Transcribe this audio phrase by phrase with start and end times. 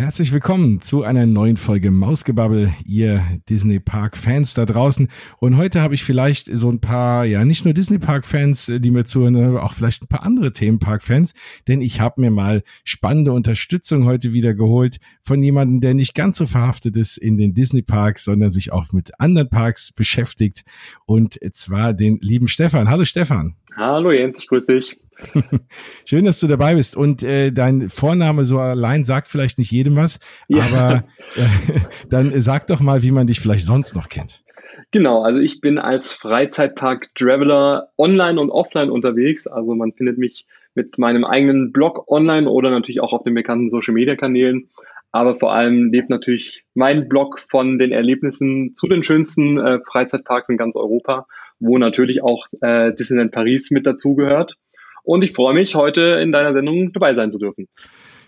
[0.00, 5.08] Herzlich willkommen zu einer neuen Folge Mausgebabbel, ihr Disney Park Fans da draußen.
[5.40, 8.78] Und heute habe ich vielleicht so ein paar, ja, nicht nur Disney Park Fans, äh,
[8.78, 11.32] die mir zuhören, aber auch vielleicht ein paar andere Themenpark Fans,
[11.66, 16.36] denn ich habe mir mal spannende Unterstützung heute wieder geholt von jemandem, der nicht ganz
[16.36, 20.62] so verhaftet ist in den Disney Parks, sondern sich auch mit anderen Parks beschäftigt.
[21.06, 22.88] Und zwar den lieben Stefan.
[22.88, 23.56] Hallo Stefan.
[23.74, 24.96] Hallo Jens, ich grüße dich.
[26.04, 26.96] Schön, dass du dabei bist.
[26.96, 30.62] Und äh, dein Vorname so allein sagt vielleicht nicht jedem was, ja.
[30.62, 31.04] aber
[31.36, 31.46] äh,
[32.10, 34.42] dann sag doch mal, wie man dich vielleicht sonst noch kennt.
[34.90, 39.46] Genau, also ich bin als Freizeitpark-Traveler online und offline unterwegs.
[39.46, 43.68] Also man findet mich mit meinem eigenen Blog online oder natürlich auch auf den bekannten
[43.68, 44.70] Social-Media-Kanälen.
[45.10, 50.48] Aber vor allem lebt natürlich mein Blog von den Erlebnissen zu den schönsten äh, Freizeitparks
[50.50, 51.26] in ganz Europa,
[51.58, 54.56] wo natürlich auch äh, Disneyland Paris mit dazugehört.
[55.02, 57.68] Und ich freue mich, heute in deiner Sendung dabei sein zu dürfen.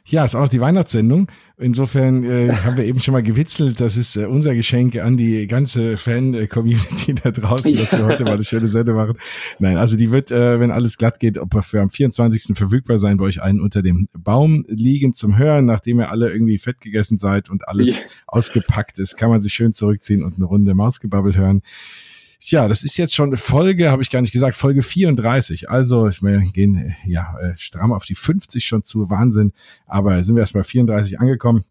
[0.07, 1.29] Ja, ist auch die Weihnachtssendung.
[1.59, 3.81] Insofern äh, haben wir eben schon mal gewitzelt.
[3.81, 8.35] Das ist äh, unser Geschenk an die ganze Fan-Community da draußen, dass wir heute mal
[8.35, 9.17] eine schöne Sendung machen.
[9.59, 12.57] Nein, also die wird, äh, wenn alles glatt geht, ob wir für am 24.
[12.57, 16.59] verfügbar sein, bei euch allen unter dem Baum liegen zum Hören, nachdem ihr alle irgendwie
[16.59, 18.05] fett gegessen seid und alles ja.
[18.27, 21.63] ausgepackt ist, kann man sich schön zurückziehen und eine Runde Mausgebabbel hören.
[22.43, 25.69] Tja, das ist jetzt schon Folge, habe ich gar nicht gesagt, Folge 34.
[25.69, 29.53] Also wir gehen ja äh, stramm auf die 50 schon zu, Wahnsinn.
[29.87, 31.65] Aber sind wir erst mal 34 angekommen.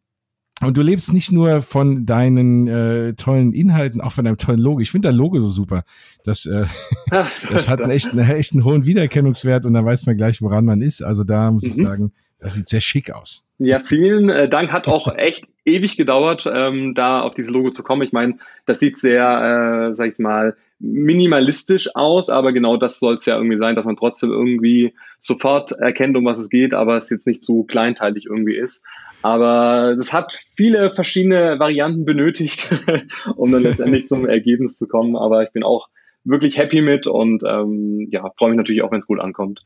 [0.62, 4.80] Und du lebst nicht nur von deinen äh, tollen Inhalten, auch von deinem tollen Logo.
[4.82, 5.84] Ich finde dein Logo so super.
[6.24, 6.66] Das, äh,
[7.10, 10.66] das hat einen echt, einen echt einen hohen Wiedererkennungswert und dann weiß man gleich, woran
[10.66, 11.02] man ist.
[11.02, 11.70] Also da muss mhm.
[11.70, 13.44] ich sagen, das sieht sehr schick aus.
[13.62, 14.72] Ja, vielen äh, Dank.
[14.72, 18.02] Hat auch echt ewig gedauert, ähm, da auf dieses Logo zu kommen.
[18.02, 23.16] Ich meine, das sieht sehr, äh, sag ich mal, minimalistisch aus, aber genau das soll
[23.16, 26.96] es ja irgendwie sein, dass man trotzdem irgendwie sofort erkennt, um was es geht, aber
[26.96, 28.84] es jetzt nicht zu kleinteilig irgendwie ist.
[29.22, 32.80] Aber das hat viele verschiedene Varianten benötigt,
[33.36, 35.18] um dann letztendlich zum Ergebnis zu kommen.
[35.18, 35.90] Aber ich bin auch
[36.24, 39.64] wirklich happy mit und ähm, ja, freue mich natürlich auch, wenn es gut ankommt.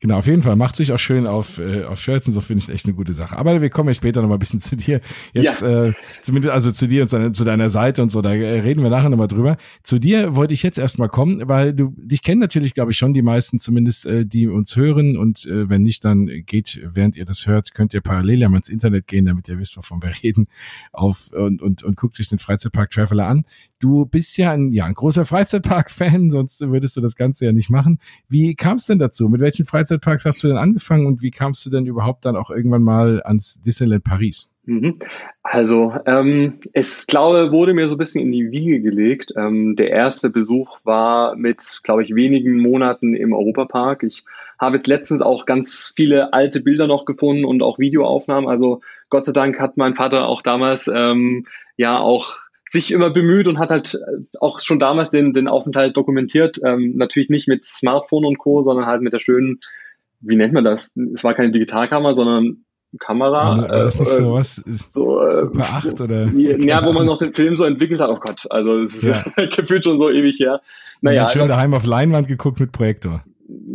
[0.00, 0.56] Genau, auf jeden Fall.
[0.56, 3.12] Macht sich auch schön auf, äh, auf Shirts und so finde ich echt eine gute
[3.12, 3.36] Sache.
[3.36, 5.00] Aber wir kommen ja später noch mal ein bisschen zu dir.
[5.32, 5.86] Jetzt, ja.
[5.86, 8.82] äh, zumindest, also zu dir und zu, zu deiner Seite und so, da äh, reden
[8.82, 9.56] wir nachher nochmal drüber.
[9.82, 13.14] Zu dir wollte ich jetzt erstmal kommen, weil du, dich kennen natürlich, glaube ich, schon
[13.14, 15.16] die meisten, zumindest äh, die uns hören.
[15.16, 18.58] Und äh, wenn nicht, dann geht, während ihr das hört, könnt ihr parallel ja mal
[18.58, 20.46] ins Internet gehen, damit ihr wisst, wovon wir reden,
[20.92, 23.44] auf und, und, und guckt sich den Freizeitpark Traveler an.
[23.80, 27.70] Du bist ja ein, ja, ein großer Freizeitpark-Fan, sonst würdest du das Ganze ja nicht
[27.70, 27.98] machen.
[28.28, 29.28] Wie kam es denn dazu?
[29.28, 32.50] Mit welchen Freizeitparks hast du denn angefangen und wie kamst du denn überhaupt dann auch
[32.50, 34.50] irgendwann mal ans Disneyland Paris?
[34.64, 34.98] Mhm.
[35.42, 39.34] Also, ähm, es glaube, wurde mir so ein bisschen in die Wiege gelegt.
[39.36, 44.04] Ähm, der erste Besuch war mit, glaube ich, wenigen Monaten im Europapark.
[44.04, 44.24] Ich
[44.58, 48.48] habe jetzt letztens auch ganz viele alte Bilder noch gefunden und auch Videoaufnahmen.
[48.48, 48.80] Also
[49.10, 51.44] Gott sei Dank hat mein Vater auch damals ähm,
[51.76, 52.32] ja auch
[52.66, 56.58] sich immer bemüht und hat halt äh, auch schon damals den, den Aufenthalt dokumentiert.
[56.64, 59.60] Ähm, natürlich nicht mit Smartphone und Co., sondern halt mit der schönen,
[60.20, 60.92] wie nennt man das?
[61.12, 62.64] Es war keine Digitalkamera, sondern
[62.98, 63.58] Kamera.
[63.58, 66.26] War, das nicht äh, so äh, Super 8 oder?
[66.34, 68.10] Ja, wo man noch den Film so entwickelt hat.
[68.10, 69.46] Oh Gott, also es ist ja.
[69.56, 70.60] gefühlt schon so ewig her.
[71.00, 71.22] Naja.
[71.22, 73.22] Hat schön daheim auf Leinwand geguckt mit Projektor.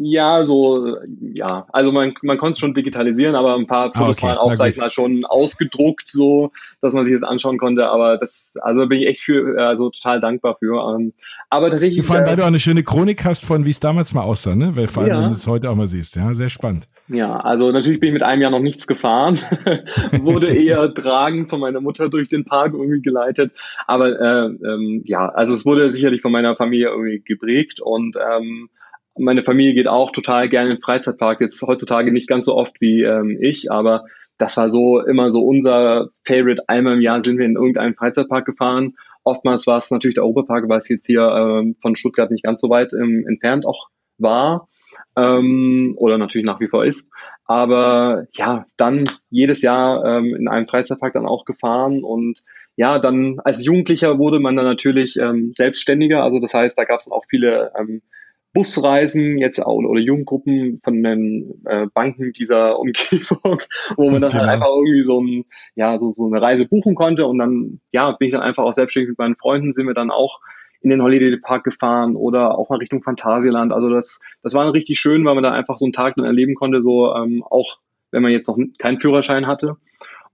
[0.01, 0.97] Ja, so,
[1.34, 4.22] ja, also man, man konnte es schon digitalisieren, aber ein paar Fotos ah, okay.
[4.23, 6.51] waren auch, sag ich mal, schon ausgedruckt, so,
[6.81, 10.19] dass man sich das anschauen konnte, aber das, also bin ich echt für, also total
[10.19, 10.95] dankbar für.
[10.95, 11.13] Ähm,
[11.50, 12.06] aber tatsächlich.
[12.06, 14.56] Vor allem, weil du auch eine schöne Chronik hast von, wie es damals mal aussah,
[14.56, 14.75] ne?
[14.75, 15.22] Weil vor allem, ja.
[15.22, 16.88] wenn du es heute auch mal siehst, ja, sehr spannend.
[17.09, 19.39] Ja, also natürlich bin ich mit einem Jahr noch nichts gefahren,
[20.22, 23.51] wurde eher tragend von meiner Mutter durch den Park irgendwie geleitet,
[23.88, 28.69] aber äh, ähm, ja, also es wurde sicherlich von meiner Familie irgendwie geprägt und ähm,
[29.19, 31.41] meine Familie geht auch total gerne in den Freizeitpark.
[31.41, 34.03] Jetzt heutzutage nicht ganz so oft wie ähm, ich, aber
[34.38, 36.63] das war so immer so unser Favorite.
[36.68, 38.96] Einmal im Jahr sind wir in irgendeinen Freizeitpark gefahren.
[39.24, 42.62] Oftmals war es natürlich der Europapark, weil es jetzt hier ähm, von Stuttgart nicht ganz
[42.62, 44.68] so weit ähm, entfernt auch war
[45.16, 47.12] ähm, oder natürlich nach wie vor ist.
[47.46, 52.39] Aber ja, dann jedes Jahr ähm, in einem Freizeitpark dann auch gefahren und
[52.75, 56.24] ja, dann als Jugendlicher wurde man dann natürlich ähm, selbstständiger.
[56.24, 58.01] Also das heißt, da gab es auch viele ähm,
[58.54, 63.60] Busreisen jetzt auch oder Jugendgruppen von den äh, Banken dieser Umgebung,
[63.96, 64.42] wo man dann halt genau.
[64.42, 68.12] halt einfach irgendwie so, ein, ja, so, so eine Reise buchen konnte und dann ja,
[68.12, 70.40] bin ich dann einfach auch selbstständig mit meinen Freunden, sind wir dann auch
[70.81, 73.74] in den Holiday Park gefahren oder auch mal Richtung Phantasialand.
[73.74, 76.56] Also das, das war richtig schön, weil man da einfach so einen Tag dann erleben
[76.56, 77.78] konnte, so ähm, auch
[78.12, 79.78] wenn man jetzt noch keinen Führerschein hatte.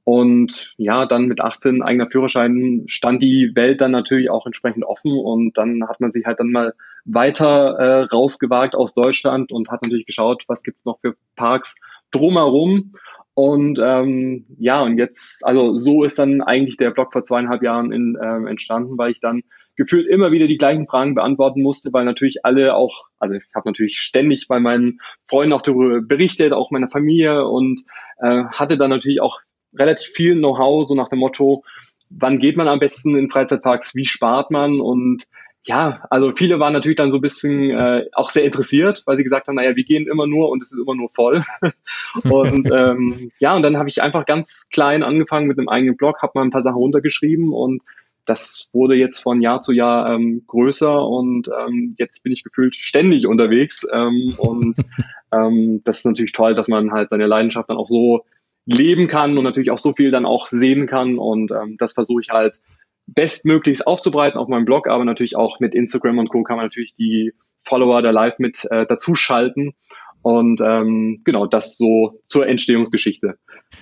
[0.06, 5.12] Und ja, dann mit 18 eigener Führerschein stand die Welt dann natürlich auch entsprechend offen
[5.12, 6.76] und dann hat man sich halt dann mal
[7.06, 11.82] weiter äh, rausgewagt aus Deutschland und hat natürlich geschaut, was gibt's noch für Parks
[12.12, 12.94] drumherum.
[13.34, 17.92] Und ähm, ja, und jetzt, also so ist dann eigentlich der Blog vor zweieinhalb Jahren
[17.92, 19.42] in, ähm, entstanden, weil ich dann
[19.76, 23.68] gefühlt immer wieder die gleichen Fragen beantworten musste, weil natürlich alle auch, also ich habe
[23.68, 27.82] natürlich ständig bei meinen Freunden auch darüber berichtet, auch meiner Familie und
[28.20, 29.42] äh, hatte dann natürlich auch
[29.78, 31.64] relativ viel Know-how, so nach dem Motto,
[32.10, 35.26] wann geht man am besten in Freizeitparks, wie spart man und
[35.68, 39.24] ja, also viele waren natürlich dann so ein bisschen äh, auch sehr interessiert, weil sie
[39.24, 41.42] gesagt haben, naja, wir gehen immer nur und es ist immer nur voll.
[42.24, 46.22] und ähm, ja, und dann habe ich einfach ganz klein angefangen mit einem eigenen Blog,
[46.22, 47.82] habe mal ein paar Sachen runtergeschrieben und
[48.26, 52.76] das wurde jetzt von Jahr zu Jahr ähm, größer und ähm, jetzt bin ich gefühlt
[52.76, 53.88] ständig unterwegs.
[53.92, 54.76] Ähm, und
[55.32, 58.26] ähm, das ist natürlich toll, dass man halt seine Leidenschaft dann auch so
[58.66, 61.18] leben kann und natürlich auch so viel dann auch sehen kann.
[61.18, 62.60] Und ähm, das versuche ich halt
[63.08, 66.44] bestmöglichst aufzubreiten auf meinem Blog, aber natürlich auch mit Instagram und Co.
[66.44, 67.34] kann man natürlich die
[67.64, 69.74] Follower da live mit äh, dazuschalten.
[70.22, 73.38] Und ähm, genau, das so zur Entstehungsgeschichte.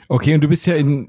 [0.09, 1.07] Okay, und du bist ja in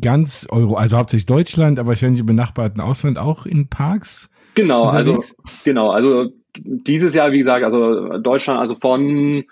[0.00, 4.30] ganz Euro, also hauptsächlich Deutschland, aber wahrscheinlich im benachbarten Ausland auch in Parks.
[4.54, 5.34] Genau, also unterwegs?
[5.36, 9.44] also genau, also dieses Jahr, wie gesagt, also Deutschland, also von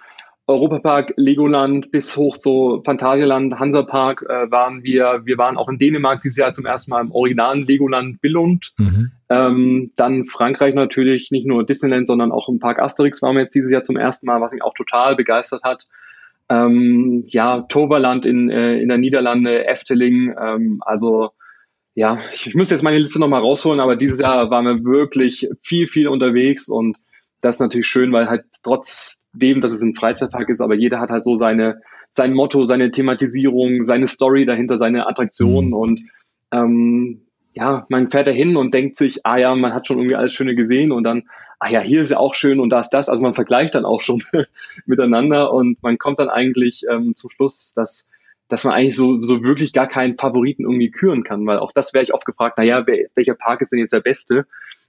[0.48, 5.20] Europapark, Legoland bis hoch zu Phantasialand, Hansapark äh, waren wir.
[5.24, 8.72] Wir waren auch in Dänemark dieses Jahr zum ersten Mal im originalen Legoland Billund.
[8.78, 9.12] Mhm.
[9.28, 13.54] Ähm, dann Frankreich natürlich, nicht nur Disneyland, sondern auch im Park Asterix waren wir jetzt
[13.54, 15.84] dieses Jahr zum ersten Mal, was mich auch total begeistert hat.
[16.48, 21.28] Ähm, ja, Toverland in, äh, in der Niederlande, Efteling, ähm, also
[21.94, 25.46] ja, ich, ich muss jetzt meine Liste nochmal rausholen, aber dieses Jahr waren wir wirklich
[25.60, 26.96] viel, viel unterwegs und
[27.40, 31.10] das ist natürlich schön, weil halt trotzdem, dass es ein Freizeitpark ist, aber jeder hat
[31.10, 31.80] halt so seine,
[32.10, 35.74] sein Motto, seine Thematisierung, seine Story dahinter, seine Attraktionen mhm.
[35.74, 36.00] und
[36.52, 37.22] ähm,
[37.54, 40.32] ja, man fährt da hin und denkt sich, ah ja, man hat schon irgendwie alles
[40.32, 41.24] Schöne gesehen und dann,
[41.58, 43.08] ah ja, hier ist ja auch schön und da ist das.
[43.08, 44.22] Also man vergleicht dann auch schon
[44.86, 48.08] miteinander und man kommt dann eigentlich ähm, zum Schluss, dass
[48.48, 51.92] dass man eigentlich so, so wirklich gar keinen Favoriten irgendwie küren kann, weil auch das
[51.92, 54.46] wäre ich oft gefragt, naja, welcher Park ist denn jetzt der beste?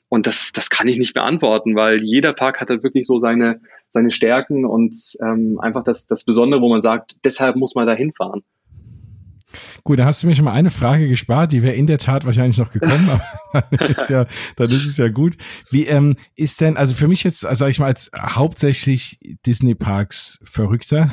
[0.09, 3.61] Und das, das kann ich nicht beantworten, weil jeder Park hat halt wirklich so seine,
[3.87, 7.93] seine Stärken und ähm, einfach das, das Besondere, wo man sagt, deshalb muss man da
[7.93, 8.43] hinfahren.
[9.83, 12.25] Gut, da hast du mir schon mal eine Frage gespart, die wäre in der Tat
[12.25, 13.09] wahrscheinlich noch gekommen,
[13.51, 14.25] aber dann ist ja,
[14.55, 15.37] dann ist es ja gut.
[15.71, 19.75] Wie ähm, ist denn, also für mich jetzt, also sag ich mal, als hauptsächlich Disney
[19.75, 21.09] Parks Verrückter,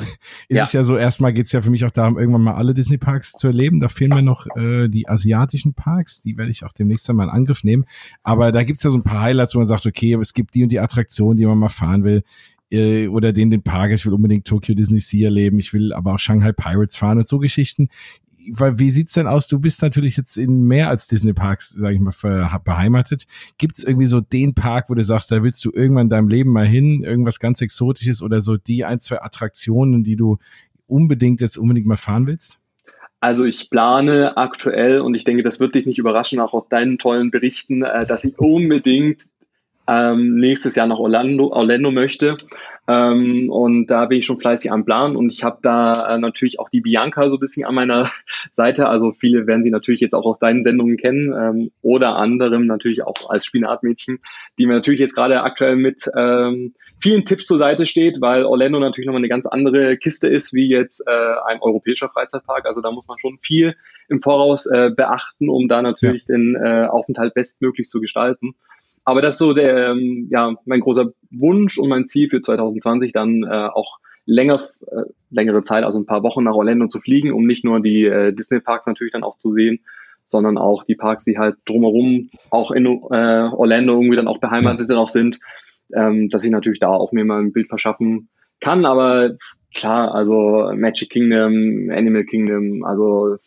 [0.47, 0.63] ist ja.
[0.63, 3.33] es ja so, erstmal geht's ja für mich auch darum, irgendwann mal alle Disney Parks
[3.33, 3.79] zu erleben.
[3.79, 7.33] Da fehlen mir noch äh, die asiatischen Parks, die werde ich auch demnächst einmal in
[7.33, 7.85] Angriff nehmen.
[8.23, 10.63] Aber da gibt's ja so ein paar Highlights, wo man sagt, okay, es gibt die
[10.63, 12.23] und die Attraktion, die man mal fahren will
[12.71, 16.13] äh, oder den den Park, ich will unbedingt Tokyo Disney Sea erleben, ich will aber
[16.13, 17.89] auch Shanghai Pirates fahren und so Geschichten
[18.53, 19.47] weil wie sieht's denn aus?
[19.47, 22.13] Du bist natürlich jetzt in mehr als Disney Parks, sage ich mal,
[22.63, 23.27] beheimatet.
[23.57, 26.51] Gibt's irgendwie so den Park, wo du sagst, da willst du irgendwann in deinem Leben
[26.51, 30.37] mal hin, irgendwas ganz Exotisches oder so die ein, zwei Attraktionen, die du
[30.87, 32.59] unbedingt jetzt unbedingt mal fahren willst?
[33.19, 36.99] Also ich plane aktuell und ich denke, das wird dich nicht überraschen, auch aus deinen
[36.99, 39.23] tollen Berichten, äh, dass ich unbedingt
[39.87, 42.35] ähm, nächstes Jahr nach Orlando, Orlando möchte.
[42.89, 46.59] Ähm, und da bin ich schon fleißig am Plan und ich habe da äh, natürlich
[46.59, 48.03] auch die Bianca so ein bisschen an meiner
[48.51, 48.87] Seite.
[48.87, 53.03] Also viele werden sie natürlich jetzt auch aus deinen Sendungen kennen ähm, oder anderem natürlich
[53.03, 54.19] auch als Spinatmädchen,
[54.57, 58.79] die mir natürlich jetzt gerade aktuell mit ähm, vielen Tipps zur Seite steht, weil Orlando
[58.79, 61.11] natürlich nochmal eine ganz andere Kiste ist wie jetzt äh,
[61.45, 62.65] ein europäischer Freizeitpark.
[62.65, 63.75] Also da muss man schon viel
[64.07, 66.35] im Voraus äh, beachten, um da natürlich ja.
[66.35, 68.55] den äh, Aufenthalt bestmöglich zu gestalten.
[69.07, 73.13] Aber das ist so der, ähm, ja, mein großer Wunsch und mein Ziel für 2020
[73.13, 74.59] dann äh, auch länger,
[74.91, 78.03] äh, längere Zeit, also ein paar Wochen nach Orlando zu fliegen, um nicht nur die
[78.03, 79.79] äh, Disney Parks natürlich dann auch zu sehen,
[80.25, 84.89] sondern auch die Parks, die halt drumherum auch in äh, Orlando irgendwie dann auch beheimatet
[84.89, 85.39] dann auch sind,
[85.95, 88.27] ähm, dass ich natürlich da auch mir mal ein Bild verschaffen
[88.59, 88.83] kann.
[88.83, 89.37] Aber
[89.73, 93.37] klar, also Magic Kingdom, Animal Kingdom, also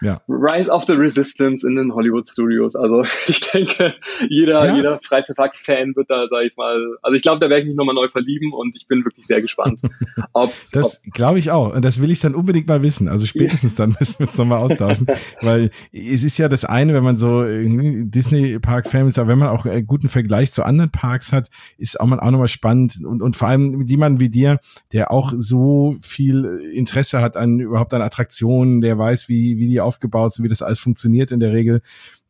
[0.00, 0.20] ja.
[0.28, 2.76] Rise of the Resistance in den Hollywood Studios.
[2.76, 3.94] Also ich denke,
[4.28, 4.76] jeder, ja.
[4.76, 7.94] jeder Freizeitpark-Fan wird da, sag ich mal, also ich glaube, da werde ich mich nochmal
[7.94, 9.82] neu verlieben und ich bin wirklich sehr gespannt.
[10.32, 11.74] Ob, das glaube ich auch.
[11.74, 13.08] Und das will ich dann unbedingt mal wissen.
[13.08, 15.06] Also spätestens dann müssen wir uns nochmal austauschen.
[15.40, 19.66] Weil es ist ja das eine, wenn man so Disney-Park-Fan ist, aber wenn man auch
[19.66, 23.04] einen guten Vergleich zu anderen Parks hat, ist auch man auch nochmal spannend.
[23.04, 24.58] Und, und vor allem mit jemandem wie dir,
[24.92, 29.80] der auch so viel Interesse hat an überhaupt an Attraktionen, der weiß, wie, wie die
[29.90, 31.82] aufgebaut sind, wie das alles funktioniert in der Regel.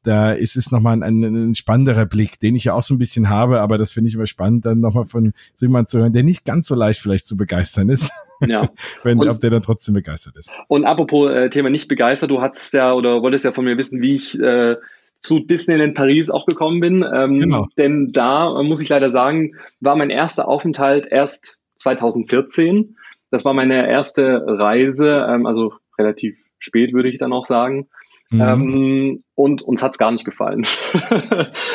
[0.02, 2.98] Da ist es nochmal ein, ein, ein spannenderer Blick, den ich ja auch so ein
[2.98, 6.14] bisschen habe, aber das finde ich immer spannend, dann nochmal von so jemand zu hören,
[6.14, 8.10] der nicht ganz so leicht vielleicht zu begeistern ist.
[8.46, 8.68] Ja.
[9.02, 10.50] Wenn, und, ob der dann trotzdem begeistert ist.
[10.68, 14.00] Und apropos äh, Thema nicht begeistert, du hattest ja oder wolltest ja von mir wissen,
[14.00, 14.76] wie ich äh,
[15.18, 17.04] zu Disneyland Paris auch gekommen bin.
[17.14, 17.66] Ähm, genau.
[17.76, 22.96] Denn da, muss ich leider sagen, war mein erster Aufenthalt erst 2014.
[23.30, 27.88] Das war meine erste Reise, ähm, also relativ spät, würde ich dann auch sagen.
[28.30, 28.40] Mhm.
[28.40, 30.62] Ähm, und uns hat's gar nicht gefallen.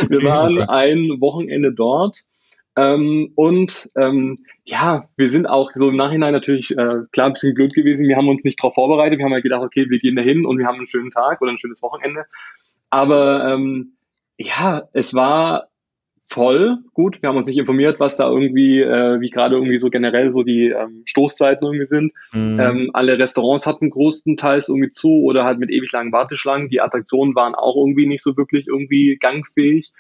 [0.10, 2.24] wir waren ein Wochenende dort.
[2.78, 7.54] Ähm, und ähm, ja, wir sind auch so im Nachhinein natürlich äh, klar ein bisschen
[7.54, 8.08] blöd gewesen.
[8.08, 9.18] Wir haben uns nicht darauf vorbereitet.
[9.18, 11.42] Wir haben halt gedacht, okay, wir gehen da hin und wir haben einen schönen Tag
[11.42, 12.26] oder ein schönes Wochenende.
[12.90, 13.96] Aber ähm,
[14.38, 15.70] ja, es war
[16.28, 16.80] voll.
[16.94, 20.32] Gut, wir haben uns nicht informiert, was da irgendwie, äh, wie gerade irgendwie so generell
[20.32, 22.14] so die ähm, Stoßzeiten irgendwie sind.
[22.34, 22.60] Mhm.
[22.60, 26.68] Ähm, alle Restaurants hatten größtenteils irgendwie zu oder halt mit ewig langen Warteschlangen.
[26.68, 29.92] Die Attraktionen waren auch irgendwie nicht so wirklich irgendwie gangfähig.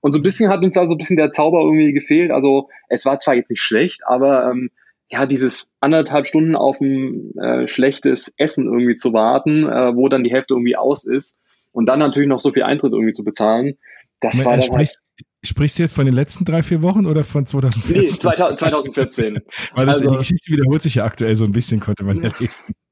[0.00, 2.30] Und so ein bisschen hat uns da so ein bisschen der Zauber irgendwie gefehlt.
[2.30, 4.70] Also es war zwar jetzt nicht schlecht, aber ähm,
[5.10, 10.24] ja, dieses anderthalb Stunden auf ein äh, schlechtes Essen irgendwie zu warten, äh, wo dann
[10.24, 11.38] die Hälfte irgendwie aus ist
[11.70, 13.76] und dann natürlich noch so viel Eintritt irgendwie zu bezahlen,
[14.22, 17.04] das Man, war dann sprichst, halt Sprichst du jetzt von den letzten drei, vier Wochen
[17.04, 18.00] oder von 2014?
[18.00, 19.40] Nee, 2014.
[19.74, 22.30] Weil das, also, die Geschichte wiederholt sich ja aktuell so ein bisschen, konnte man ja
[22.38, 22.74] lesen.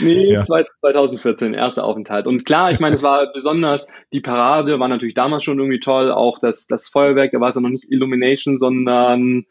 [0.00, 0.40] Nee, ja.
[0.40, 2.26] 2014, erster Aufenthalt.
[2.26, 6.10] Und klar, ich meine, es war besonders, die Parade war natürlich damals schon irgendwie toll,
[6.10, 9.44] auch das, das Feuerwerk, da war es ja noch nicht Illumination, sondern,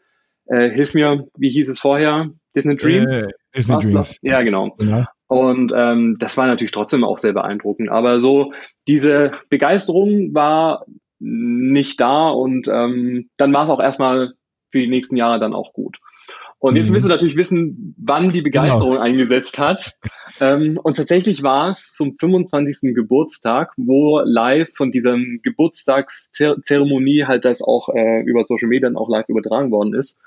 [0.46, 2.30] äh, hilf mir, wie hieß es vorher?
[2.56, 3.12] Disney Dreams?
[3.12, 4.18] Äh, Disney War's Dreams.
[4.22, 4.74] Ja, genau.
[4.80, 5.06] Ja.
[5.28, 7.88] Und ähm, das war natürlich trotzdem auch sehr beeindruckend.
[7.88, 8.52] Aber so
[8.88, 10.84] diese Begeisterung war
[11.18, 14.34] nicht da und ähm, dann war es auch erstmal
[14.70, 15.98] für die nächsten Jahre dann auch gut.
[16.60, 16.94] Und jetzt mhm.
[16.94, 19.02] willst du natürlich wissen, wann die Begeisterung genau.
[19.02, 19.94] eingesetzt hat.
[20.40, 22.94] Ähm, und tatsächlich war es zum 25.
[22.94, 29.28] Geburtstag, wo live von diesem Geburtstagszeremonie halt das auch äh, über Social Media auch live
[29.28, 30.20] übertragen worden ist.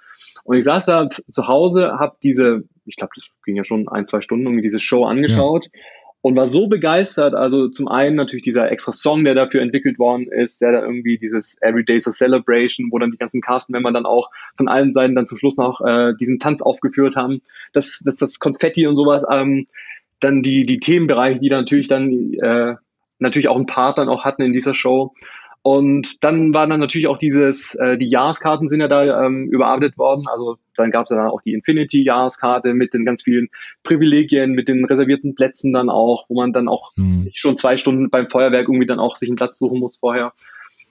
[0.43, 4.07] Und ich saß da zu Hause, habe diese, ich glaube, das ging ja schon ein,
[4.07, 5.65] zwei Stunden, irgendwie diese Show angeschaut.
[5.65, 5.81] Ja
[6.21, 7.33] und war so begeistert.
[7.33, 11.17] Also zum einen natürlich dieser extra Song, der dafür entwickelt worden ist, der da irgendwie
[11.17, 15.15] dieses Every Day's a Celebration, wo dann die ganzen Cast-Member dann auch von allen Seiten
[15.15, 17.41] dann zum Schluss noch äh, diesen Tanz aufgeführt haben.
[17.73, 19.65] Das, das, das Konfetti und sowas, ähm,
[20.19, 22.75] dann die, die Themenbereiche, die dann natürlich dann äh,
[23.17, 25.13] natürlich auch ein Part dann auch hatten in dieser Show.
[25.63, 29.98] Und dann war dann natürlich auch dieses, äh, die Jahreskarten sind ja da ähm, überarbeitet
[29.98, 30.25] worden.
[30.27, 33.50] Also dann gab es dann auch die Infinity-Jahreskarte mit den ganz vielen
[33.84, 37.30] Privilegien, mit den reservierten Plätzen dann auch, wo man dann auch mhm.
[37.32, 40.34] schon zwei Stunden beim Feuerwerk irgendwie dann auch sich einen Platz suchen muss vorher.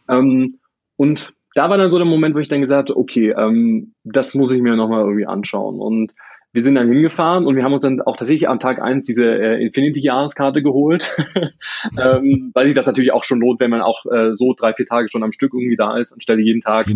[0.09, 0.61] Ähm,
[0.97, 4.37] und da war dann so der Moment, wo ich dann gesagt habe, okay, ähm, das
[4.37, 5.81] muss ich mir nochmal irgendwie anschauen.
[5.81, 6.13] Und
[6.53, 9.27] wir sind dann hingefahren und wir haben uns dann auch tatsächlich am Tag eins diese
[9.27, 11.17] äh, Infinity-Jahreskarte geholt,
[11.99, 14.87] ähm, weil sich das natürlich auch schon lohnt, wenn man auch äh, so drei, vier
[14.87, 16.87] Tage schon am Stück irgendwie da ist, anstelle jeden Tag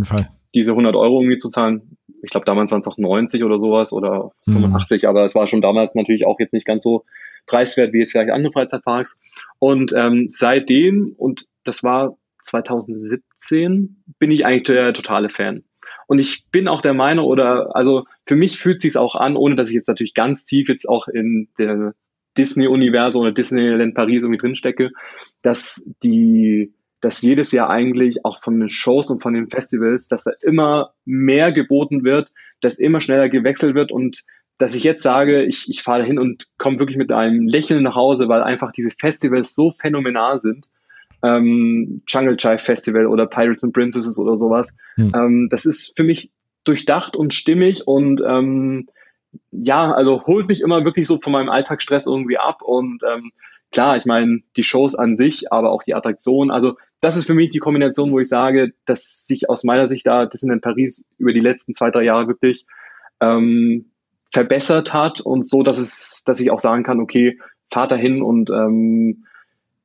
[0.55, 1.97] diese 100 Euro irgendwie zu zahlen.
[2.23, 5.09] Ich glaube, damals waren es noch 90 oder sowas oder 85, mhm.
[5.09, 7.05] aber es war schon damals natürlich auch jetzt nicht ganz so
[7.47, 9.21] preiswert wie jetzt vielleicht andere Freizeitparks.
[9.59, 15.65] Und ähm, seitdem, und das war 2017, bin ich eigentlich der totale Fan.
[16.07, 19.55] Und ich bin auch der Meinung, oder also für mich fühlt sich auch an, ohne
[19.55, 21.95] dass ich jetzt natürlich ganz tief jetzt auch in der
[22.37, 24.91] Disney-Universum oder Disneyland Paris irgendwie drinstecke,
[25.43, 30.25] dass die, dass jedes Jahr eigentlich auch von den Shows und von den Festivals, dass
[30.25, 34.25] da immer mehr geboten wird, dass immer schneller gewechselt wird und
[34.59, 37.97] dass ich jetzt sage, ich, ich fahre hin und komme wirklich mit einem Lächeln nach
[37.97, 40.69] Hause, weil einfach diese Festivals so phänomenal sind
[41.25, 44.77] ähm, Jungle Jive Festival oder Pirates and Princesses oder sowas.
[44.97, 45.13] Hm.
[45.15, 46.31] Ähm, das ist für mich
[46.65, 48.87] durchdacht und stimmig und ähm,
[49.51, 53.33] ja, also holt mich immer wirklich so von meinem Alltagsstress irgendwie ab und ähm,
[53.73, 57.35] klar, ich meine, die Shows an sich, aber auch die Attraktion, also das ist für
[57.35, 61.33] mich die Kombination, wo ich sage, dass sich aus meiner Sicht da Disneyland Paris über
[61.33, 62.67] die letzten zwei, drei Jahre wirklich
[63.21, 63.91] ähm,
[64.33, 67.39] verbessert hat und so, dass es, dass ich auch sagen kann, okay,
[67.71, 69.25] fahrt dahin und ähm,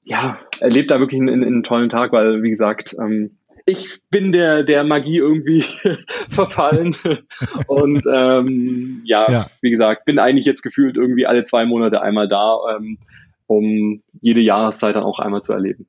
[0.09, 3.37] ja, erlebt da wirklich einen, einen tollen Tag, weil, wie gesagt, ähm,
[3.67, 5.61] ich bin der, der Magie irgendwie
[6.07, 6.95] verfallen.
[7.67, 12.27] Und ähm, ja, ja, wie gesagt, bin eigentlich jetzt gefühlt irgendwie alle zwei Monate einmal
[12.27, 12.97] da, ähm,
[13.45, 15.85] um jede Jahreszeit dann auch einmal zu erleben.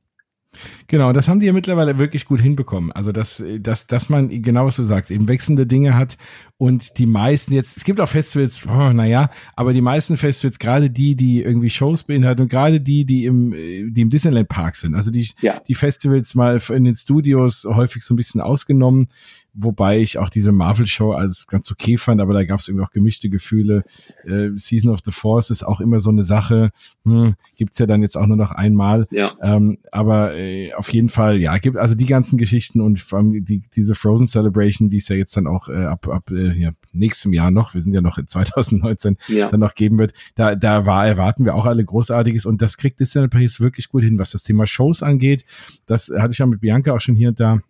[0.89, 2.91] Genau, das haben die ja mittlerweile wirklich gut hinbekommen.
[2.93, 6.19] Also, dass, dass, dass man, genau was du sagst, eben wechselnde Dinge hat
[6.57, 10.91] und die meisten jetzt, es gibt auch Festivals, oh, naja, aber die meisten Festivals, gerade
[10.91, 14.95] die, die irgendwie Shows beinhalten und gerade die, die im, die im Disneyland Park sind,
[14.95, 15.61] also die, ja.
[15.69, 19.09] die Festivals mal in den Studios häufig so ein bisschen ausgenommen,
[19.53, 22.93] wobei ich auch diese Marvel-Show als ganz okay fand, aber da gab es irgendwie auch
[22.93, 23.85] gemischte Gefühle.
[24.25, 26.71] Äh, Season of the Force ist auch immer so eine Sache,
[27.05, 29.07] hm, gibt's ja dann jetzt auch nur noch einmal.
[29.11, 29.37] Ja.
[29.43, 33.45] Ähm, aber äh, auf jeden Fall, ja, gibt also die ganzen Geschichten und vor allem
[33.45, 36.71] die, diese Frozen Celebration, die es ja jetzt dann auch äh, ab, ab äh, ja,
[36.93, 39.49] nächstem Jahr noch, wir sind ja noch in 2019, ja.
[39.49, 43.01] dann noch geben wird, da, da war, erwarten wir auch alle Großartiges und das kriegt
[43.01, 45.45] Disneyland Paris wirklich gut hin, was das Thema Shows angeht.
[45.87, 47.61] Das hatte ich ja mit Bianca auch schon hier und da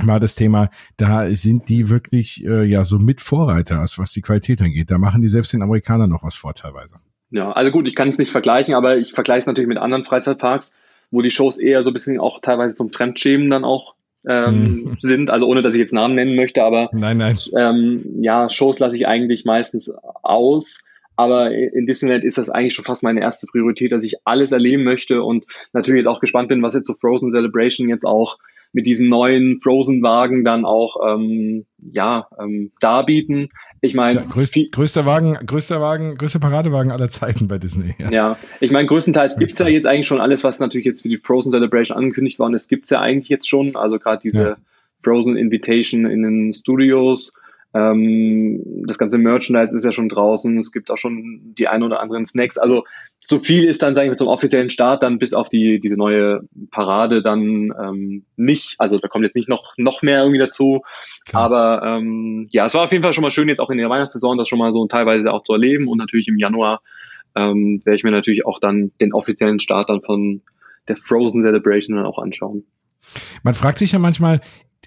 [0.00, 4.62] mal das Thema, da sind die wirklich äh, ja so mit Vorreiter, was die Qualität
[4.62, 4.90] angeht.
[4.90, 6.96] Da machen die selbst den Amerikanern noch was vor teilweise.
[7.30, 10.04] Ja, also gut, ich kann es nicht vergleichen, aber ich vergleiche es natürlich mit anderen
[10.04, 10.74] Freizeitparks,
[11.10, 13.94] wo die Shows eher so ein bisschen auch teilweise zum Fremdschämen dann auch
[14.28, 14.94] ähm, mhm.
[14.98, 17.38] sind, also ohne dass ich jetzt Namen nennen möchte, aber nein, nein.
[17.56, 20.84] Ähm, ja, Shows lasse ich eigentlich meistens aus.
[21.14, 24.82] Aber in Disneyland ist das eigentlich schon fast meine erste Priorität, dass ich alles erleben
[24.82, 28.38] möchte und natürlich auch gespannt bin, was jetzt so Frozen Celebration jetzt auch
[28.72, 33.48] mit diesem neuen Frozen-Wagen dann auch ähm, ja ähm, darbieten.
[33.80, 37.94] Ich meine, ja, größt, größter Wagen, größter Wagen, größter Paradewagen aller Zeiten bei Disney.
[37.98, 41.08] Ja, ja ich meine, größtenteils gibt's ja jetzt eigentlich schon alles, was natürlich jetzt für
[41.08, 43.76] die Frozen Celebration angekündigt worden ist, gibt's ja eigentlich jetzt schon.
[43.76, 44.56] Also gerade diese ja.
[45.02, 47.34] Frozen Invitation in den Studios
[47.74, 50.58] ähm, das ganze Merchandise ist ja schon draußen.
[50.58, 52.58] Es gibt auch schon die ein oder anderen Snacks.
[52.58, 52.84] Also
[53.18, 55.96] so viel ist dann, sage ich mal, zum offiziellen Start dann bis auf die diese
[55.96, 58.74] neue Parade dann ähm, nicht.
[58.78, 60.82] Also da kommt jetzt nicht noch noch mehr irgendwie dazu.
[61.24, 61.44] Klar.
[61.44, 63.88] Aber ähm, ja, es war auf jeden Fall schon mal schön jetzt auch in der
[63.88, 66.82] Weihnachtssaison das schon mal so teilweise auch zu erleben und natürlich im Januar
[67.34, 70.42] ähm, werde ich mir natürlich auch dann den offiziellen Start dann von
[70.88, 72.64] der Frozen Celebration dann auch anschauen.
[73.42, 74.40] Man fragt sich ja manchmal,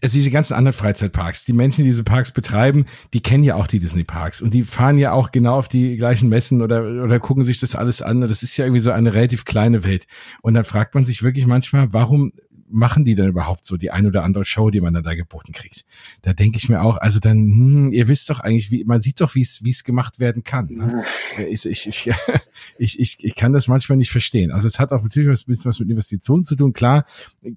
[0.03, 3.67] also diese ganzen anderen Freizeitparks, die Menschen, die diese Parks betreiben, die kennen ja auch
[3.67, 7.43] die Disney-Parks und die fahren ja auch genau auf die gleichen Messen oder, oder gucken
[7.43, 8.21] sich das alles an.
[8.21, 10.05] Das ist ja irgendwie so eine relativ kleine Welt.
[10.41, 12.33] Und dann fragt man sich wirklich manchmal, warum
[12.75, 15.53] machen die denn überhaupt so die ein oder andere Show, die man dann da geboten
[15.53, 15.85] kriegt?
[16.21, 19.21] Da denke ich mir auch, also dann, hm, ihr wisst doch eigentlich, wie, man sieht
[19.21, 20.67] doch, wie es wie es gemacht werden kann.
[20.69, 21.05] Ne?
[21.49, 22.11] Ich, ich, ich,
[22.77, 24.51] ich, ich, ich kann das manchmal nicht verstehen.
[24.51, 26.73] Also es hat auch natürlich was, bisschen was mit Investitionen zu tun.
[26.73, 27.05] Klar,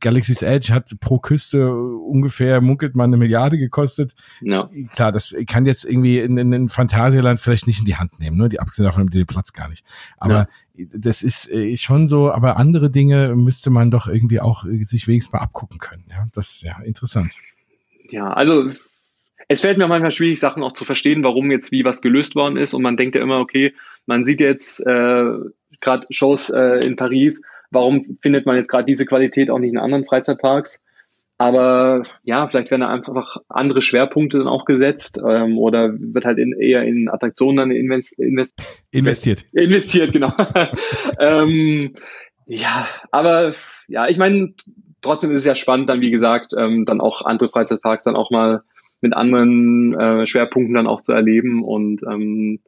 [0.00, 4.14] Galaxy's Edge hat pro Küste ungefähr, munkelt man, eine Milliarde gekostet.
[4.40, 4.68] No.
[4.94, 8.36] Klar, das kann jetzt irgendwie in, in, in Phantasialand vielleicht nicht in die Hand nehmen,
[8.36, 8.48] ne?
[8.48, 9.84] Die abgesehen davon haben die den Platz gar nicht.
[10.18, 10.48] Aber ja
[10.92, 15.06] das ist äh, schon so, aber andere Dinge müsste man doch irgendwie auch äh, sich
[15.08, 16.04] wenigstens mal abgucken können.
[16.10, 17.34] Ja, das ist ja interessant.
[18.10, 18.70] Ja, also
[19.48, 22.56] es fällt mir manchmal schwierig, Sachen auch zu verstehen, warum jetzt wie was gelöst worden
[22.56, 22.74] ist.
[22.74, 23.72] Und man denkt ja immer, okay,
[24.06, 25.24] man sieht jetzt äh,
[25.80, 29.78] gerade Shows äh, in Paris, warum findet man jetzt gerade diese Qualität auch nicht in
[29.78, 30.84] anderen Freizeitparks?
[31.40, 36.38] Aber ja, vielleicht werden da einfach andere Schwerpunkte dann auch gesetzt ähm, oder wird halt
[36.38, 38.54] in, eher in Attraktionen dann invest, invest,
[38.90, 39.44] investiert.
[39.52, 40.32] Investiert, genau.
[41.20, 41.94] ähm,
[42.46, 43.52] ja, aber
[43.86, 44.52] ja, ich meine,
[45.00, 48.32] trotzdem ist es ja spannend, dann wie gesagt, ähm, dann auch andere Freizeitparks dann auch
[48.32, 48.62] mal
[49.00, 51.62] mit anderen äh, Schwerpunkten dann auch zu erleben.
[51.62, 52.60] Und ähm,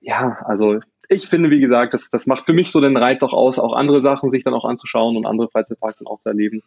[0.00, 0.78] ja, also
[1.08, 3.74] ich finde, wie gesagt, das, das macht für mich so den Reiz auch aus, auch
[3.74, 6.62] andere Sachen sich dann auch anzuschauen und andere Freizeitparks dann auch zu erleben.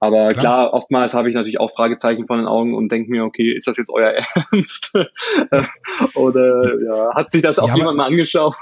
[0.00, 3.24] Aber klar, klar oftmals habe ich natürlich auch Fragezeichen vor den Augen und denke mir,
[3.24, 4.14] okay, ist das jetzt euer
[4.52, 4.96] Ernst?
[6.14, 8.54] Oder ja, hat sich das auch ja, jemand mal angeschaut?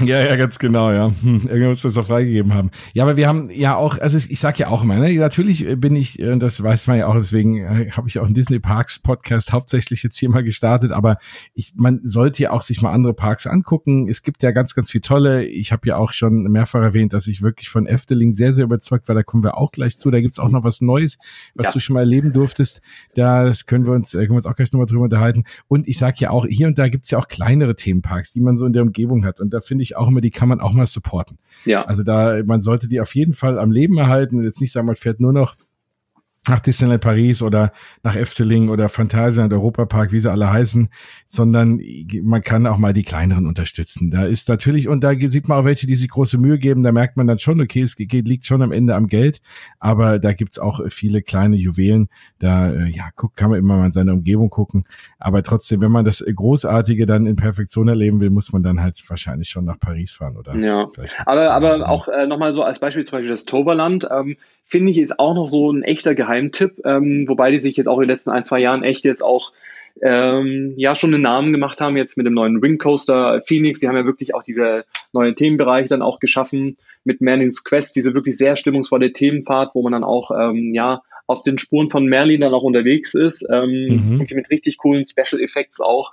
[0.00, 1.06] ja, ja, ganz genau, ja.
[1.06, 2.70] Hm, irgendwann muss das auch freigegeben haben.
[2.94, 5.94] Ja, aber wir haben ja auch, also ich sag ja auch immer, ne, natürlich bin
[5.94, 9.00] ich, und das weiß man ja auch, deswegen äh, habe ich auch einen Disney Parks
[9.00, 11.18] Podcast hauptsächlich jetzt hier mal gestartet, aber
[11.54, 14.08] ich, man sollte ja auch sich mal andere Parks angucken.
[14.08, 15.44] Es gibt ja ganz, ganz viel tolle.
[15.44, 19.08] Ich habe ja auch schon mehrfach erwähnt, dass ich wirklich von Efteling sehr, sehr überzeugt
[19.08, 19.14] war.
[19.14, 20.10] Da kommen wir auch gleich zu.
[20.10, 21.18] Da gibt's auch noch was Neues,
[21.54, 21.72] was ja.
[21.72, 22.82] du schon mal erleben durftest.
[23.14, 25.44] Das können wir uns, äh, können wir uns auch gleich nochmal drüber unterhalten.
[25.68, 28.56] Und ich sag ja auch, hier und da gibt's ja auch kleinere Themenparks, die man
[28.56, 29.40] so in der Umgebung hat.
[29.40, 31.38] Und da finde ich auch immer, die kann man auch mal supporten.
[31.64, 31.84] Ja.
[31.84, 34.86] Also da, man sollte die auf jeden Fall am Leben erhalten und jetzt nicht sagen,
[34.86, 35.56] man fährt nur noch
[36.48, 40.88] nach Disneyland Paris oder nach Efteling oder Phantasialand Europapark, wie sie alle heißen,
[41.26, 41.80] sondern
[42.22, 44.10] man kann auch mal die kleineren unterstützen.
[44.10, 46.92] Da ist natürlich, und da sieht man auch welche, die sich große Mühe geben, da
[46.92, 49.40] merkt man dann schon, okay, es geht, liegt schon am Ende am Geld,
[49.78, 52.08] aber da gibt's auch viele kleine Juwelen,
[52.38, 54.84] da, äh, ja, guck, kann man immer mal in seine Umgebung gucken,
[55.18, 59.02] aber trotzdem, wenn man das Großartige dann in Perfektion erleben will, muss man dann halt
[59.08, 60.54] wahrscheinlich schon nach Paris fahren, oder?
[60.56, 60.88] Ja,
[61.26, 64.36] aber, aber auch äh, nochmal so als Beispiel zum Beispiel das Toverland, ähm,
[64.68, 67.96] finde ich, ist auch noch so ein echter Geheimtipp, ähm, wobei die sich jetzt auch
[67.96, 69.52] in den letzten ein, zwei Jahren echt jetzt auch
[70.02, 73.80] ähm, ja schon einen Namen gemacht haben, jetzt mit dem neuen Ring Coaster Phoenix.
[73.80, 78.14] Die haben ja wirklich auch diese neuen Themenbereiche dann auch geschaffen mit Merlins Quest, diese
[78.14, 82.40] wirklich sehr stimmungsvolle Themenfahrt, wo man dann auch ähm, ja auf den Spuren von Merlin
[82.40, 84.26] dann auch unterwegs ist, ähm, mhm.
[84.34, 86.12] mit richtig coolen Special Effects auch.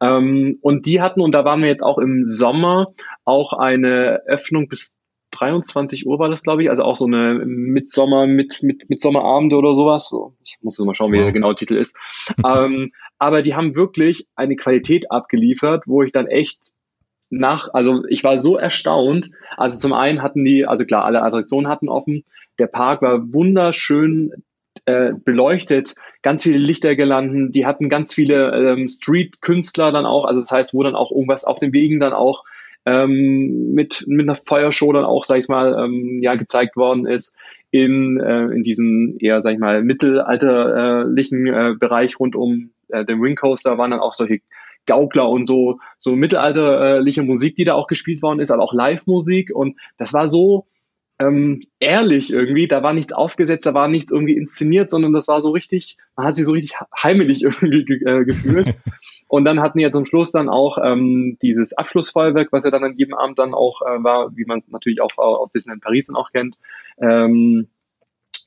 [0.00, 2.92] Ähm, und die hatten, und da waren wir jetzt auch im Sommer,
[3.24, 4.96] auch eine Öffnung bis
[5.34, 9.56] 23 Uhr war das, glaube ich, also auch so eine Mitsommer, mit, mit, mit Sommerabende
[9.56, 10.08] oder sowas.
[10.08, 11.98] So, ich muss mal schauen, wie der genaue Titel ist.
[12.46, 16.58] ähm, aber die haben wirklich eine Qualität abgeliefert, wo ich dann echt
[17.30, 19.30] nach, also ich war so erstaunt.
[19.56, 22.22] Also zum einen hatten die, also klar, alle Attraktionen hatten offen.
[22.58, 24.32] Der Park war wunderschön
[24.86, 30.40] äh, beleuchtet, ganz viele Lichter gelanden, die hatten ganz viele ähm, Street-Künstler dann auch, also
[30.40, 32.44] das heißt, wo dann auch irgendwas auf den Wegen dann auch
[32.86, 37.36] ähm, mit, mit einer Feuershow dann auch, sag ich mal, ähm, ja, gezeigt worden ist
[37.70, 43.20] in, äh, in diesem eher, sag ich mal, mittelalterlichen äh, Bereich rund um äh, den
[43.20, 44.40] Ring Coaster waren dann auch solche
[44.86, 49.50] Gaukler und so, so mittelalterliche Musik, die da auch gespielt worden ist, aber auch Live-Musik.
[49.54, 50.66] Und das war so
[51.18, 52.68] ähm, ehrlich irgendwie.
[52.68, 56.26] Da war nichts aufgesetzt, da war nichts irgendwie inszeniert, sondern das war so richtig, man
[56.26, 58.74] hat sich so richtig heimelig irgendwie ge äh, gefühlt.
[59.34, 62.94] Und dann hatten wir zum Schluss dann auch ähm, dieses Abschlussfeuerwerk, was ja dann an
[62.96, 66.30] jedem Abend dann auch äh, war, wie man natürlich auch aus Disneyland Paris dann auch
[66.30, 66.56] kennt.
[66.98, 67.66] Ähm,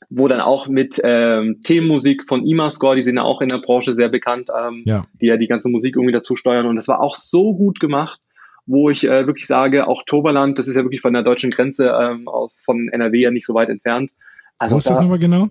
[0.10, 3.96] wo dann auch mit ähm, Themenmusik von Imascore, die sind ja auch in der Branche
[3.96, 5.04] sehr bekannt, ähm, ja.
[5.22, 6.68] die ja die ganze Musik irgendwie dazu steuern.
[6.68, 8.22] Und das war auch so gut gemacht,
[8.66, 11.94] wo ich äh, wirklich sage, auch Toberland, das ist ja wirklich von der deutschen Grenze
[12.00, 14.12] ähm, aus, von NRW ja nicht so weit entfernt.
[14.58, 15.50] Also Wo ist da, das nochmal genau?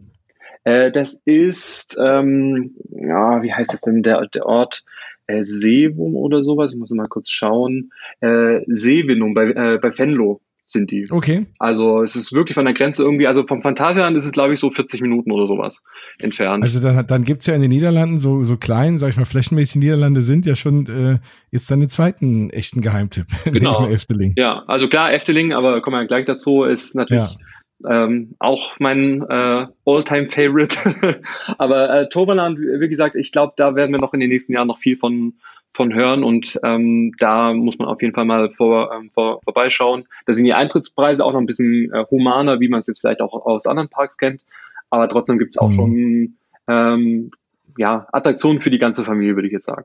[0.65, 4.83] Äh, das ist, ähm, ja, wie heißt das denn, der, der Ort?
[5.27, 7.91] Äh, Seewum oder sowas, ich muss mal kurz schauen.
[8.21, 11.07] Äh, Seewindung bei, äh, bei Venlo sind die.
[11.11, 11.47] Okay.
[11.59, 14.61] Also es ist wirklich von der Grenze irgendwie, also vom Phantasialand ist es, glaube ich,
[14.61, 15.85] so 40 Minuten oder sowas
[16.19, 16.65] entfernt.
[16.65, 19.77] Also dann, dann gibt's ja in den Niederlanden so, so klein, sag ich mal, flächenmäßig
[19.77, 21.19] Niederlande sind ja schon äh,
[21.53, 23.27] jetzt dann den zweiten echten Geheimtipp.
[23.57, 23.87] Genau.
[23.87, 24.35] Efteling.
[24.37, 27.37] Ja, also klar, Efteling, aber kommen wir gleich dazu, ist natürlich ja.
[27.85, 31.21] Ähm, auch mein äh, All-Time-Favorite.
[31.59, 34.69] Aber äh, Toverland, wie gesagt, ich glaube, da werden wir noch in den nächsten Jahren
[34.69, 35.35] noch viel von,
[35.73, 40.05] von hören und ähm, da muss man auf jeden Fall mal vor, ähm, vor, vorbeischauen.
[40.25, 43.21] Da sind die Eintrittspreise auch noch ein bisschen äh, humaner, wie man es jetzt vielleicht
[43.21, 44.45] auch aus anderen Parks kennt.
[44.89, 45.73] Aber trotzdem gibt es auch mhm.
[45.73, 46.37] schon
[46.69, 47.31] ähm,
[47.77, 49.85] ja, Attraktionen für die ganze Familie, würde ich jetzt sagen.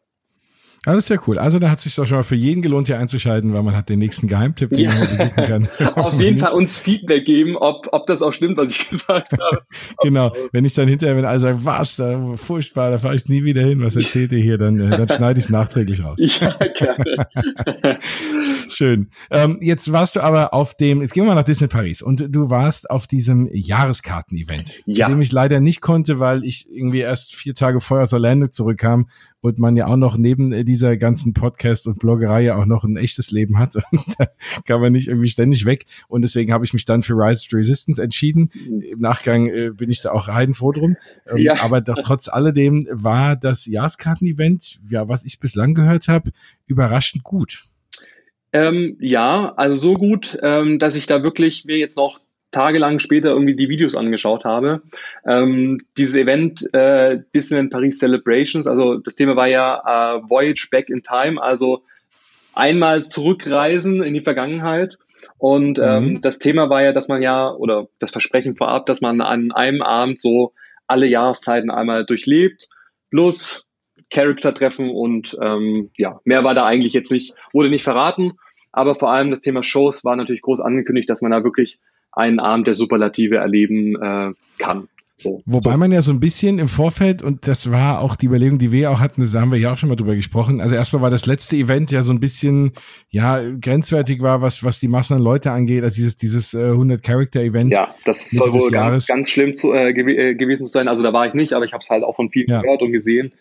[0.83, 1.37] Ja, das ist ja cool.
[1.37, 3.87] Also da hat sich doch schon mal für jeden gelohnt, hier einzuschalten, weil man hat
[3.89, 4.89] den nächsten Geheimtipp, den ja.
[4.89, 5.69] man besuchen kann.
[5.95, 9.61] Auf jeden Fall uns Feedback geben, ob, ob das auch stimmt, was ich gesagt habe.
[10.01, 10.33] genau.
[10.51, 13.61] Wenn ich dann hinterher, wenn alle sagen, was, da, furchtbar, da fahre ich nie wieder
[13.61, 16.19] hin, was erzählt ihr hier, dann, äh, dann schneide ich es nachträglich raus.
[16.41, 17.97] Ja, gerne.
[18.67, 19.09] Schön.
[19.29, 22.25] Ähm, jetzt warst du aber auf dem, jetzt gehen wir mal nach Disney Paris und
[22.29, 25.05] du warst auf diesem Jahreskarten-Event, ja.
[25.05, 28.47] zu dem ich leider nicht konnte, weil ich irgendwie erst vier Tage vorher aus Orlando
[28.47, 29.07] zurückkam
[29.41, 32.95] und man ja auch noch neben dieser ganzen Podcast und Bloggerei ja auch noch ein
[32.95, 34.27] echtes Leben hat und da
[34.65, 37.57] kann man nicht irgendwie ständig weg und deswegen habe ich mich dann für Rise to
[37.57, 38.51] Resistance entschieden.
[38.91, 40.95] Im Nachgang äh, bin ich da auch heidenfroh drum,
[41.29, 41.61] ähm, ja.
[41.61, 46.31] aber doch, trotz alledem war das Jahreskarten-Event, ja, was ich bislang gehört habe,
[46.67, 47.65] überraschend gut.
[48.53, 52.19] Ähm, ja, also so gut, ähm, dass ich da wirklich mir jetzt noch
[52.51, 54.81] tagelang später irgendwie die Videos angeschaut habe.
[55.25, 60.89] Ähm, dieses Event äh, Disneyland Paris Celebrations, also das Thema war ja äh, Voyage Back
[60.89, 61.83] in Time, also
[62.53, 64.97] einmal zurückreisen in die Vergangenheit.
[65.37, 66.21] Und ähm, mhm.
[66.21, 69.81] das Thema war ja, dass man ja, oder das Versprechen vorab, dass man an einem
[69.81, 70.53] Abend so
[70.87, 72.67] alle Jahreszeiten einmal durchlebt,
[73.09, 73.65] plus
[74.09, 78.33] Charakter treffen und ähm, ja, mehr war da eigentlich jetzt nicht, wurde nicht verraten.
[78.73, 81.79] Aber vor allem das Thema Shows war natürlich groß angekündigt, dass man da wirklich
[82.11, 84.87] einen Abend der Superlative erleben äh, kann.
[85.21, 85.39] So.
[85.45, 88.71] Wobei man ja so ein bisschen im Vorfeld, und das war auch die Überlegung, die
[88.71, 90.61] wir auch hatten, da haben wir ja auch schon mal drüber gesprochen.
[90.61, 92.71] Also erstmal war das letzte Event ja so ein bisschen,
[93.09, 97.73] ja, grenzwertig war, was, was die Massen an Leute angeht, also dieses, dieses äh, 100-Character-Event.
[97.73, 100.87] Ja, das soll wohl ganz, ganz schlimm zu, äh, gew äh, gewesen sein.
[100.87, 102.61] Also da war ich nicht, aber ich habe es halt auch von vielen ja.
[102.61, 103.33] gehört und gesehen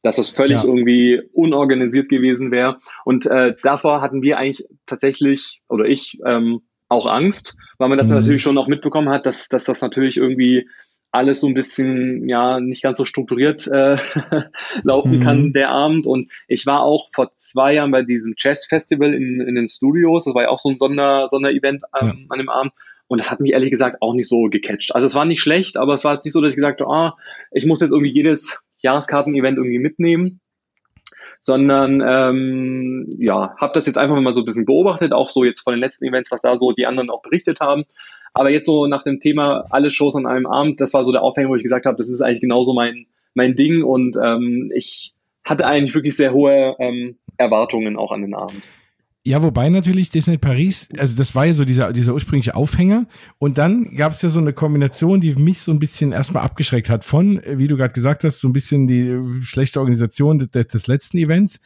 [0.00, 0.64] dass das völlig ja.
[0.64, 2.78] irgendwie unorganisiert gewesen wäre.
[3.04, 8.08] Und äh, davor hatten wir eigentlich tatsächlich, oder ich, ähm, auch Angst, weil man das
[8.08, 8.14] mhm.
[8.14, 10.68] natürlich schon auch mitbekommen hat, dass, dass das natürlich irgendwie
[11.10, 13.96] alles so ein bisschen ja nicht ganz so strukturiert äh,
[14.82, 15.20] laufen mhm.
[15.20, 19.40] kann der Abend und ich war auch vor zwei Jahren bei diesem Jazz Festival in,
[19.40, 22.14] in den Studios das war ja auch so ein Sonder Sonderevent ähm, ja.
[22.28, 22.72] an dem Abend
[23.06, 25.78] und das hat mich ehrlich gesagt auch nicht so gecatcht also es war nicht schlecht
[25.78, 27.16] aber es war jetzt nicht so dass ich gesagt habe ah
[27.52, 30.40] ich muss jetzt irgendwie jedes Jahreskarten-Event irgendwie mitnehmen
[31.48, 35.62] sondern ähm, ja, habe das jetzt einfach mal so ein bisschen beobachtet, auch so jetzt
[35.62, 37.84] von den letzten Events, was da so die anderen auch berichtet haben.
[38.34, 41.22] Aber jetzt so nach dem Thema alle Shows an einem Abend, das war so der
[41.22, 45.14] Aufhänger, wo ich gesagt habe, das ist eigentlich genauso mein mein Ding und ähm, ich
[45.44, 48.62] hatte eigentlich wirklich sehr hohe ähm, Erwartungen auch an den Abend.
[49.26, 53.06] Ja, wobei natürlich Disney Paris, also das war ja so dieser, dieser ursprüngliche Aufhänger.
[53.38, 56.88] Und dann gab es ja so eine Kombination, die mich so ein bisschen erstmal abgeschreckt
[56.88, 60.86] hat von, wie du gerade gesagt hast, so ein bisschen die schlechte Organisation des, des
[60.86, 61.60] letzten Events.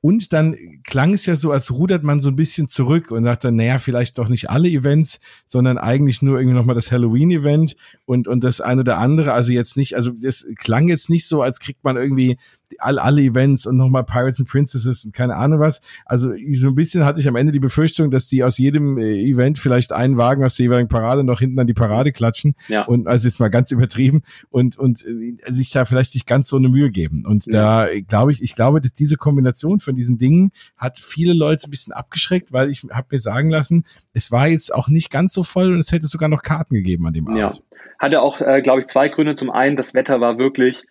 [0.00, 3.42] Und dann klang es ja so, als rudert man so ein bisschen zurück und sagt
[3.42, 8.28] dann, naja, vielleicht doch nicht alle Events, sondern eigentlich nur irgendwie nochmal das Halloween-Event und,
[8.28, 9.32] und das eine oder andere.
[9.32, 12.36] Also jetzt nicht, also das klang jetzt nicht so, als kriegt man irgendwie
[12.78, 15.80] all, alle Events und nochmal Pirates and Princesses und keine Ahnung was.
[16.04, 19.20] Also so ein bisschen hatte ich am Ende die Befürchtung, dass die aus jedem äh,
[19.22, 22.54] Event vielleicht einen Wagen aus der jeweiligen Parade noch hinten an die Parade klatschen.
[22.68, 22.84] Ja.
[22.84, 26.56] Und also jetzt mal ganz übertrieben und, und äh, sich da vielleicht nicht ganz so
[26.56, 27.24] eine Mühe geben.
[27.26, 27.86] Und ja.
[27.86, 31.70] da glaube ich, ich glaube, dass diese Kombination von diesen Dingen hat viele Leute ein
[31.70, 35.42] bisschen abgeschreckt, weil ich habe mir sagen lassen, es war jetzt auch nicht ganz so
[35.42, 37.38] voll und es hätte sogar noch Karten gegeben an dem Abend.
[37.38, 37.52] Ja.
[37.98, 39.34] Hatte auch, äh, glaube ich, zwei Gründe.
[39.34, 40.84] Zum einen, das Wetter war wirklich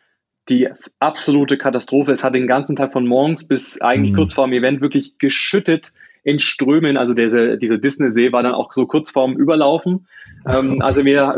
[0.49, 2.12] die absolute Katastrophe.
[2.12, 4.15] Es hat den ganzen Tag von morgens bis eigentlich mhm.
[4.15, 6.97] kurz vor dem Event wirklich geschüttet in Strömen.
[6.97, 10.07] Also diese, diese Disney-See war dann auch so kurz vorm Überlaufen.
[10.47, 11.36] Ähm, also wir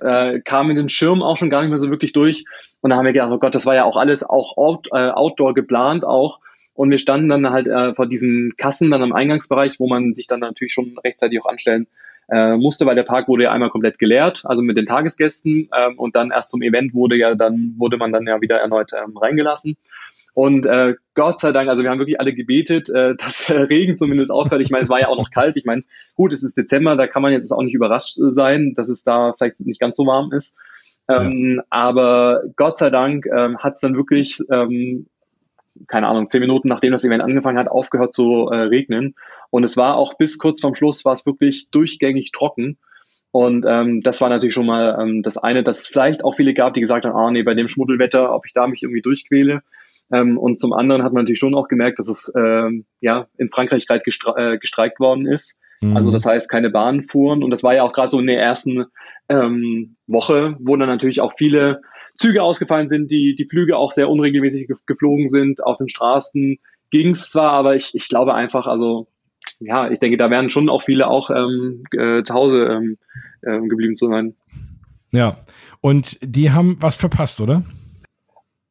[0.00, 2.44] äh, kamen in den Schirm auch schon gar nicht mehr so wirklich durch.
[2.80, 5.10] Und da haben wir gedacht, oh Gott, das war ja auch alles auch out, äh,
[5.10, 6.40] outdoor geplant auch.
[6.74, 10.26] Und wir standen dann halt äh, vor diesen Kassen dann am Eingangsbereich, wo man sich
[10.26, 11.86] dann natürlich schon rechtzeitig auch anstellen
[12.32, 15.68] äh, musste, weil der Park wurde ja einmal komplett geleert, also mit den Tagesgästen.
[15.76, 18.92] Ähm, und dann erst zum Event wurde ja dann, wurde man dann ja wieder erneut
[18.92, 19.76] ähm, reingelassen.
[20.34, 23.98] Und äh, Gott sei Dank, also wir haben wirklich alle gebetet, äh, dass der Regen
[23.98, 24.62] zumindest aufhört.
[24.62, 25.58] Ich meine, es war ja auch noch kalt.
[25.58, 25.82] Ich meine,
[26.14, 29.34] gut, es ist Dezember, da kann man jetzt auch nicht überrascht sein, dass es da
[29.34, 30.58] vielleicht nicht ganz so warm ist.
[31.08, 31.64] Ähm, ja.
[31.68, 35.06] Aber Gott sei Dank ähm, hat es dann wirklich ähm,
[35.88, 39.14] keine Ahnung, zehn Minuten nachdem das Event angefangen hat, aufgehört zu äh, regnen.
[39.50, 42.78] Und es war auch bis kurz vorm Schluss, war es wirklich durchgängig trocken.
[43.30, 46.52] Und ähm, das war natürlich schon mal ähm, das eine, dass es vielleicht auch viele
[46.52, 49.62] gab, die gesagt haben, ah nee, bei dem Schmuddelwetter, ob ich da mich irgendwie durchquäle.
[50.12, 53.48] Ähm, und zum anderen hat man natürlich schon auch gemerkt, dass es ähm, ja in
[53.48, 55.62] Frankreich gerade gestre äh, gestreikt worden ist.
[55.82, 55.96] Mhm.
[55.96, 57.42] Also das heißt, keine Bahnen fuhren.
[57.42, 58.86] Und das war ja auch gerade so in der ersten
[59.28, 61.82] ähm, Woche, wo dann natürlich auch viele
[62.16, 65.64] Züge ausgefallen sind, die, die Flüge auch sehr unregelmäßig geflogen sind.
[65.64, 66.58] Auf den Straßen
[66.90, 69.08] ging es zwar, aber ich, ich glaube einfach, also
[69.58, 72.98] ja, ich denke, da werden schon auch viele auch ähm, äh, zu Hause ähm,
[73.42, 74.34] äh, geblieben zu sein.
[75.12, 75.36] Ja,
[75.80, 77.62] und die haben was verpasst, oder?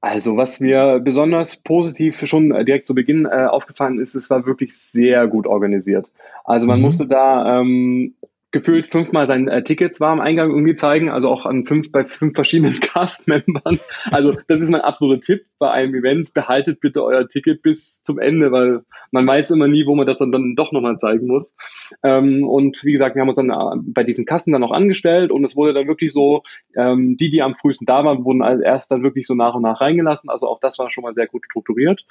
[0.02, 4.76] Also was mir besonders positiv schon direkt zu Beginn äh, aufgefallen ist, es war wirklich
[4.76, 6.12] sehr gut organisiert.
[6.44, 6.86] Also man mhm.
[6.86, 8.16] musste da ähm,
[8.52, 12.04] gefühlt fünfmal sein äh, Ticket zwar am Eingang irgendwie zeigen, also auch an fünf, bei
[12.04, 13.80] fünf verschiedenen Cast-Membern.
[14.12, 16.34] Also das ist mein absoluter Tipp bei einem Event.
[16.34, 20.18] Behaltet bitte euer Ticket bis zum Ende, weil man weiß immer nie, wo man das
[20.18, 21.56] dann, dann doch nochmal zeigen muss.
[22.04, 25.32] Ähm, und wie gesagt, wir haben uns dann äh, bei diesen Kassen dann auch angestellt
[25.32, 26.44] und es wurde dann wirklich so,
[26.76, 29.64] ähm, die, die am frühesten da waren, wurden als erst dann wirklich so nach und
[29.64, 30.30] nach reingelassen.
[30.30, 32.06] Also auch das war schon mal sehr gut strukturiert.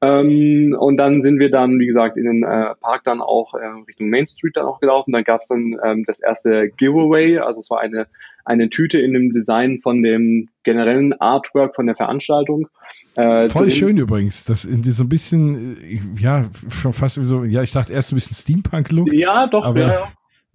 [0.00, 3.66] Ähm, und dann sind wir dann, wie gesagt, in den äh, Park dann auch äh,
[3.86, 5.12] Richtung Main Street dann auch gelaufen.
[5.12, 7.38] Dann gab es dann ähm, das erste Giveaway.
[7.38, 8.06] Also es war eine,
[8.44, 12.68] eine Tüte in dem Design von dem generellen Artwork von der Veranstaltung.
[13.16, 13.70] Äh, Voll drin.
[13.70, 14.44] schön übrigens.
[14.44, 18.12] Das in so ein bisschen, äh, ja, schon fast wie so, ja, ich dachte erst
[18.12, 19.12] ein bisschen Steampunk-Look.
[19.12, 20.12] Ja, doch, aber, ja.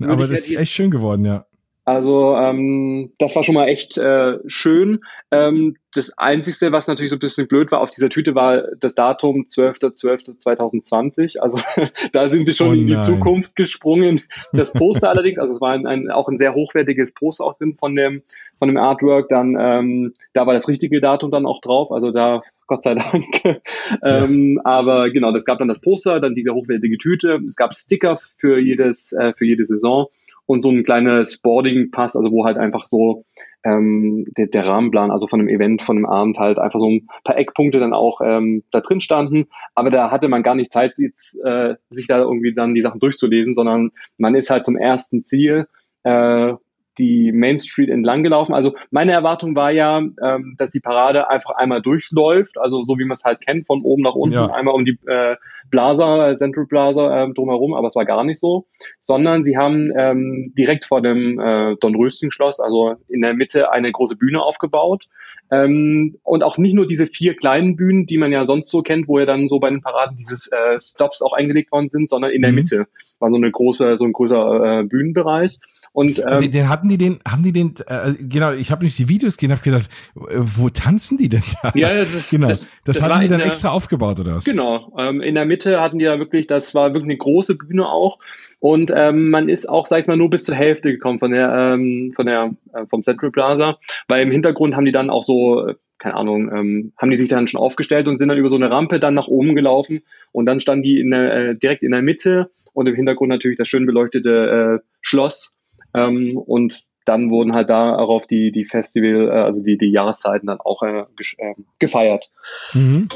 [0.07, 1.45] Aber das ist echt schön geworden, ja.
[1.87, 4.99] Also ähm, das war schon mal echt äh, schön.
[5.31, 8.93] Ähm, das Einzige, was natürlich so ein bisschen blöd war auf dieser Tüte, war das
[8.93, 11.39] Datum 12.12.2020.
[11.39, 11.59] Also
[12.11, 14.19] da sind sie schon oh in die Zukunft gesprungen.
[14.51, 17.75] Das Poster allerdings, also es war ein, ein, auch ein sehr hochwertiges Poster auch drin
[17.75, 18.21] von dem,
[18.59, 19.29] von dem Artwork.
[19.29, 21.93] Dann ähm, da war das richtige Datum dann auch drauf.
[21.93, 23.25] Also da Gott sei Dank.
[24.03, 27.39] ähm, aber genau, das gab dann das Poster, dann diese hochwertige Tüte.
[27.45, 30.07] Es gab Sticker für jedes, äh, für jede Saison
[30.47, 33.25] und so ein kleines Boarding-Pass, also wo halt einfach so
[33.63, 37.07] ähm, der, der Rahmenplan, also von dem Event, von dem Abend halt einfach so ein
[37.23, 39.47] paar Eckpunkte dann auch ähm, da drin standen.
[39.75, 42.99] Aber da hatte man gar nicht Zeit, jetzt, äh, sich da irgendwie dann die Sachen
[42.99, 45.67] durchzulesen, sondern man ist halt zum ersten Ziel
[46.03, 46.53] äh,
[46.97, 48.53] die Main Street entlang gelaufen.
[48.53, 53.05] Also meine Erwartung war ja, ähm, dass die Parade einfach einmal durchläuft, also so wie
[53.05, 54.47] man es halt kennt, von oben nach unten, ja.
[54.47, 55.35] einmal um die äh,
[55.71, 58.65] Plaza, Central Plaza äh, drumherum, aber es war gar nicht so,
[58.99, 63.71] sondern sie haben ähm, direkt vor dem äh, Don Rösting Schloss, also in der Mitte
[63.71, 65.05] eine große Bühne aufgebaut
[65.51, 69.07] ähm, und auch nicht nur diese vier kleinen Bühnen, die man ja sonst so kennt,
[69.07, 72.31] wo ja dann so bei den Paraden dieses äh, Stops auch eingelegt worden sind, sondern
[72.31, 72.57] in der mhm.
[72.57, 72.87] Mitte
[73.19, 75.59] war so eine große, so ein großer äh, Bühnenbereich.
[75.97, 78.99] Und ähm, den, den, hatten die den, haben die den, äh, genau, ich habe nicht
[78.99, 81.71] die Videos gesehen, habe gedacht, wo tanzen die denn da?
[81.73, 82.49] Ja, das, ist, genau.
[82.49, 84.45] Das, das, das hatten die dann der, extra aufgebaut oder was?
[84.45, 87.87] Genau, ähm, in der Mitte hatten die da wirklich, das war wirklich eine große Bühne
[87.89, 88.19] auch
[88.59, 91.51] und ähm, man ist auch, sag ich mal, nur bis zur Hälfte gekommen von der,
[91.51, 95.73] ähm, von der, äh, vom Central Plaza, weil im Hintergrund haben die dann auch so
[95.97, 98.69] keine Ahnung, ähm, haben die sich dann schon aufgestellt und sind dann über so eine
[98.69, 102.03] Rampe dann nach oben gelaufen und dann standen die in der, äh, direkt in der
[102.03, 105.56] Mitte und im Hintergrund natürlich das schön beleuchtete äh, Schloss
[105.97, 110.59] ähm, und dann wurden halt darauf die, die Festival, äh, also die, die Jahreszeiten dann
[110.59, 111.05] auch äh,
[111.37, 112.31] äh, gefeiert.
[112.73, 113.07] Mhm.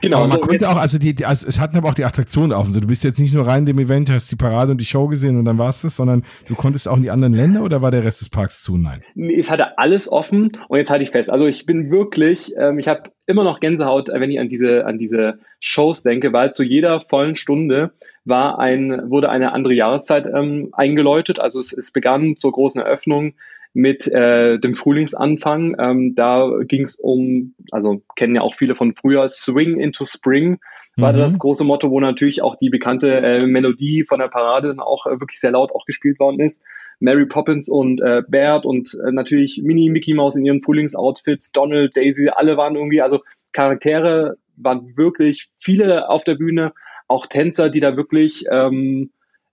[0.00, 0.18] Genau.
[0.18, 2.52] Aber man so konnte auch, also die, die also es hatten aber auch die Attraktionen
[2.52, 2.72] offen.
[2.72, 4.84] So, du bist jetzt nicht nur rein in dem Event, hast die Parade und die
[4.84, 7.82] Show gesehen und dann war's das, sondern du konntest auch in die anderen Länder oder
[7.82, 8.76] war der Rest des Parks zu?
[8.76, 9.02] Nein.
[9.36, 11.32] Es hatte alles offen und jetzt halte ich fest.
[11.32, 14.98] Also ich bin wirklich, ähm, ich habe immer noch Gänsehaut, wenn ich an diese, an
[14.98, 17.92] diese Shows denke, weil zu jeder vollen Stunde
[18.24, 21.40] war ein, wurde eine andere Jahreszeit ähm, eingeläutet.
[21.40, 23.34] Also es, es begann zur großen Eröffnung
[23.76, 25.76] mit äh, dem Frühlingsanfang.
[25.78, 30.58] Ähm, da ging es um, also kennen ja auch viele von früher, Swing into Spring
[30.96, 31.18] war mhm.
[31.18, 35.04] das große Motto, wo natürlich auch die bekannte äh, Melodie von der Parade dann auch
[35.04, 36.64] äh, wirklich sehr laut auch gespielt worden ist.
[37.00, 41.94] Mary Poppins und äh, Bert und äh, natürlich Mini Mickey Mouse in ihren Frühlingsoutfits, Donald,
[41.98, 43.20] Daisy, alle waren irgendwie, also
[43.52, 46.72] Charaktere waren wirklich viele auf der Bühne,
[47.08, 49.10] auch Tänzer, die da wirklich ähm,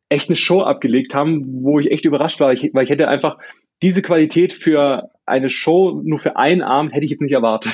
[0.07, 3.37] echt eine Show abgelegt haben, wo ich echt überrascht war, ich, weil ich hätte einfach
[3.83, 7.73] diese Qualität für eine Show nur für einen Abend hätte ich jetzt nicht erwartet.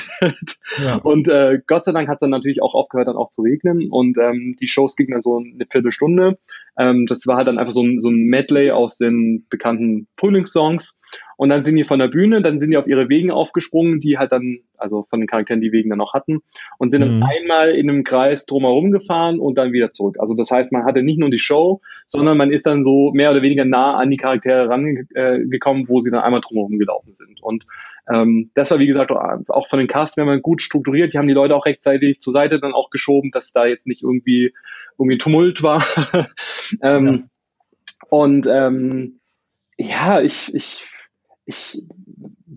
[0.84, 0.96] Ja.
[0.96, 3.90] Und äh, Gott sei Dank hat es dann natürlich auch aufgehört, dann auch zu regnen.
[3.90, 6.38] Und ähm, die Shows gingen dann so eine Viertelstunde.
[6.78, 10.96] Ähm, das war halt dann einfach so ein, so ein Medley aus den bekannten Frühlingssongs.
[11.36, 14.18] Und dann sind die von der Bühne, dann sind die auf ihre Wegen aufgesprungen, die
[14.18, 16.40] halt dann, also von den Charakteren, die Wegen dann auch hatten,
[16.76, 17.20] und sind mhm.
[17.20, 20.16] dann einmal in einem Kreis drumherum gefahren und dann wieder zurück.
[20.18, 23.30] Also das heißt, man hatte nicht nur die Show, sondern man ist dann so mehr
[23.30, 27.39] oder weniger nah an die Charaktere rangekommen, wo sie dann einmal drumherum gelaufen sind.
[27.42, 27.64] Und
[28.12, 31.12] ähm, das war, wie gesagt, auch von den Castmembern gut strukturiert.
[31.12, 34.02] Die haben die Leute auch rechtzeitig zur Seite dann auch geschoben, dass da jetzt nicht
[34.02, 34.54] irgendwie,
[34.98, 35.82] irgendwie Tumult war.
[36.82, 37.18] ähm, ja.
[38.08, 39.20] Und ähm,
[39.76, 40.88] ja, ich, ich,
[41.46, 41.82] ich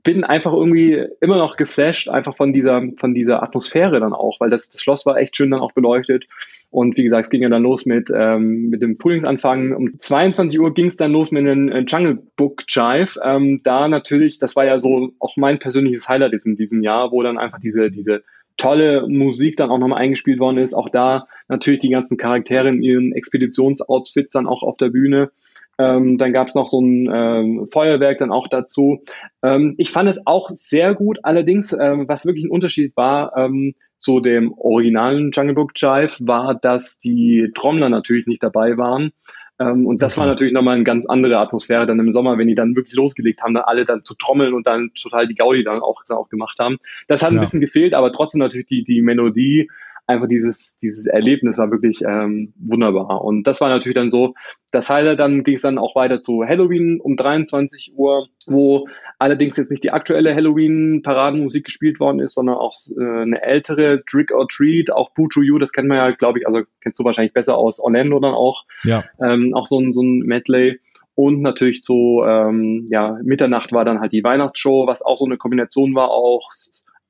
[0.03, 4.49] bin einfach irgendwie immer noch geflasht, einfach von dieser, von dieser Atmosphäre dann auch, weil
[4.49, 6.25] das, das Schloss war echt schön dann auch beleuchtet.
[6.73, 9.73] Und wie gesagt, es ging ja dann los mit, ähm, mit dem Frühlingsanfang.
[9.73, 13.19] Um 22 Uhr ging es dann los mit einem äh, Jungle Book Jive.
[13.23, 17.21] Ähm, da natürlich, das war ja so auch mein persönliches Highlight in diesem Jahr, wo
[17.21, 18.23] dann einfach diese, diese
[18.57, 20.73] tolle Musik dann auch nochmal eingespielt worden ist.
[20.73, 25.29] Auch da natürlich die ganzen Charaktere in ihren Expeditionsoutfits dann auch auf der Bühne.
[25.77, 29.03] Ähm, dann gab es noch so ein ähm, Feuerwerk dann auch dazu.
[29.43, 33.75] Ähm, ich fand es auch sehr gut, allerdings, ähm, was wirklich ein Unterschied war ähm,
[34.03, 39.13] zu dem originalen Jungle Book Jive, war, dass die Trommler natürlich nicht dabei waren.
[39.59, 40.21] Ähm, und das okay.
[40.21, 43.41] war natürlich nochmal eine ganz andere Atmosphäre dann im Sommer, wenn die dann wirklich losgelegt
[43.41, 46.27] haben, dann alle dann zu trommeln und dann total die Gaudi dann auch, dann auch
[46.27, 46.77] gemacht haben.
[47.07, 49.69] Das hat ein bisschen gefehlt, aber trotzdem natürlich die, die Melodie
[50.05, 53.23] einfach dieses, dieses Erlebnis war wirklich ähm, wunderbar.
[53.23, 54.33] Und das war natürlich dann so,
[54.71, 58.87] das Highlight, dann ging es dann auch weiter zu Halloween um 23 Uhr, wo
[59.19, 64.31] allerdings jetzt nicht die aktuelle Halloween-Paradenmusik gespielt worden ist, sondern auch äh, eine ältere Trick
[64.31, 67.03] or Treat, auch Boo to You, das kennt man ja, glaube ich, also kennst du
[67.03, 68.65] wahrscheinlich besser aus Orlando dann auch.
[68.83, 69.03] Ja.
[69.21, 70.79] Ähm, auch so ein, so ein Medley.
[71.15, 75.37] Und natürlich zu ähm, ja, Mitternacht war dann halt die Weihnachtsshow, was auch so eine
[75.37, 76.49] Kombination war, auch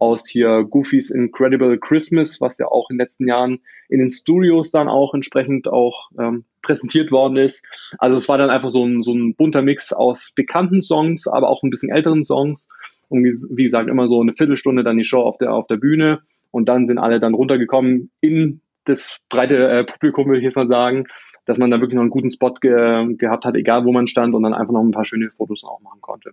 [0.03, 4.71] aus hier Goofy's Incredible Christmas, was ja auch in den letzten Jahren in den Studios
[4.71, 7.65] dann auch entsprechend auch ähm, präsentiert worden ist.
[7.97, 11.49] Also es war dann einfach so ein, so ein bunter Mix aus bekannten Songs, aber
[11.49, 12.67] auch ein bisschen älteren Songs.
[13.09, 16.21] Und wie, gesagt, immer so eine Viertelstunde dann die Show auf der, auf der Bühne.
[16.51, 20.67] Und dann sind alle dann runtergekommen in das breite äh, Publikum, würde ich jetzt mal
[20.67, 21.05] sagen,
[21.45, 24.33] dass man da wirklich noch einen guten Spot ge gehabt hat, egal wo man stand
[24.35, 26.31] und dann einfach noch ein paar schöne Fotos auch machen konnte.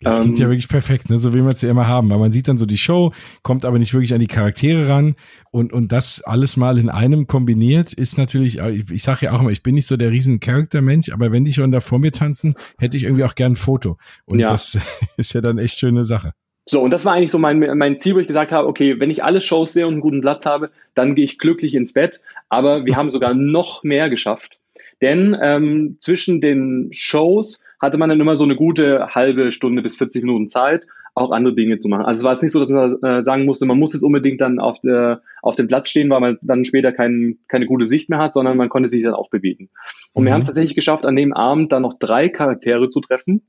[0.00, 1.18] Das klingt ja ähm, wirklich perfekt, ne?
[1.18, 2.08] so will man es ja immer haben.
[2.10, 5.16] Weil man sieht dann so die Show, kommt aber nicht wirklich an die Charaktere ran.
[5.50, 9.40] Und, und das alles mal in einem kombiniert ist natürlich, ich, ich sage ja auch
[9.40, 12.12] immer, ich bin nicht so der riesen Charaktermensch, aber wenn die schon da vor mir
[12.12, 13.96] tanzen, hätte ich irgendwie auch gern ein Foto.
[14.24, 14.48] Und ja.
[14.48, 14.78] das
[15.16, 16.32] ist ja dann echt schöne Sache.
[16.70, 19.10] So, und das war eigentlich so mein, mein Ziel, wo ich gesagt habe, okay, wenn
[19.10, 22.20] ich alle Shows sehe und einen guten Platz habe, dann gehe ich glücklich ins Bett.
[22.50, 24.58] Aber wir haben sogar noch mehr geschafft.
[25.00, 29.96] Denn ähm, zwischen den Shows hatte man dann immer so eine gute halbe Stunde bis
[29.96, 32.06] 40 Minuten Zeit, auch andere Dinge zu machen.
[32.06, 34.40] Also es war jetzt nicht so, dass man äh, sagen musste, man muss jetzt unbedingt
[34.40, 38.08] dann auf, der, auf dem Platz stehen, weil man dann später kein, keine gute Sicht
[38.10, 39.70] mehr hat, sondern man konnte sich dann auch bewegen.
[40.12, 40.26] Und mhm.
[40.26, 43.42] wir haben tatsächlich geschafft, an dem Abend dann noch drei Charaktere zu treffen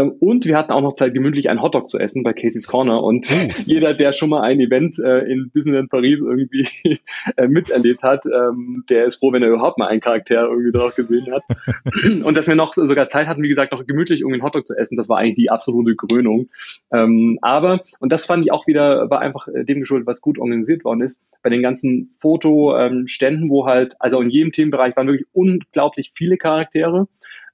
[0.00, 3.02] und wir hatten auch noch Zeit, gemütlich einen Hotdog zu essen bei Casey's Corner.
[3.02, 3.52] Und oh.
[3.66, 6.66] jeder, der schon mal ein Event äh, in Disneyland Paris irgendwie
[7.36, 10.94] äh, miterlebt hat, ähm, der ist froh, wenn er überhaupt mal einen Charakter irgendwie drauf
[10.94, 11.42] gesehen hat.
[12.24, 14.76] und dass wir noch sogar Zeit hatten, wie gesagt, noch gemütlich irgendwie einen Hotdog zu
[14.76, 16.48] essen, das war eigentlich die absolute Krönung.
[16.92, 20.38] Ähm, aber, und das fand ich auch wieder, war einfach äh, dem geschuldet, was gut
[20.38, 25.26] organisiert worden ist, bei den ganzen Fotoständen, wo halt, also in jedem Themenbereich waren wirklich
[25.32, 27.08] unglaublich viele Charaktere.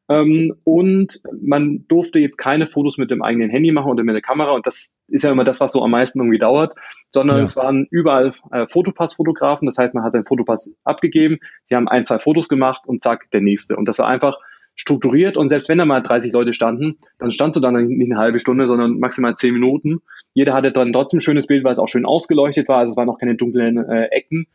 [0.09, 4.23] Ähm, und man durfte jetzt keine Fotos mit dem eigenen Handy machen oder mit der
[4.23, 4.53] Kamera.
[4.53, 6.75] Und das ist ja immer das, was so am meisten irgendwie dauert,
[7.11, 7.43] sondern ja.
[7.43, 9.67] es waren überall äh, Fotopass-Fotografen.
[9.67, 11.39] Das heißt, man hat seinen Fotopass abgegeben.
[11.65, 13.77] Sie haben ein, zwei Fotos gemacht und zack, der nächste.
[13.77, 14.39] Und das war einfach
[14.79, 18.21] strukturiert und selbst wenn da mal 30 Leute standen, dann standst du dann nicht eine
[18.21, 19.99] halbe Stunde, sondern maximal zehn Minuten.
[20.35, 22.97] Jeder hatte dann trotzdem ein schönes Bild, weil es auch schön ausgeleuchtet war, also es
[22.97, 24.47] waren noch keine dunklen äh, Ecken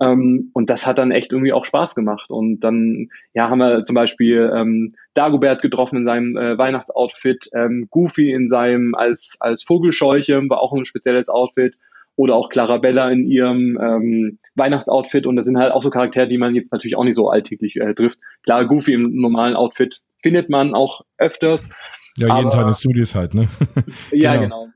[0.00, 2.30] ähm, und das hat dann echt irgendwie auch Spaß gemacht.
[2.30, 7.86] Und dann, ja, haben wir zum Beispiel ähm, Dagobert getroffen in seinem äh, Weihnachtsoutfit, ähm,
[7.90, 11.76] Goofy in seinem als, als Vogelscheuche, war auch ein spezielles Outfit.
[12.16, 15.26] Oder auch Clarabella in ihrem ähm, Weihnachtsoutfit.
[15.26, 17.76] Und das sind halt auch so Charaktere, die man jetzt natürlich auch nicht so alltäglich
[17.80, 18.18] äh, trifft.
[18.44, 21.70] Klar, Goofy im normalen Outfit findet man auch öfters.
[22.16, 23.48] Ja, jeden Tag in Studios halt, ne?
[24.12, 24.68] ja, genau.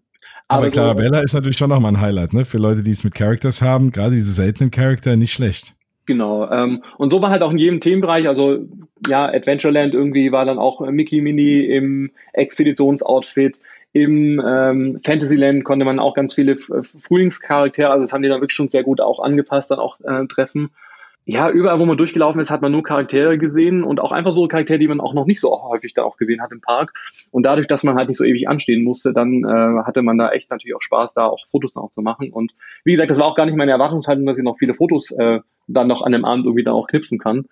[0.49, 2.45] Aber, Aber Clarabella so, ist natürlich schon nochmal ein Highlight, ne?
[2.45, 5.75] Für Leute, die es mit Characters haben, gerade diese seltenen Charakter, nicht schlecht.
[6.07, 6.51] Genau.
[6.51, 8.59] Ähm, und so war halt auch in jedem Themenbereich, also
[9.07, 13.59] ja, Adventureland irgendwie war dann auch Mickey Mini im Expeditionsoutfit.
[13.93, 18.57] Im ähm, Fantasyland konnte man auch ganz viele Frühlingscharaktere, also das haben die dann wirklich
[18.57, 20.71] schon sehr gut auch angepasst, dann auch äh, treffen
[21.27, 24.47] ja, überall, wo man durchgelaufen ist, hat man nur Charaktere gesehen und auch einfach so
[24.47, 26.93] Charaktere, die man auch noch nicht so häufig da auch gesehen hat im Park.
[27.31, 30.31] Und dadurch, dass man halt nicht so ewig anstehen musste, dann äh, hatte man da
[30.33, 32.31] echt natürlich auch Spaß, da auch Fotos noch zu machen.
[32.31, 32.53] Und
[32.85, 35.41] wie gesagt, das war auch gar nicht meine Erwartungshaltung, dass ich noch viele Fotos äh,
[35.67, 37.47] dann noch an dem Abend irgendwie dann auch knipsen kann.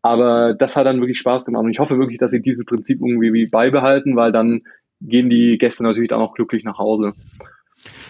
[0.00, 1.64] Aber das hat dann wirklich Spaß gemacht.
[1.64, 4.62] Und ich hoffe wirklich, dass sie dieses Prinzip irgendwie beibehalten, weil dann
[5.02, 7.12] gehen die Gäste natürlich dann auch glücklich nach Hause.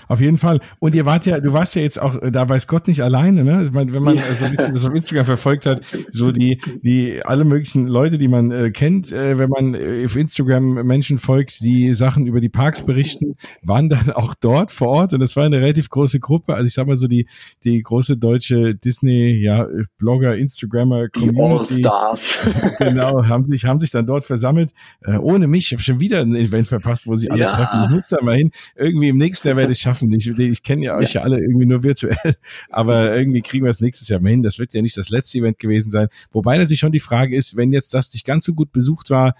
[0.08, 0.60] Auf jeden Fall.
[0.78, 3.68] Und ihr wart ja, du warst ja jetzt auch, da weiß Gott nicht alleine, ne?
[3.72, 7.86] Wenn man so ein bisschen das auf Instagram verfolgt hat, so die, die alle möglichen
[7.86, 12.26] Leute, die man äh, kennt, äh, wenn man äh, auf Instagram Menschen folgt, die Sachen
[12.26, 15.88] über die Parks berichten, waren dann auch dort vor Ort und das war eine relativ
[15.88, 16.54] große Gruppe.
[16.54, 17.26] Also ich sag mal so die,
[17.64, 19.66] die große deutsche Disney, ja,
[19.98, 21.42] Blogger, Instagrammer, Community.
[21.42, 22.48] All-Stars.
[22.78, 24.72] genau, haben sich, haben sich dann dort versammelt.
[25.02, 27.46] Äh, ohne mich, ich habe schon wieder ein Event verpasst, wo sie alle ja.
[27.46, 27.82] treffen.
[27.84, 28.50] Ich muss da mal hin.
[28.76, 30.12] Irgendwie im nächsten Jahr werde ich schaffen.
[30.12, 31.20] Ich, ich kenne ja euch ja.
[31.20, 32.16] ja alle irgendwie nur virtuell,
[32.70, 34.42] aber irgendwie kriegen wir es nächstes Jahr mal hin.
[34.42, 36.08] Das wird ja nicht das letzte Event gewesen sein.
[36.30, 39.34] Wobei natürlich schon die Frage ist, wenn jetzt das nicht ganz so gut besucht war,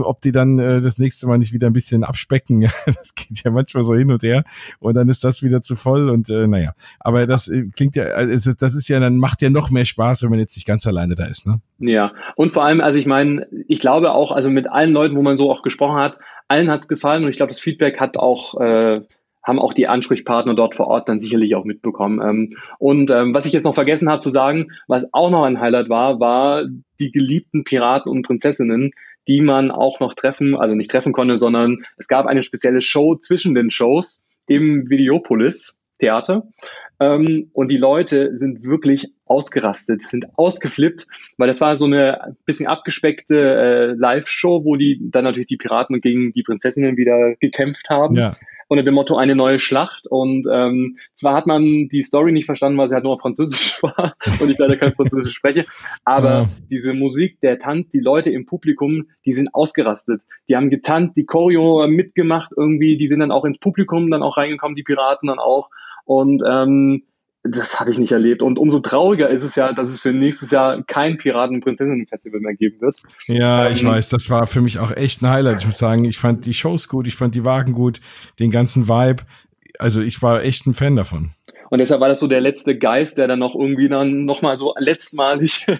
[0.00, 2.60] ob die dann äh, das nächste Mal nicht wieder ein bisschen abspecken.
[2.86, 4.42] das geht ja manchmal so hin und her
[4.80, 6.72] und dann ist das wieder zu voll und äh, naja.
[7.00, 10.22] Aber das äh, klingt ja, also das ist ja, dann macht ja noch mehr Spaß,
[10.22, 11.60] wenn man jetzt nicht ganz alleine da ist, ne?
[11.80, 15.22] Ja, und vor allem, also ich meine, ich glaube auch, also mit allen Leuten, wo
[15.22, 18.60] man so auch gesprochen hat, allen hat's gefallen und ich glaube, das Feedback hat auch
[18.60, 19.00] äh,
[19.48, 22.20] haben auch die Ansprechpartner dort vor Ort dann sicherlich auch mitbekommen.
[22.22, 25.58] Ähm, und ähm, was ich jetzt noch vergessen habe zu sagen, was auch noch ein
[25.58, 26.64] Highlight war, war
[27.00, 28.90] die geliebten Piraten und Prinzessinnen,
[29.26, 33.16] die man auch noch treffen, also nicht treffen konnte, sondern es gab eine spezielle Show
[33.16, 36.48] zwischen den Shows im Videopolis Theater.
[37.00, 41.06] Ähm, und die Leute sind wirklich ausgerastet, sind ausgeflippt,
[41.36, 46.00] weil das war so eine bisschen abgespeckte äh, Live-Show, wo die dann natürlich die Piraten
[46.00, 48.16] gegen die Prinzessinnen wieder gekämpft haben.
[48.16, 48.36] Ja
[48.68, 50.06] unter dem Motto eine neue Schlacht.
[50.08, 53.82] Und ähm, zwar hat man die Story nicht verstanden, weil sie halt nur auf Französisch
[53.82, 55.64] war und ich leider kein Französisch spreche.
[56.04, 56.48] Aber ja.
[56.70, 60.22] diese Musik, der Tanz, die Leute im Publikum, die sind ausgerastet.
[60.48, 64.36] Die haben getanzt, die Choreo mitgemacht irgendwie, die sind dann auch ins Publikum dann auch
[64.36, 65.70] reingekommen, die Piraten dann auch.
[66.04, 67.04] Und ähm,
[67.44, 68.42] das habe ich nicht erlebt.
[68.42, 72.40] Und umso trauriger ist es ja, dass es für nächstes Jahr kein Piraten- und Prinzessinnen-Festival
[72.40, 73.02] mehr geben wird.
[73.26, 75.60] Ja, ähm, ich weiß, das war für mich auch echt ein Highlight.
[75.60, 78.00] Ich muss sagen, ich fand die Shows gut, ich fand die Wagen gut,
[78.38, 79.22] den ganzen Vibe.
[79.78, 81.32] Also ich war echt ein Fan davon.
[81.70, 84.74] Und deshalb war das so der letzte Geist, der dann noch irgendwie dann nochmal so
[84.78, 85.76] letztmalig äh,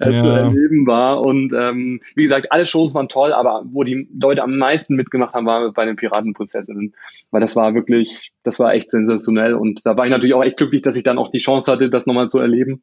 [0.00, 0.16] ja.
[0.16, 1.20] zu erleben war.
[1.20, 5.34] Und ähm, wie gesagt, alle Shows waren toll, aber wo die Leute am meisten mitgemacht
[5.34, 6.94] haben, war bei den Piratenprinzessinnen.
[7.30, 9.54] Weil das war wirklich, das war echt sensationell.
[9.54, 11.88] Und da war ich natürlich auch echt glücklich, dass ich dann auch die Chance hatte,
[11.88, 12.82] das nochmal zu erleben.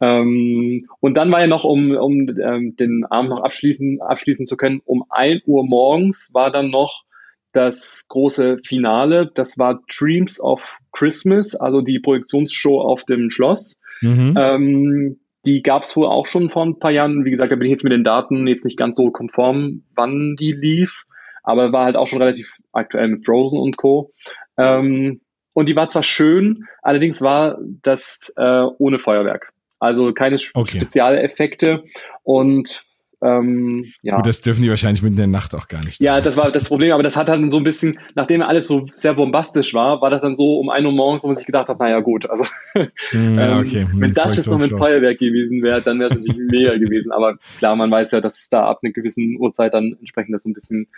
[0.00, 4.56] Ähm, und dann war ja noch, um, um ähm, den Abend noch abschließen, abschließen zu
[4.56, 7.04] können, um ein Uhr morgens war dann noch
[7.52, 9.30] das große Finale.
[9.32, 13.80] Das war Dreams of Christmas, also die Projektionsshow auf dem Schloss.
[14.00, 14.34] Mhm.
[14.36, 17.24] Ähm, die gab es wohl auch schon vor ein paar Jahren.
[17.24, 20.36] Wie gesagt, da bin ich jetzt mit den Daten jetzt nicht ganz so konform, wann
[20.38, 21.04] die lief,
[21.42, 24.10] aber war halt auch schon relativ aktuell mit Frozen und Co.
[24.56, 25.20] Ähm,
[25.52, 29.52] und die war zwar schön, allerdings war das äh, ohne Feuerwerk.
[29.78, 30.76] Also keine okay.
[30.76, 31.82] Spezialeffekte
[32.22, 32.84] und
[33.22, 34.16] ähm, ja.
[34.16, 36.02] Gut, das dürfen die wahrscheinlich mitten in der Nacht auch gar nicht.
[36.02, 38.84] Ja, das war das Problem, aber das hat dann so ein bisschen, nachdem alles so
[38.96, 41.68] sehr bombastisch war, war das dann so um ein Uhr morgens, wo man sich gedacht
[41.68, 42.88] hat, naja gut, also hm,
[43.36, 43.80] ja, ähm, okay.
[43.82, 47.12] ähm, wenn das jetzt noch mit Feuerwerk gewesen wäre, dann wäre es natürlich mega gewesen.
[47.12, 50.52] Aber klar, man weiß ja, dass da ab einer gewissen Uhrzeit dann entsprechend das ein
[50.52, 50.88] bisschen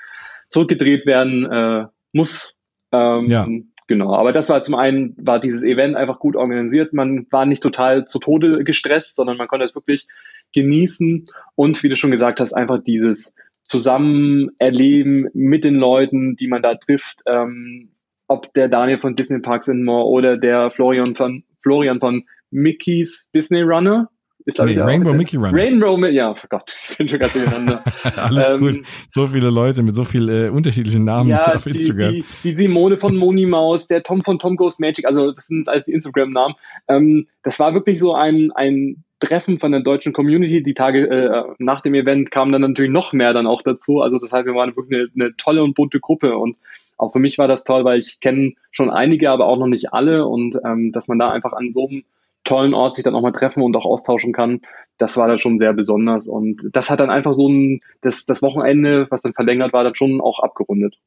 [0.48, 2.54] zurückgedreht werden äh, muss.
[2.90, 3.46] Ähm, ja.
[3.86, 6.94] Genau, aber das war zum einen, war dieses Event einfach gut organisiert.
[6.94, 10.06] Man war nicht total zu Tode gestresst, sondern man konnte es wirklich
[10.54, 13.34] genießen und wie du schon gesagt hast, einfach dieses
[13.64, 17.90] zusammen erleben mit den Leuten, die man da trifft, ähm,
[18.26, 23.30] ob der Daniel von Disney Parks and More oder der Florian von Florian von Mickey's
[23.34, 24.08] Disney Runner.
[24.46, 25.54] Ist nee, Rainbow auch, Mickey Runner.
[25.54, 27.82] Rainbow, ja, oh Gott, ich bin schon ganz durcheinander.
[28.16, 28.82] Alles ähm, gut.
[29.10, 32.12] So viele Leute mit so vielen äh, unterschiedlichen Namen ja, auf Instagram.
[32.12, 35.46] Die, die, die Simone von Moni Maus, der Tom von Tom Goes Magic, also das
[35.46, 36.56] sind alles die Instagram-Namen.
[36.88, 40.62] Ähm, das war wirklich so ein, ein Treffen von der deutschen Community.
[40.62, 44.00] Die Tage äh, nach dem Event kamen dann natürlich noch mehr dann auch dazu.
[44.00, 46.56] Also das heißt, wir waren wirklich eine, eine tolle und bunte Gruppe und
[46.96, 49.92] auch für mich war das toll, weil ich kenne schon einige, aber auch noch nicht
[49.92, 52.04] alle und ähm, dass man da einfach an so einem
[52.44, 54.60] tollen Ort sich dann auch mal treffen und auch austauschen kann.
[54.98, 58.42] Das war dann schon sehr besonders und das hat dann einfach so ein, das, das
[58.42, 60.98] Wochenende, was dann verlängert war, dann schon auch abgerundet.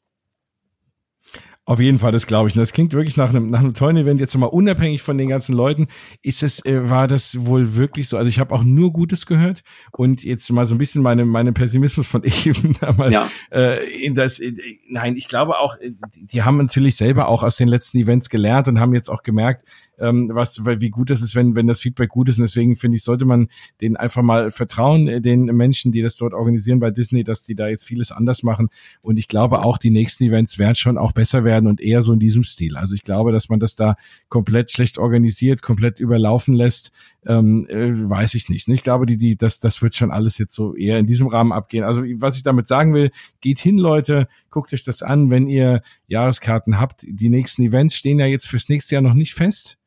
[1.68, 2.56] Auf jeden Fall, das glaube ich.
[2.56, 4.22] Und das klingt wirklich nach einem, nach einem tollen Event.
[4.22, 5.88] Jetzt mal unabhängig von den ganzen Leuten,
[6.22, 8.16] ist es, äh, war das wohl wirklich so?
[8.16, 11.52] Also ich habe auch nur Gutes gehört und jetzt mal so ein bisschen meine, meine
[11.52, 13.30] Pessimismus von eben da mal ja.
[13.52, 14.40] äh, in das.
[14.40, 14.58] In,
[14.88, 18.70] nein, ich glaube auch, äh, die haben natürlich selber auch aus den letzten Events gelernt
[18.70, 19.66] und haben jetzt auch gemerkt,
[20.00, 22.38] ähm, was, weil wie gut das ist, wenn, wenn das Feedback gut ist.
[22.38, 23.50] Und deswegen finde ich, sollte man
[23.82, 27.56] denen einfach mal vertrauen, äh, den Menschen, die das dort organisieren bei Disney, dass die
[27.56, 28.70] da jetzt vieles anders machen.
[29.02, 32.14] Und ich glaube auch, die nächsten Events werden schon auch besser werden und eher so
[32.14, 32.78] in diesem Stil.
[32.78, 33.96] Also ich glaube, dass man das da
[34.30, 36.92] komplett schlecht organisiert, komplett überlaufen lässt,
[37.26, 38.68] ähm, äh, weiß ich nicht.
[38.68, 41.52] Ich glaube, die, die, das, das wird schon alles jetzt so eher in diesem Rahmen
[41.52, 41.84] abgehen.
[41.84, 45.82] Also was ich damit sagen will, geht hin, Leute, guckt euch das an, wenn ihr
[46.08, 47.06] Jahreskarten habt.
[47.08, 49.78] Die nächsten Events stehen ja jetzt fürs nächste Jahr noch nicht fest.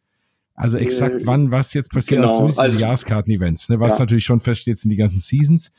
[0.55, 2.47] Also exakt äh, wann was jetzt passiert, genau.
[2.47, 3.81] also diese Jahreskarten-Events, ne?
[3.81, 4.01] Was ja.
[4.01, 5.73] natürlich schon feststeht, sind die ganzen Seasons.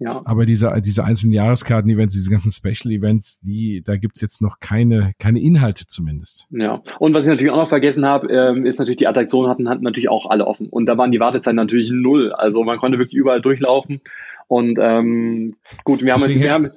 [0.00, 0.22] Ja.
[0.24, 5.40] Aber diese, diese einzelnen Jahreskarten-Events, diese ganzen Special-Events, die, da gibt's jetzt noch keine, keine
[5.40, 6.46] Inhalte zumindest.
[6.50, 6.82] Ja.
[7.00, 9.82] Und was ich natürlich auch noch vergessen habe, ähm, ist natürlich, die Attraktionen hatten, hatten
[9.82, 10.68] natürlich auch alle offen.
[10.68, 12.32] Und da waren die Wartezeiten natürlich null.
[12.32, 14.00] Also man konnte wirklich überall durchlaufen.
[14.46, 16.68] Und ähm, gut, wir haben, Deswegen wir haben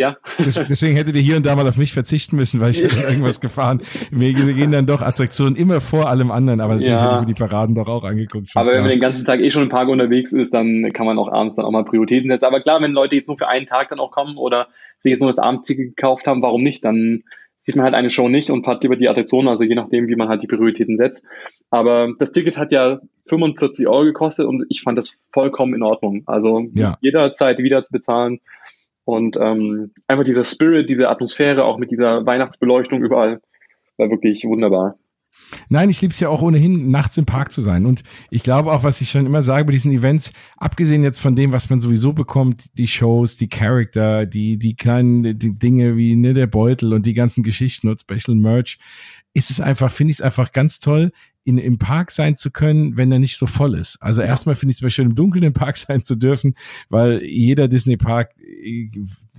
[0.00, 0.16] ja.
[0.38, 3.40] Deswegen hättet ihr hier und da mal auf mich verzichten müssen, weil ich hätte irgendwas
[3.40, 3.82] gefahren.
[4.10, 7.04] Mir gehen dann doch Attraktionen immer vor allem anderen, aber natürlich ja.
[7.04, 8.50] hätte ich mir die Paraden doch auch angeguckt.
[8.54, 8.74] aber klar.
[8.76, 11.30] wenn man den ganzen Tag eh schon im Park unterwegs ist, dann kann man auch
[11.30, 12.46] abends dann auch mal Prioritäten setzen.
[12.46, 15.20] Aber klar, wenn Leute jetzt nur für einen Tag dann auch kommen oder sich jetzt
[15.20, 16.82] nur das Abendticket gekauft haben, warum nicht?
[16.84, 17.20] Dann
[17.60, 20.16] sieht man halt eine Show nicht und fährt lieber die Attraktion, also je nachdem, wie
[20.16, 21.24] man halt die Prioritäten setzt.
[21.68, 26.22] Aber das Ticket hat ja 45 Euro gekostet und ich fand das vollkommen in Ordnung.
[26.26, 26.96] Also ja.
[27.02, 28.40] jederzeit wieder zu bezahlen,
[29.10, 33.40] und ähm, einfach dieser Spirit, diese Atmosphäre, auch mit dieser Weihnachtsbeleuchtung überall,
[33.96, 34.96] war wirklich wunderbar.
[35.68, 37.86] Nein, ich liebe es ja auch ohnehin, nachts im Park zu sein.
[37.86, 41.36] Und ich glaube auch, was ich schon immer sage bei diesen Events, abgesehen jetzt von
[41.36, 46.16] dem, was man sowieso bekommt, die Shows, die Charakter, die, die kleinen die Dinge wie
[46.16, 48.78] ne, der Beutel und die ganzen Geschichten und Special Merch,
[49.34, 51.12] ist es einfach, finde ich es einfach ganz toll,
[51.44, 53.98] in, im Park sein zu können, wenn er nicht so voll ist.
[54.00, 56.54] Also erstmal finde ich es mir schön, im Dunkeln im Park sein zu dürfen,
[56.88, 58.90] weil jeder Disney Park äh,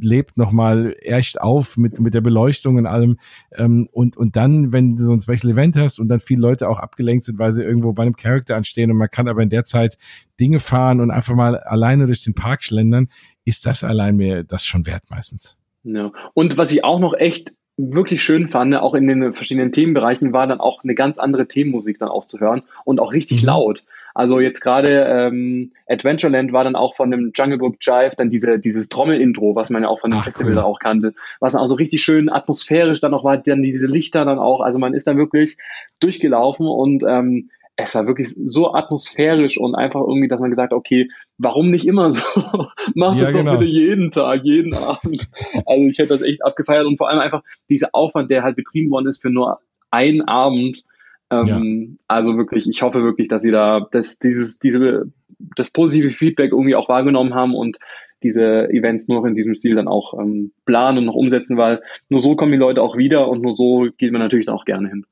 [0.02, 3.18] lebt nochmal echt auf mit, mit der Beleuchtung und allem.
[3.52, 6.70] Ähm, und, und dann, wenn du so ein Special Event hast und dann viele Leute
[6.70, 9.50] auch abgelenkt sind, weil sie irgendwo bei einem Charakter anstehen und man kann aber in
[9.50, 9.98] der Zeit
[10.39, 13.10] Dinge fahren und einfach mal alleine durch den Park schlendern,
[13.46, 15.60] ist das allein mir das schon wert meistens.
[15.84, 16.12] Ja.
[16.34, 20.48] Und was ich auch noch echt wirklich schön fand, auch in den verschiedenen Themenbereichen, war
[20.48, 23.48] dann auch eine ganz andere Themenmusik dann auch zu hören und auch richtig mhm.
[23.48, 23.84] laut.
[24.14, 28.60] Also jetzt gerade ähm, Adventureland war dann auch von dem Jungle Book Jive dann diese,
[28.60, 30.60] dieses Trommel-Intro, was man ja auch von dem Ach, Festival cool.
[30.60, 34.26] auch kannte, was dann auch so richtig schön atmosphärisch dann auch war, dann diese Lichter
[34.26, 35.58] dann auch, also man ist dann wirklich
[36.00, 40.78] durchgelaufen und ähm, es war wirklich so atmosphärisch und einfach irgendwie, dass man gesagt hat,
[40.78, 42.24] okay, warum nicht immer so?
[42.96, 43.52] Mach ja, das genau.
[43.52, 45.30] doch bitte jeden Tag, jeden Abend.
[45.66, 48.92] Also ich hätte das echt abgefeiert und vor allem einfach dieser Aufwand, der halt betrieben
[48.92, 49.60] worden ist für nur
[49.90, 50.84] einen Abend.
[51.30, 52.04] Ähm, ja.
[52.08, 55.12] Also wirklich, ich hoffe wirklich, dass sie da das, dieses, diese,
[55.56, 57.80] das positive Feedback irgendwie auch wahrgenommen haben und
[58.24, 61.82] diese Events nur noch in diesem Stil dann auch ähm, planen und noch umsetzen, weil
[62.10, 64.66] nur so kommen die Leute auch wieder und nur so geht man natürlich dann auch
[64.66, 65.06] gerne hin.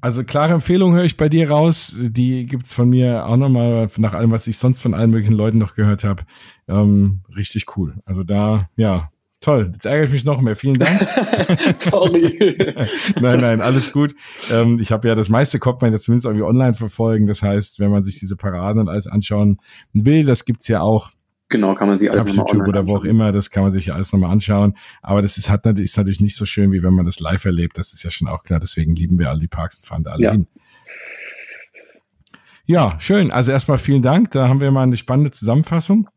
[0.00, 1.96] Also klare Empfehlung höre ich bei dir raus.
[1.98, 5.56] Die gibt's von mir auch nochmal, nach allem, was ich sonst von allen möglichen Leuten
[5.56, 6.24] noch gehört habe.
[6.68, 7.94] Ähm, richtig cool.
[8.04, 9.08] Also da, ja,
[9.40, 9.70] toll.
[9.72, 10.56] Jetzt ärgere ich mich noch mehr.
[10.56, 11.00] Vielen Dank.
[11.74, 12.56] Sorry.
[13.20, 14.14] nein, nein, alles gut.
[14.50, 17.26] Ähm, ich habe ja das meiste kommt man jetzt zumindest irgendwie online verfolgen.
[17.26, 19.58] Das heißt, wenn man sich diese Paraden und alles anschauen
[19.94, 21.12] will, das gibt's ja auch
[21.54, 23.86] Genau, kann man sich alles auf YouTube oder wo auch immer, das kann man sich
[23.86, 24.74] ja alles nochmal anschauen.
[25.02, 27.78] Aber das ist, hat, ist natürlich nicht so schön, wie wenn man das live erlebt.
[27.78, 28.58] Das ist ja schon auch klar.
[28.58, 30.32] Deswegen lieben wir alle die Parks und fahren da alle ja.
[30.32, 30.48] hin.
[32.66, 33.30] Ja, schön.
[33.30, 34.32] Also erstmal vielen Dank.
[34.32, 36.08] Da haben wir mal eine spannende Zusammenfassung.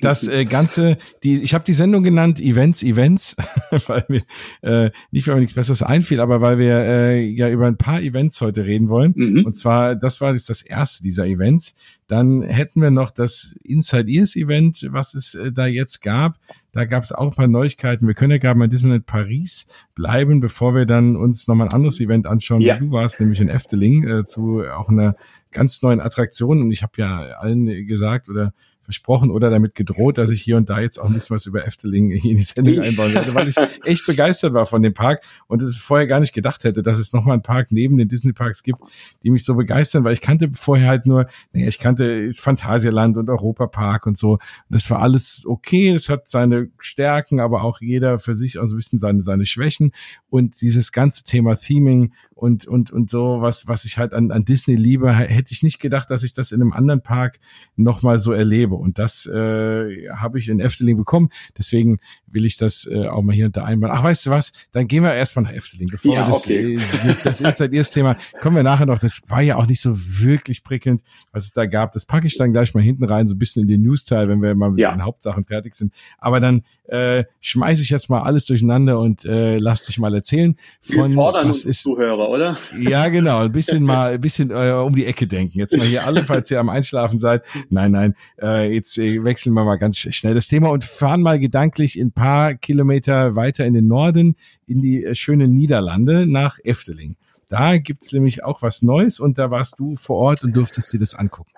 [0.00, 3.36] Das äh, Ganze, die, ich habe die Sendung genannt Events, Events,
[3.86, 4.22] weil mir
[4.62, 8.00] äh, nicht, weil mir nichts Besseres einfiel, aber weil wir äh, ja über ein paar
[8.00, 9.12] Events heute reden wollen.
[9.14, 9.44] Mhm.
[9.44, 11.74] Und zwar, das war jetzt das erste dieser Events.
[12.08, 16.38] Dann hätten wir noch das Inside Ears Event, was es äh, da jetzt gab.
[16.72, 18.06] Da gab es auch ein paar Neuigkeiten.
[18.06, 22.00] Wir können ja gerade mal Disneyland Paris bleiben, bevor wir dann uns nochmal ein anderes
[22.00, 22.76] Event anschauen, ja.
[22.76, 25.16] wo du warst, nämlich in Efteling, äh, zu auch einer
[25.52, 26.62] ganz neuen Attraktion.
[26.62, 28.52] Und ich habe ja allen gesagt oder
[28.88, 31.66] versprochen oder damit gedroht, dass ich hier und da jetzt auch ein bisschen was über
[31.66, 35.60] Efteling in die Sendung einbauen werde, weil ich echt begeistert war von dem Park und
[35.60, 38.62] es vorher gar nicht gedacht hätte, dass es nochmal einen Park neben den Disney Parks
[38.62, 38.80] gibt,
[39.22, 43.18] die mich so begeistern, weil ich kannte vorher halt nur, naja, ich kannte kannte Phantasialand
[43.18, 44.32] und Europapark und so.
[44.32, 45.90] Und das war alles okay.
[45.90, 49.46] Es hat seine Stärken, aber auch jeder für sich auch so ein bisschen seine, seine
[49.46, 49.92] Schwächen.
[50.28, 54.44] Und dieses ganze Thema Theming und, und, und so, was, was ich halt an, an
[54.44, 57.38] Disney liebe, hätte ich nicht gedacht, dass ich das in einem anderen Park
[57.76, 58.76] nochmal so erlebe.
[58.76, 61.30] Und das äh, habe ich in Efteling bekommen.
[61.56, 63.90] Deswegen will ich das äh, auch mal hier unter einmal.
[63.90, 64.52] Ach, weißt du was?
[64.72, 66.76] Dann gehen wir erstmal nach Efteling, bevor ja, wir das, okay.
[66.76, 68.98] äh, das, das Inside Ears Thema, kommen wir nachher noch.
[68.98, 71.87] Das war ja auch nicht so wirklich prickelnd, was es da gab.
[71.94, 74.42] Das packe ich dann gleich mal hinten rein, so ein bisschen in den News-Teil, wenn
[74.42, 74.92] wir mal mit ja.
[74.92, 75.92] den Hauptsachen fertig sind.
[76.18, 80.56] Aber dann äh, schmeiße ich jetzt mal alles durcheinander und äh, lass dich mal erzählen
[80.80, 82.56] von was ist Zuhörer, oder?
[82.78, 85.58] Ja, genau, ein bisschen mal ein bisschen äh, um die Ecke denken.
[85.58, 87.44] Jetzt mal hier alle, falls ihr am Einschlafen seid.
[87.70, 91.38] Nein, nein, äh, jetzt äh, wechseln wir mal ganz schnell das Thema und fahren mal
[91.38, 94.36] gedanklich in paar Kilometer weiter in den Norden
[94.66, 97.16] in die äh, schönen Niederlande nach Efteling.
[97.48, 100.98] Da gibt's nämlich auch was Neues und da warst du vor Ort und durftest dir
[100.98, 101.50] das angucken.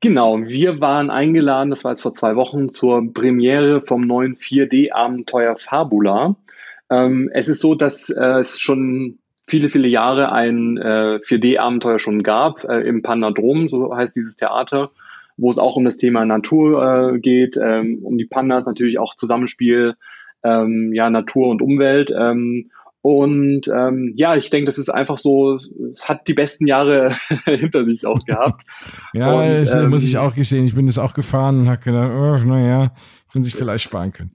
[0.00, 5.56] Genau, wir waren eingeladen, das war jetzt vor zwei Wochen, zur Premiere vom neuen 4D-Abenteuer
[5.56, 6.36] Fabula.
[6.88, 12.22] Ähm, es ist so, dass äh, es schon viele, viele Jahre ein äh, 4D-Abenteuer schon
[12.22, 14.92] gab, äh, im Pandadrom, so heißt dieses Theater,
[15.36, 19.16] wo es auch um das Thema Natur äh, geht, ähm, um die Pandas, natürlich auch
[19.16, 19.96] Zusammenspiel,
[20.44, 22.14] ähm, ja, Natur und Umwelt.
[22.16, 22.70] Ähm,
[23.00, 25.58] und ähm, ja, ich denke, das ist einfach so,
[26.02, 27.10] hat die besten Jahre
[27.44, 28.62] hinter sich auch gehabt.
[29.12, 30.64] ja, und, das ähm, muss ich auch gesehen.
[30.64, 32.92] Ich bin das auch gefahren und habe gedacht, oh, naja,
[33.32, 34.32] können sich vielleicht sparen können.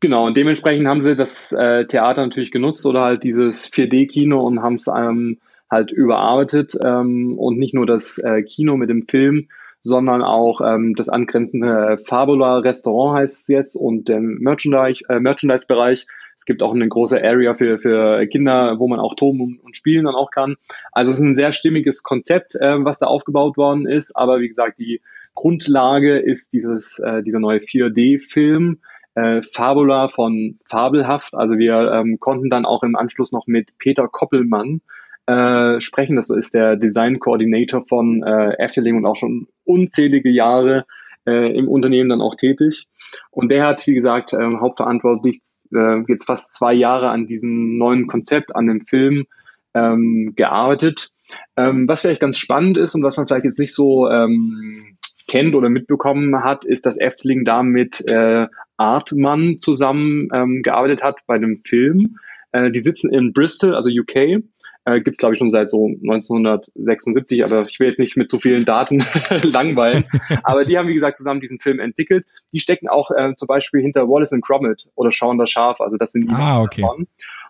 [0.00, 4.62] Genau, und dementsprechend haben sie das äh, Theater natürlich genutzt oder halt dieses 4D-Kino und
[4.62, 5.38] haben es ähm,
[5.70, 9.48] halt überarbeitet ähm, und nicht nur das äh, Kino mit dem Film,
[9.82, 16.06] sondern auch ähm, das angrenzende Fabula Restaurant heißt es jetzt und der Merchandise, äh, Merchandise-Bereich.
[16.36, 20.04] Es gibt auch eine große Area für, für Kinder, wo man auch toben und spielen
[20.04, 20.56] dann auch kann.
[20.92, 24.16] Also es ist ein sehr stimmiges Konzept, äh, was da aufgebaut worden ist.
[24.16, 25.00] Aber wie gesagt, die
[25.34, 28.80] Grundlage ist dieses, äh, dieser neue 4D-Film.
[29.14, 31.34] Äh, Fabula von Fabelhaft.
[31.34, 34.82] Also wir ähm, konnten dann auch im Anschluss noch mit Peter Koppelmann
[35.30, 36.16] äh, sprechen.
[36.16, 40.86] Das ist der Design Coordinator von äh, Efteling und auch schon unzählige Jahre
[41.24, 42.88] äh, im Unternehmen dann auch tätig.
[43.30, 45.40] Und der hat, wie gesagt, äh, hauptverantwortlich
[45.72, 49.26] äh, jetzt fast zwei Jahre an diesem neuen Konzept, an dem Film
[49.72, 51.10] ähm, gearbeitet.
[51.56, 54.96] Ähm, was vielleicht ganz spannend ist und was man vielleicht jetzt nicht so ähm,
[55.28, 61.20] kennt oder mitbekommen hat, ist, dass Efteling da mit äh, Artmann zusammen ähm, gearbeitet hat
[61.28, 62.16] bei dem Film.
[62.50, 64.42] Äh, die sitzen in Bristol, also UK,
[64.84, 68.30] äh, Gibt es, glaube ich, schon seit so 1976, aber ich will jetzt nicht mit
[68.30, 69.02] so vielen Daten
[69.42, 70.04] langweilen.
[70.42, 72.26] aber die haben, wie gesagt, zusammen diesen Film entwickelt.
[72.54, 75.80] Die stecken auch äh, zum Beispiel hinter Wallace and Gromit oder Schauen das Schaf.
[75.80, 76.82] Also das sind die ah, okay.
[76.82, 77.06] davon.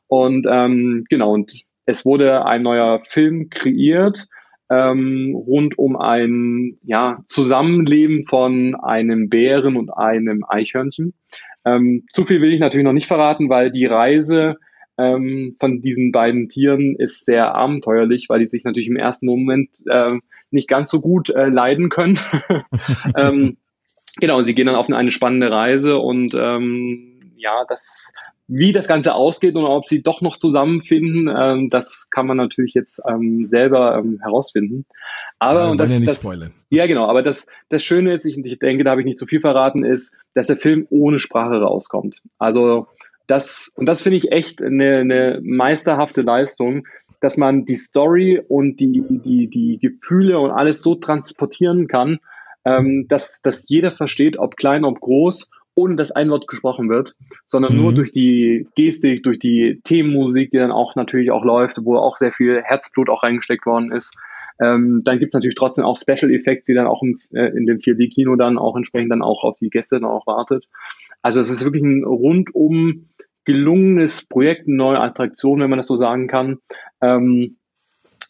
[0.09, 1.53] Und ähm, genau, und
[1.87, 4.27] es wurde ein neuer Film kreiert
[4.71, 11.13] ähm, rund um ein ja, Zusammenleben von einem Bären und einem Eichhörnchen.
[11.65, 14.57] Ähm, zu viel will ich natürlich noch nicht verraten, weil die Reise
[15.01, 19.69] ähm, von diesen beiden Tieren ist sehr abenteuerlich, weil die sich natürlich im ersten Moment
[19.87, 20.09] äh,
[20.51, 22.19] nicht ganz so gut äh, leiden können.
[23.17, 23.57] ähm,
[24.21, 28.13] genau, sie gehen dann auf eine spannende Reise und ähm, ja, das
[28.53, 32.75] wie das Ganze ausgeht und ob sie doch noch zusammenfinden, ähm, das kann man natürlich
[32.75, 34.87] jetzt ähm, selber ähm, herausfinden.
[35.39, 38.59] Aber ja, und das, ja, das ja genau, aber das das Schöne ist, ich, ich
[38.59, 42.23] denke, da habe ich nicht zu viel verraten, ist, dass der Film ohne Sprache rauskommt.
[42.39, 42.89] Also
[43.31, 46.87] das, und das finde ich echt eine, eine meisterhafte Leistung,
[47.21, 52.19] dass man die Story und die, die, die Gefühle und alles so transportieren kann,
[52.65, 57.15] ähm, dass, dass jeder versteht, ob klein, ob groß, ohne dass ein Wort gesprochen wird,
[57.47, 57.83] sondern mhm.
[57.83, 62.17] nur durch die Gestik, durch die Themenmusik, die dann auch natürlich auch läuft, wo auch
[62.17, 64.17] sehr viel Herzblut auch reingesteckt worden ist.
[64.61, 67.67] Ähm, dann gibt es natürlich trotzdem auch Special Effects, die dann auch im, äh, in
[67.67, 70.67] dem 4D-Kino dann auch entsprechend dann auch auf die Gäste dann auch wartet.
[71.23, 73.07] Also es ist wirklich ein rundum
[73.45, 76.59] gelungenes Projekt, eine neue Attraktion, wenn man das so sagen kann.
[77.01, 77.57] Ähm,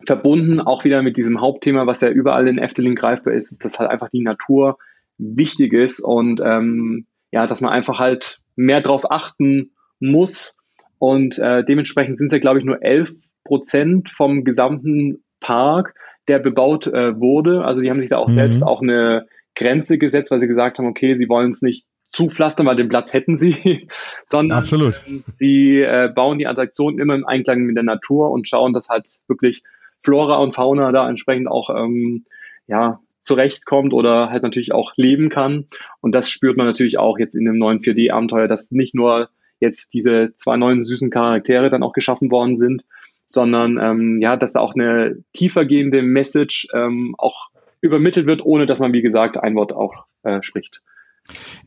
[0.07, 3.79] verbunden auch wieder mit diesem Hauptthema, was ja überall in Efteling greifbar ist, ist, dass
[3.79, 4.79] halt einfach die Natur
[5.19, 10.57] wichtig ist und ähm, ja, dass man einfach halt mehr drauf achten muss.
[10.99, 13.11] Und äh, dementsprechend sind es ja, glaube ich, nur 11
[13.45, 15.95] Prozent vom gesamten Park,
[16.29, 17.65] der bebaut äh, wurde.
[17.65, 18.35] Also die haben sich da auch mhm.
[18.35, 22.67] selbst auch eine Grenze gesetzt, weil sie gesagt haben, okay, sie wollen es nicht zupflastern,
[22.67, 23.89] weil den Platz hätten sie,
[24.25, 25.03] sondern Absolut.
[25.33, 29.07] sie äh, bauen die Attraktionen immer im Einklang mit der Natur und schauen, dass halt
[29.29, 29.63] wirklich
[30.03, 32.25] Flora und Fauna da entsprechend auch ähm,
[32.67, 35.67] ja, zurechtkommt oder halt natürlich auch leben kann.
[36.01, 39.29] Und das spürt man natürlich auch jetzt in dem neuen 4D-Abenteuer, dass nicht nur
[39.61, 42.85] jetzt diese zwei neuen süßen Charaktere dann auch geschaffen worden sind,
[43.27, 47.51] sondern ähm, ja, dass da auch eine tiefergehende Message ähm, auch
[47.83, 50.83] übermittelt wird, ohne dass man, wie gesagt, ein Wort auch äh, spricht.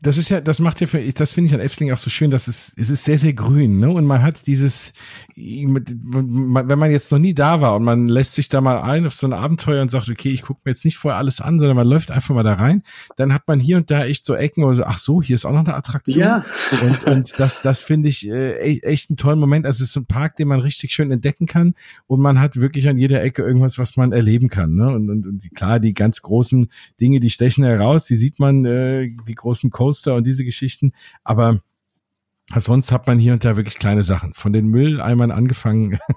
[0.02, 2.30] Das ist ja, das macht ja für, das finde ich an Efteling auch so schön,
[2.30, 3.90] dass es, es ist sehr, sehr grün, ne?
[3.90, 4.92] Und man hat dieses,
[5.36, 9.14] wenn man jetzt noch nie da war und man lässt sich da mal ein auf
[9.14, 11.76] so ein Abenteuer und sagt, okay, ich gucke mir jetzt nicht vorher alles an, sondern
[11.76, 12.82] man läuft einfach mal da rein,
[13.16, 15.44] dann hat man hier und da echt so Ecken oder so, ach so, hier ist
[15.44, 16.24] auch noch eine Attraktion.
[16.24, 16.44] Ja.
[16.82, 19.66] Und, und das, das finde ich äh, e-, echt einen tollen Moment.
[19.66, 21.74] Also es ist ein Park, den man richtig schön entdecken kann
[22.06, 24.88] und man hat wirklich an jeder Ecke irgendwas, was man erleben kann, ne?
[24.88, 29.10] Und, und, und klar, die ganz großen Dinge, die stechen heraus, die sieht man, äh,
[29.26, 30.92] die großen Coaster und diese Geschichten.
[31.22, 31.60] Aber
[32.58, 34.34] Sonst hat man hier und da wirklich kleine Sachen.
[34.34, 35.98] Von den Mülleimern angefangen.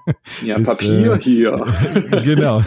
[0.44, 1.66] Ja, bis, Papier äh, hier.
[2.24, 2.62] genau.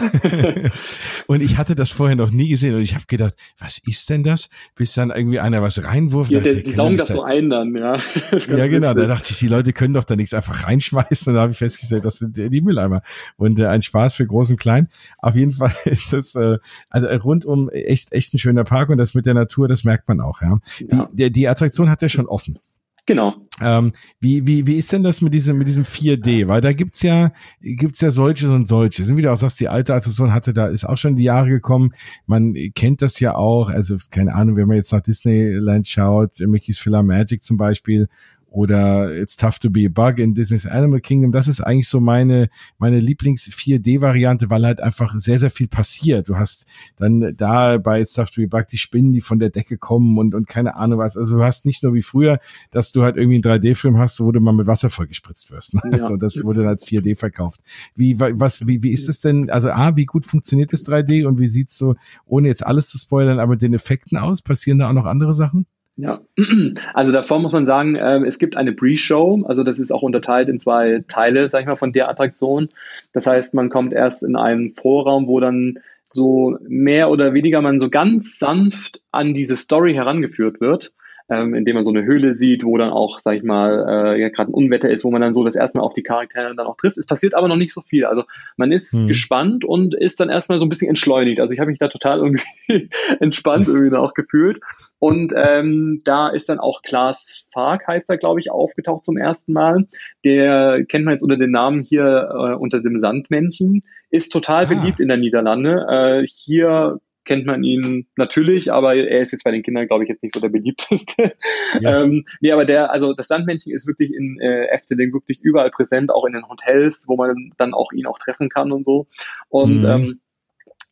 [1.26, 4.22] und ich hatte das vorher noch nie gesehen und ich habe gedacht, was ist denn
[4.22, 4.48] das?
[4.74, 6.30] Bis dann irgendwie einer was reinwurft.
[6.30, 7.98] Ja, der, die saugen das so ein dann, ja.
[8.32, 8.94] ja, genau.
[8.94, 11.30] Da dachte ich, die Leute können doch da nichts einfach reinschmeißen.
[11.30, 13.02] Und da habe ich festgestellt, das sind die Mülleimer.
[13.36, 14.88] Und äh, ein Spaß für Groß und Klein.
[15.18, 16.58] Auf jeden Fall ist das äh,
[16.90, 20.20] also rundum echt, echt ein schöner Park und das mit der Natur, das merkt man
[20.20, 20.42] auch.
[20.42, 20.58] Ja.
[20.90, 21.08] ja.
[21.12, 22.58] Die, die Attraktion hat ja schon offen.
[23.06, 23.34] Genau.
[23.62, 26.48] Ähm, wie, wie, wie ist denn das mit diesem, mit diesem 4D?
[26.48, 29.08] Weil da gibt's ja, gibt's ja solches und solches.
[29.08, 31.48] Und wie du auch sagst, die alte Attraktion hatte, da ist auch schon die Jahre
[31.48, 31.92] gekommen.
[32.26, 33.70] Man kennt das ja auch.
[33.70, 38.08] Also, keine Ahnung, wenn man jetzt nach Disneyland schaut, Mickey's Filler Magic zum Beispiel
[38.52, 41.32] oder It's Tough to Be a Bug in Disney's Animal Kingdom.
[41.32, 42.48] Das ist eigentlich so meine,
[42.78, 46.28] meine Lieblings-4D-Variante, weil halt einfach sehr, sehr viel passiert.
[46.28, 49.38] Du hast dann da bei It's Tough to Be a Bug die Spinnen, die von
[49.38, 51.16] der Decke kommen und, und keine Ahnung was.
[51.16, 52.38] Also du hast nicht nur wie früher,
[52.70, 55.74] dass du halt irgendwie einen 3D-Film hast, wo du mal mit Wasser vollgespritzt wirst.
[55.74, 55.80] Ne?
[55.84, 55.90] Ja.
[55.92, 57.60] Also das wurde dann als 4D verkauft.
[57.94, 61.40] Wie, was, wie, wie ist es denn, also A, wie gut funktioniert das 3D und
[61.40, 61.94] wie sieht's so,
[62.26, 64.42] ohne jetzt alles zu spoilern, aber mit den Effekten aus?
[64.42, 65.66] Passieren da auch noch andere Sachen?
[65.96, 66.22] Ja,
[66.94, 70.48] also davor muss man sagen, äh, es gibt eine Pre-Show, also das ist auch unterteilt
[70.48, 72.68] in zwei Teile, sag ich mal, von der Attraktion.
[73.12, 77.78] Das heißt, man kommt erst in einen Vorraum, wo dann so mehr oder weniger man
[77.78, 80.92] so ganz sanft an diese Story herangeführt wird
[81.32, 84.28] ähm, indem man so eine Höhle sieht, wo dann auch, sag ich mal, äh, ja,
[84.28, 86.66] gerade ein Unwetter ist, wo man dann so das erste Mal auf die Charaktere dann
[86.66, 86.98] auch trifft.
[86.98, 88.04] Es passiert aber noch nicht so viel.
[88.04, 88.24] Also
[88.56, 89.08] man ist mhm.
[89.08, 91.40] gespannt und ist dann erstmal so ein bisschen entschleunigt.
[91.40, 92.42] Also ich habe mich da total irgendwie
[93.20, 94.60] entspannt irgendwie auch gefühlt.
[94.98, 99.52] Und ähm, da ist dann auch Klaas Fark, heißt er, glaube ich, aufgetaucht zum ersten
[99.52, 99.86] Mal.
[100.24, 104.68] Der kennt man jetzt unter dem Namen hier äh, unter dem Sandmännchen, ist total ah.
[104.68, 105.86] beliebt in der Niederlande.
[105.88, 110.10] Äh, hier kennt man ihn natürlich, aber er ist jetzt bei den Kindern, glaube ich,
[110.10, 111.32] jetzt nicht so der beliebteste.
[111.80, 112.00] Ja.
[112.02, 116.10] ähm, nee, aber der, also das Sandmännchen ist wirklich in äh, Efteling wirklich überall präsent,
[116.10, 119.06] auch in den Hotels, wo man dann auch ihn auch treffen kann und so.
[119.48, 119.86] Und mhm.
[119.86, 120.20] ähm,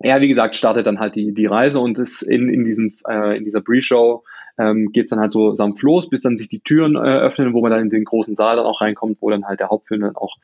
[0.02, 3.36] ja, wie gesagt, startet dann halt die, die Reise und ist in, in, diesem, äh,
[3.36, 4.24] in dieser Pre-Show
[4.58, 7.60] ähm, geht dann halt so sanft los, bis dann sich die Türen äh, öffnen, wo
[7.60, 10.16] man dann in den großen Saal dann auch reinkommt, wo dann halt der Hauptfilm dann
[10.16, 10.36] auch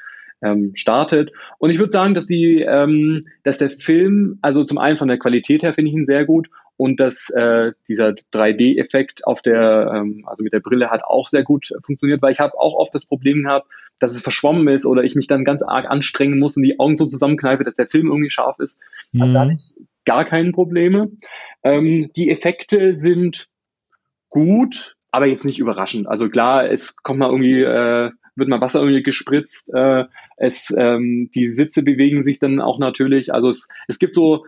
[0.43, 1.33] ähm, startet.
[1.59, 5.19] Und ich würde sagen, dass die, ähm, dass der Film, also zum einen von der
[5.19, 10.25] Qualität her finde ich ihn sehr gut und dass äh, dieser 3D-Effekt auf der, ähm,
[10.27, 13.07] also mit der Brille hat auch sehr gut funktioniert, weil ich habe auch oft das
[13.07, 16.65] Problem gehabt, dass es verschwommen ist oder ich mich dann ganz arg anstrengen muss und
[16.65, 18.83] die Augen so zusammenkneife, dass der Film irgendwie scharf ist.
[19.13, 19.23] Mhm.
[19.23, 19.75] Also da hatte ich
[20.05, 21.11] gar keine Probleme.
[21.63, 23.49] Ähm, die Effekte sind
[24.29, 26.07] gut, aber jetzt nicht überraschend.
[26.07, 29.73] Also klar, es kommt mal irgendwie äh, wird mal Wasser irgendwie gespritzt.
[29.75, 30.05] Äh,
[30.37, 33.33] es, ähm, die Sitze bewegen sich dann auch natürlich.
[33.33, 34.45] Also es, es gibt so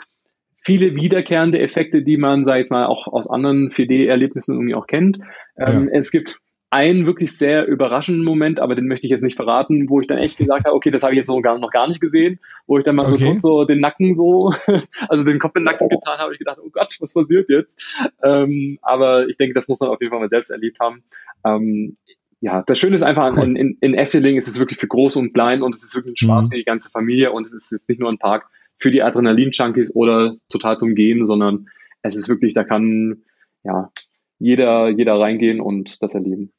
[0.56, 5.18] viele wiederkehrende Effekte, die man, sag ich mal, auch aus anderen 4D-Erlebnissen irgendwie auch kennt.
[5.56, 5.96] Ähm, ja.
[5.98, 10.00] Es gibt einen wirklich sehr überraschenden Moment, aber den möchte ich jetzt nicht verraten, wo
[10.00, 12.00] ich dann echt gesagt habe, okay, das habe ich jetzt noch gar, noch gar nicht
[12.00, 13.16] gesehen, wo ich dann mal okay.
[13.16, 14.52] so kurz so den Nacken so,
[15.08, 17.82] also den Kopf in den Nacken getan habe, ich gedacht, oh Gott, was passiert jetzt?
[18.22, 21.02] Ähm, aber ich denke, das muss man auf jeden Fall mal selbst erlebt haben.
[21.44, 21.96] Ähm,
[22.40, 23.56] ja, das Schöne ist einfach, cool.
[23.56, 26.24] in, in, Efteling ist es wirklich für groß und klein und es ist wirklich ein
[26.24, 26.50] Spaß mhm.
[26.50, 29.94] für die ganze Familie und es ist jetzt nicht nur ein Park für die Adrenalin-Junkies
[29.94, 31.66] oder total zum Gehen, sondern
[32.02, 33.22] es ist wirklich, da kann
[33.64, 33.90] ja
[34.38, 36.52] jeder, jeder reingehen und das erleben.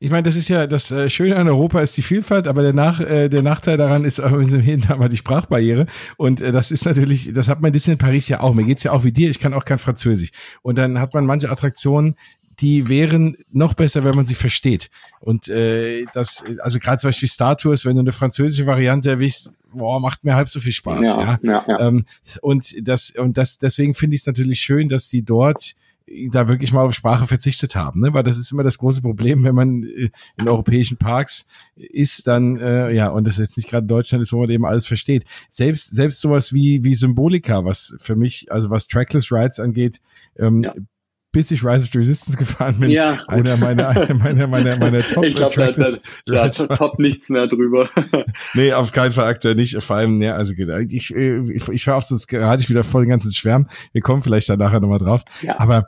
[0.00, 2.72] Ich meine, das ist ja das äh, Schöne an Europa ist die Vielfalt, aber der,
[2.72, 5.86] Nach, äh, der Nachteil daran ist auch jeden Tag mal die Sprachbarriere.
[6.16, 8.54] Und äh, das ist natürlich, das hat man Disney in Paris ja auch.
[8.54, 10.30] Mir geht's ja auch wie dir, ich kann auch kein Französisch.
[10.62, 12.16] Und dann hat man manche Attraktionen,
[12.60, 14.90] die wären noch besser, wenn man sie versteht.
[15.20, 19.52] Und äh, das, also gerade zum Beispiel Star Tours, wenn du eine französische Variante erwischst,
[19.72, 21.06] boah, macht mir halb so viel Spaß.
[21.06, 21.38] Ja, ja.
[21.42, 21.80] ja, ja.
[21.80, 22.04] Ähm,
[22.42, 25.74] und das, und das, deswegen finde ich es natürlich schön, dass die dort
[26.30, 28.14] da wirklich mal auf Sprache verzichtet haben, ne?
[28.14, 31.46] weil das ist immer das große Problem, wenn man äh, in europäischen Parks
[31.76, 34.86] ist, dann äh, ja und das jetzt nicht gerade Deutschland ist, wo man eben alles
[34.86, 35.24] versteht.
[35.50, 40.00] Selbst selbst sowas wie wie Symbolika, was für mich also was Trackless Rides angeht,
[40.38, 40.72] ähm, ja
[41.38, 45.02] bis ich Rise of the Resistance gefahren bin, ja, einer meiner, einer meiner, meiner, meiner
[45.04, 47.88] Top Ich glaube, da, da, da top nichts mehr drüber.
[48.54, 49.80] nee, auf keinen Fall aktuell nicht.
[49.80, 53.10] Vor allem, ja, also ich, ich, ich höre auf, sonst gerade ich wieder voll den
[53.10, 53.68] ganzen Schwärm.
[53.92, 55.22] Wir kommen vielleicht da nachher nochmal drauf.
[55.42, 55.60] Ja.
[55.60, 55.86] Aber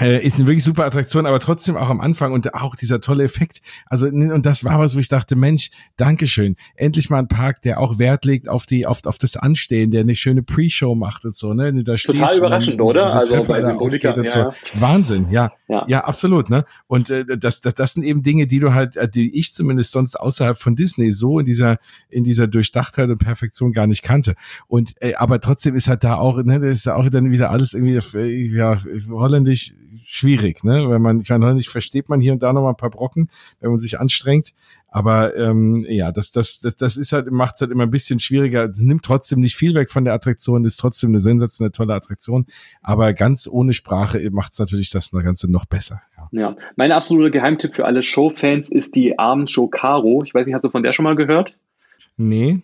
[0.00, 3.24] äh, ist eine wirklich super Attraktion, aber trotzdem auch am Anfang und auch dieser tolle
[3.24, 3.60] Effekt.
[3.86, 7.78] Also und das war was, wo ich dachte, Mensch, Dankeschön, endlich mal ein Park, der
[7.78, 11.36] auch Wert legt auf die auf, auf das Anstehen, der eine schöne Pre-Show macht und
[11.36, 11.72] so, ne?
[11.84, 13.02] Da Total überraschend, diese, oder?
[13.02, 14.38] Diese also bei Symbolika, ja, so.
[14.38, 14.52] ja.
[14.74, 15.52] Wahnsinn, ja.
[15.68, 16.64] ja, ja, absolut, ne?
[16.86, 19.92] Und äh, das, das das sind eben Dinge, die du halt, äh, die ich zumindest
[19.92, 21.78] sonst außerhalb von Disney so in dieser
[22.08, 24.34] in dieser Durchdachtheit und Perfektion gar nicht kannte.
[24.68, 27.50] Und äh, aber trotzdem ist halt da auch, ne, das ist ja auch dann wieder
[27.50, 28.78] alles irgendwie äh, ja
[29.10, 29.74] holländisch
[30.12, 30.90] schwierig, ne?
[30.90, 33.30] Wenn man, ich meine, nicht versteht man hier und da noch mal ein paar Brocken,
[33.60, 34.52] wenn man sich anstrengt.
[34.88, 38.20] Aber ähm, ja, das, das, das, das ist halt, macht es halt immer ein bisschen
[38.20, 38.64] schwieriger.
[38.64, 42.44] Es nimmt trotzdem nicht viel weg von der Attraktion, ist trotzdem eine sensationelle tolle Attraktion.
[42.82, 46.02] Aber ganz ohne Sprache macht es natürlich das Ganze noch besser.
[46.16, 46.40] Ja.
[46.40, 50.22] ja, mein absoluter Geheimtipp für alle Show-Fans ist die Abendshow Caro.
[50.24, 51.56] Ich weiß nicht, hast du von der schon mal gehört?
[52.18, 52.60] Nee.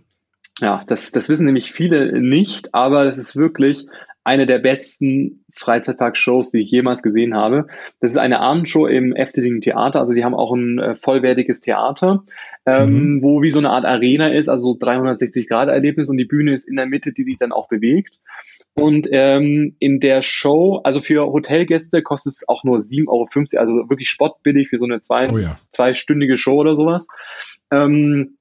[0.61, 3.87] Ja, das, das wissen nämlich viele nicht, aber das ist wirklich
[4.25, 7.67] eine der besten Freizeitpark-Shows, die ich jemals gesehen habe.
[8.01, 10.01] Das ist eine Abendshow im Efteling Theater.
[10.01, 12.25] Also die haben auch ein äh, vollwertiges Theater,
[12.67, 13.23] ähm, mhm.
[13.23, 16.87] wo wie so eine Art Arena ist, also 360-Grad-Erlebnis und die Bühne ist in der
[16.87, 18.21] Mitte, die sich dann auch bewegt.
[18.75, 23.73] Und ähm, in der Show, also für Hotelgäste kostet es auch nur 7,50 Euro, also
[23.89, 25.53] wirklich spottbillig für so eine zwei, oh ja.
[25.71, 27.09] zweistündige Show oder sowas.
[27.73, 28.38] Ähm,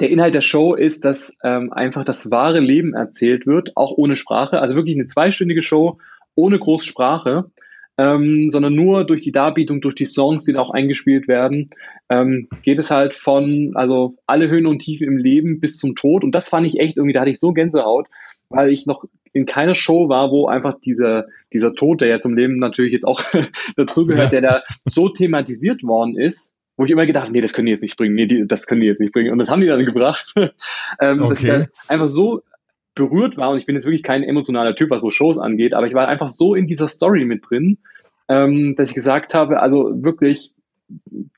[0.00, 4.16] der Inhalt der Show ist, dass ähm, einfach das wahre Leben erzählt wird, auch ohne
[4.16, 4.60] Sprache.
[4.60, 5.98] Also wirklich eine zweistündige Show
[6.34, 7.50] ohne Großsprache,
[7.98, 11.70] ähm, sondern nur durch die Darbietung, durch die Songs, die da auch eingespielt werden,
[12.08, 16.22] ähm, geht es halt von, also alle Höhen und Tiefen im Leben bis zum Tod.
[16.22, 18.06] Und das fand ich echt irgendwie, da hatte ich so Gänsehaut,
[18.50, 22.36] weil ich noch in keiner Show war, wo einfach dieser, dieser Tod, der ja zum
[22.36, 23.20] Leben natürlich jetzt auch
[23.76, 24.40] dazugehört, ja.
[24.40, 27.72] der da so thematisiert worden ist, wo ich immer gedacht habe, nee, das können die
[27.72, 29.32] jetzt nicht bringen, nee, die, das können die jetzt nicht bringen.
[29.32, 30.32] Und das haben die dann gebracht.
[31.00, 31.28] ähm, okay.
[31.28, 32.42] Dass ich dann einfach so
[32.94, 35.86] berührt war und ich bin jetzt wirklich kein emotionaler Typ, was so Shows angeht, aber
[35.86, 37.78] ich war einfach so in dieser Story mit drin,
[38.28, 40.52] ähm, dass ich gesagt habe, also wirklich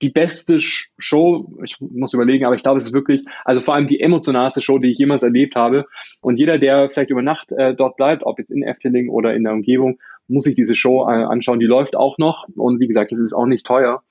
[0.01, 3.87] die beste Show, ich muss überlegen, aber ich glaube, es ist wirklich, also vor allem
[3.87, 5.87] die emotionalste Show, die ich jemals erlebt habe.
[6.21, 9.43] Und jeder, der vielleicht über Nacht äh, dort bleibt, ob jetzt in Efteling oder in
[9.43, 11.59] der Umgebung, muss sich diese Show äh, anschauen.
[11.59, 14.03] Die läuft auch noch und wie gesagt, das ist auch nicht teuer.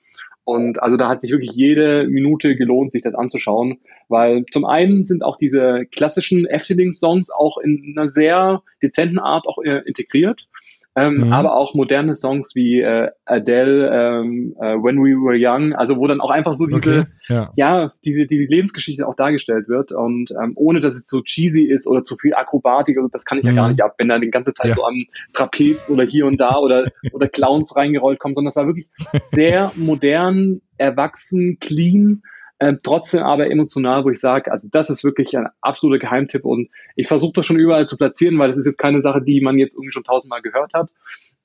[0.44, 3.78] Und also da hat sich wirklich jede Minute gelohnt, sich das anzuschauen,
[4.08, 9.58] weil zum einen sind auch diese klassischen Efteling-Songs auch in einer sehr dezenten Art auch
[9.62, 10.48] äh, integriert
[10.96, 11.32] ähm, mhm.
[11.32, 16.06] aber auch moderne Songs wie äh, Adele, ähm, äh, When We Were Young, also wo
[16.06, 17.08] dann auch einfach so diese, okay.
[17.28, 17.52] ja.
[17.54, 21.86] ja, diese die Lebensgeschichte auch dargestellt wird und ähm, ohne dass es so cheesy ist
[21.86, 23.50] oder zu viel Akrobatik, also das kann ich mhm.
[23.50, 23.70] ja gar mhm.
[23.72, 24.74] nicht ab, wenn da die ganze Zeit ja.
[24.74, 28.66] so am Trapez oder hier und da oder oder Clowns reingerollt kommen, sondern es war
[28.66, 32.22] wirklich sehr modern, erwachsen, clean
[32.60, 36.68] äh, trotzdem aber emotional, wo ich sage, also das ist wirklich ein absoluter Geheimtipp und
[36.94, 39.58] ich versuche das schon überall zu platzieren, weil das ist jetzt keine Sache, die man
[39.58, 40.90] jetzt irgendwie schon tausendmal gehört hat.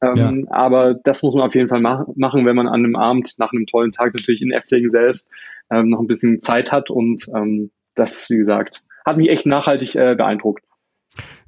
[0.02, 0.52] Ähm, ja.
[0.52, 3.54] Aber das muss man auf jeden Fall mach machen, wenn man an einem Abend nach
[3.54, 5.32] einem tollen Tag natürlich in Efteling selbst
[5.72, 9.96] ähm, noch ein bisschen Zeit hat und ähm, das, wie gesagt, hat mich echt nachhaltig
[9.96, 10.66] äh, beeindruckt.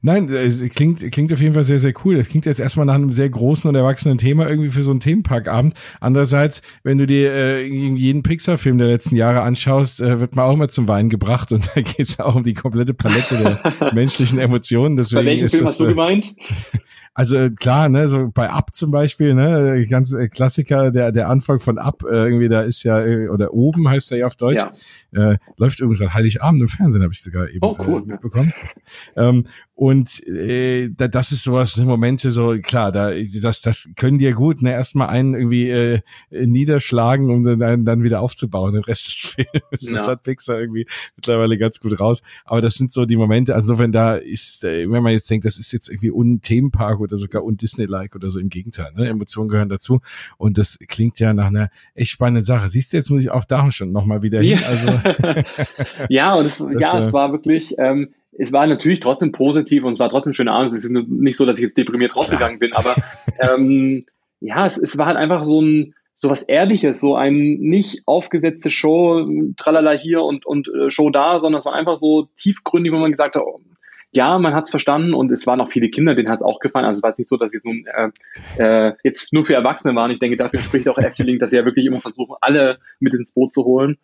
[0.02, 2.18] Nein, es klingt, klingt auf jeden Fall sehr, sehr cool.
[2.18, 5.00] Es klingt jetzt erstmal nach einem sehr großen und erwachsenen Thema irgendwie für so einen
[5.00, 5.74] Themenparkabend.
[6.00, 10.54] Andererseits, wenn du dir äh, jeden Pixar-Film der letzten Jahre anschaust, äh, wird man auch
[10.54, 14.40] immer zum Wein gebracht und da geht es auch um die komplette Palette der menschlichen
[14.40, 14.96] Emotionen.
[14.96, 16.36] Deswegen Bei welchem Film das, hast du äh, gemeint?
[17.18, 21.30] Also äh, klar, ne, so bei Up zum Beispiel, ne, ganz äh, Klassiker, der der
[21.30, 24.64] Anfang von äh, irgendwie da ist ja oder oben heißt er ja auf Deutsch,
[25.14, 25.32] ja.
[25.32, 28.04] äh, läuft übrigens an Heiligabend im Fernsehen, habe ich sogar eben oh, cool.
[28.04, 28.54] äh, mitbekommen.
[29.16, 33.12] Ähm, und äh, da, das ist sowas, Momente so, klar, da,
[33.42, 36.02] das, das können dir gut, ne, erstmal einen irgendwie äh,
[36.32, 39.92] niederschlagen, um dann, dann wieder aufzubauen, den Rest des Films.
[39.92, 42.22] Das hat Pixar irgendwie mittlerweile ganz gut raus.
[42.46, 45.46] Aber das sind so die Momente, also wenn da ist, äh, wenn man jetzt denkt,
[45.46, 49.08] das ist jetzt irgendwie un Themenpark oder sogar un Disney-like oder so, im Gegenteil, ne?
[49.08, 50.02] Emotionen gehören dazu.
[50.38, 52.70] Und das klingt ja nach einer echt spannenden Sache.
[52.70, 54.60] Siehst du, jetzt muss ich auch da schon nochmal wieder hin.
[54.68, 54.88] Also,
[56.10, 59.84] ja, und es, das, ja, es äh, war wirklich, ähm, es war natürlich trotzdem positiv
[59.84, 60.72] und es war trotzdem schöne Abend.
[60.72, 62.96] Es ist nicht so, dass ich jetzt deprimiert rausgegangen bin, aber
[63.40, 64.06] ähm,
[64.40, 68.72] ja, es, es war halt einfach so ein so was Ehrliches, so ein nicht aufgesetzte
[68.72, 72.98] Show, tralala hier und, und äh, Show da, sondern es war einfach so tiefgründig, wo
[72.98, 73.62] man gesagt hat, oh,
[74.12, 76.60] ja, man hat es verstanden und es waren auch viele Kinder, denen hat es auch
[76.60, 76.86] gefallen.
[76.86, 78.10] Also es war nicht so, dass es nun äh,
[78.58, 80.12] äh, jetzt nur für Erwachsene waren.
[80.12, 83.34] Ich denke, dafür spricht auch Efteling, dass sie ja wirklich immer versuchen, alle mit ins
[83.34, 83.98] Boot zu holen.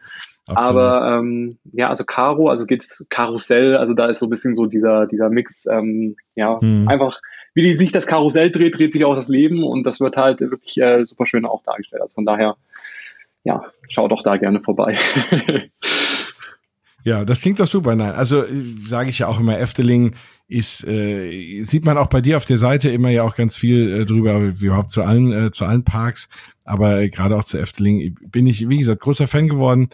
[0.47, 0.81] Absolut.
[0.81, 4.65] Aber ähm, ja, also Caro, also geht Karussell, also da ist so ein bisschen so
[4.65, 6.85] dieser dieser Mix, ähm, ja, hm.
[6.89, 7.21] einfach
[7.53, 10.41] wie die, sich das Karussell dreht, dreht sich auch das Leben und das wird halt
[10.41, 12.01] wirklich äh, super schön auch dargestellt.
[12.01, 12.57] Also von daher,
[13.43, 14.97] ja, schau doch da gerne vorbei.
[17.03, 17.95] Ja, das klingt doch super.
[17.95, 18.43] Nein, also
[18.85, 20.15] sage ich ja auch immer, Efteling
[20.47, 23.89] ist, äh, sieht man auch bei dir auf der Seite immer ja auch ganz viel
[23.91, 26.29] äh, drüber, wie überhaupt zu allen, äh, zu allen Parks.
[26.63, 29.89] Aber äh, gerade auch zu Efteling bin ich, wie gesagt, großer Fan geworden,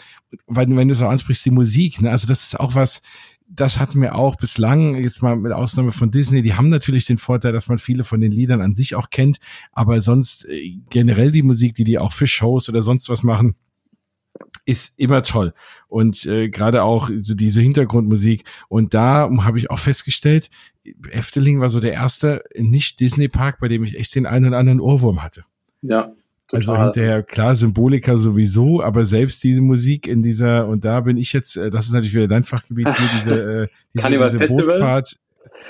[0.45, 3.01] weil wenn du so ansprichst, die Musik, ne, also das ist auch was,
[3.47, 7.17] das hat mir auch bislang, jetzt mal mit Ausnahme von Disney, die haben natürlich den
[7.17, 9.39] Vorteil, dass man viele von den Liedern an sich auch kennt,
[9.71, 13.55] aber sonst äh, generell die Musik, die die auch für Shows oder sonst was machen,
[14.69, 15.53] ist immer toll.
[15.87, 18.43] Und äh, gerade auch so diese Hintergrundmusik.
[18.67, 20.49] Und da habe ich auch festgestellt,
[21.11, 25.23] Efteling war so der erste Nicht-Disney-Park, bei dem ich echt den einen oder anderen Ohrwurm
[25.23, 25.43] hatte.
[25.81, 26.13] Ja.
[26.51, 31.31] Also hinterher, klar, Symboliker sowieso, aber selbst diese Musik in dieser, und da bin ich
[31.33, 35.15] jetzt, äh, das ist natürlich wieder dein Fachgebiet hier, diese, äh, diese, diese Bootsfahrt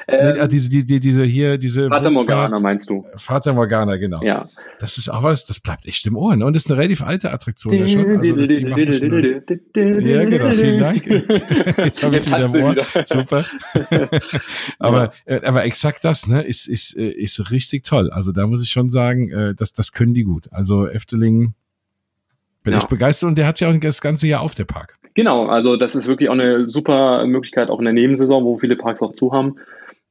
[0.08, 3.06] ähm, nee, diese, die, diese hier, diese Fata Morgana meinst du?
[3.16, 4.22] Fata Morgana, genau.
[4.24, 4.50] Ja.
[4.80, 6.36] Das ist auch was, das bleibt echt im Ohr.
[6.36, 6.46] Ne?
[6.46, 8.18] Und das ist eine relativ alte Attraktion ja schon.
[8.18, 8.62] Also das, die
[10.10, 11.06] ja, genau, vielen Dank.
[11.78, 12.72] Jetzt habe ich es wieder im Ohr.
[12.72, 12.86] Wieder.
[13.06, 13.46] Super.
[14.80, 15.36] aber, ja.
[15.36, 18.10] Äh, aber exakt das, ne, ist, ist, äh, ist richtig toll.
[18.12, 20.48] Also da muss ich schon sagen, äh, das, das können die gut.
[20.52, 21.54] Also Efteling
[22.64, 22.80] bin ja.
[22.80, 24.96] ich begeistert und der hat ja auch das ganze Jahr auf der Park.
[25.14, 28.76] Genau, also das ist wirklich auch eine super Möglichkeit, auch in der Nebensaison, wo viele
[28.76, 29.56] Parks auch zu haben,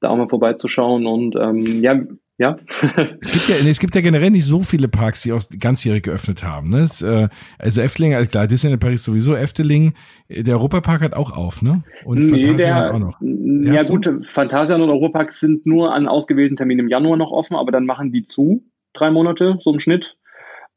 [0.01, 2.01] da auch mal vorbeizuschauen und ähm, ja,
[2.39, 2.57] ja.
[3.21, 6.45] es gibt ja, es gibt ja generell nicht so viele Parks, die auch ganzjährig geöffnet
[6.45, 6.71] haben.
[6.71, 6.79] Ne?
[6.79, 7.29] Es, äh,
[7.59, 9.95] also Efteling, also klar, Disneyland Paris sowieso, Efteling,
[10.29, 11.83] der Europapark hat auch auf, ne?
[12.05, 13.19] Und nee, Phantasialand auch noch.
[13.21, 14.21] Der ja gut, so?
[14.21, 18.13] Phantasialand und Europapark sind nur an ausgewählten Terminen im Januar noch offen, aber dann machen
[18.13, 20.17] die zu, drei Monate, so im Schnitt.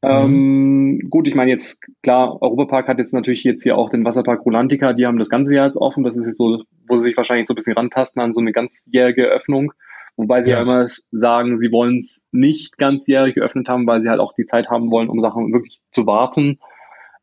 [0.02, 0.10] Mhm.
[0.10, 4.44] Ähm, gut, ich meine jetzt, klar, Europapark hat jetzt natürlich jetzt hier auch den Wasserpark
[4.44, 6.02] Rolantica, die haben das ganze Jahr jetzt offen.
[6.02, 8.52] Das ist jetzt so, wo sie sich wahrscheinlich so ein bisschen rantasten an so eine
[8.52, 9.72] ganzjährige Öffnung.
[10.16, 14.10] Wobei sie ja, ja immer sagen, sie wollen es nicht ganzjährig geöffnet haben, weil sie
[14.10, 16.58] halt auch die Zeit haben wollen, um Sachen wirklich zu warten.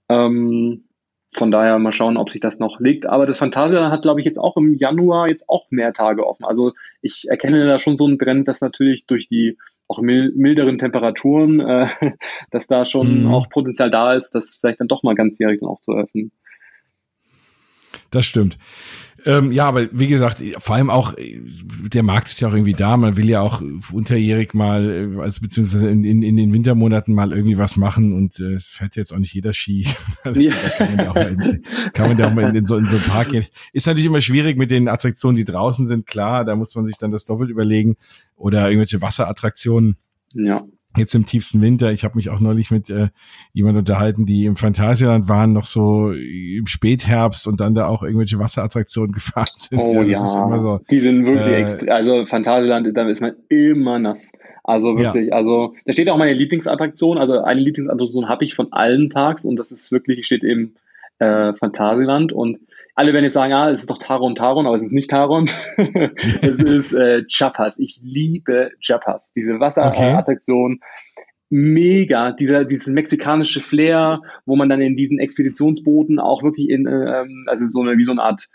[0.07, 0.85] Ähm,
[1.31, 3.05] von daher mal schauen, ob sich das noch legt.
[3.05, 6.45] Aber das Fantasia hat, glaube ich, jetzt auch im Januar jetzt auch mehr Tage offen.
[6.45, 9.57] Also ich erkenne da schon so einen Trend, dass natürlich durch die
[9.89, 11.87] auch milderen Temperaturen, äh,
[12.51, 13.33] dass da schon mhm.
[13.33, 16.31] auch Potenzial da ist, das vielleicht dann doch mal ganzjährig dann auch zu öffnen.
[18.11, 18.57] Das stimmt.
[19.25, 21.13] Ähm, ja, aber wie gesagt, vor allem auch,
[21.93, 22.97] der Markt ist ja auch irgendwie da.
[22.97, 23.61] Man will ja auch
[23.91, 28.39] unterjährig mal, äh, also beziehungsweise in, in, in den Wintermonaten mal irgendwie was machen und
[28.39, 29.87] äh, es fährt jetzt auch nicht jeder Ski.
[30.25, 30.53] ja.
[30.77, 31.63] Da kann man ja auch mal in,
[31.93, 33.45] kann man ja auch mal in, in, so, in so einen Park gehen.
[33.73, 36.05] Ist natürlich immer schwierig mit den Attraktionen, die draußen sind.
[36.05, 37.95] Klar, da muss man sich dann das doppelt überlegen.
[38.35, 39.97] Oder irgendwelche Wasserattraktionen.
[40.33, 40.65] Ja
[40.97, 41.91] jetzt im tiefsten Winter.
[41.91, 43.09] Ich habe mich auch neulich mit äh,
[43.53, 48.39] jemand unterhalten, die im Phantasialand waren, noch so im Spätherbst und dann da auch irgendwelche
[48.39, 49.79] Wasserattraktionen gefahren sind.
[49.79, 50.57] Oh ja, ja.
[50.57, 51.89] So, die sind wirklich äh, extrem.
[51.89, 54.33] Also Phantasialand, da ist man immer nass.
[54.63, 55.35] Also wirklich, ja.
[55.35, 57.17] also da steht auch meine Lieblingsattraktion.
[57.17, 60.73] Also eine Lieblingsattraktion habe ich von allen Parks und das ist wirklich, steht im
[61.19, 62.59] äh, Phantasialand und
[62.99, 65.45] alle werden jetzt sagen, ah, es ist doch Taron Taron, aber es ist nicht Taron.
[66.41, 67.79] es ist äh, Chapas.
[67.79, 69.31] Ich liebe Chapas.
[69.31, 70.81] Diese Wasserattraktion.
[70.81, 71.25] Okay.
[71.49, 77.21] Mega, dieser, dieses mexikanische Flair, wo man dann in diesen Expeditionsbooten auch wirklich in, äh,
[77.21, 78.49] ähm, also so eine, wie so eine Art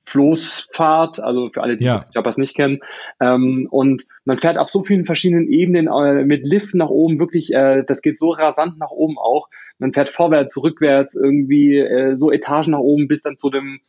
[0.00, 2.06] Floßfahrt, also für alle, die ja.
[2.14, 2.80] Japas nicht kennen.
[3.20, 7.52] Ähm, und man fährt auf so vielen verschiedenen Ebenen äh, mit Liften nach oben, wirklich,
[7.52, 9.50] äh, das geht so rasant nach oben auch.
[9.78, 13.80] Man fährt vorwärts, rückwärts, irgendwie äh, so Etagen nach oben bis dann zu dem,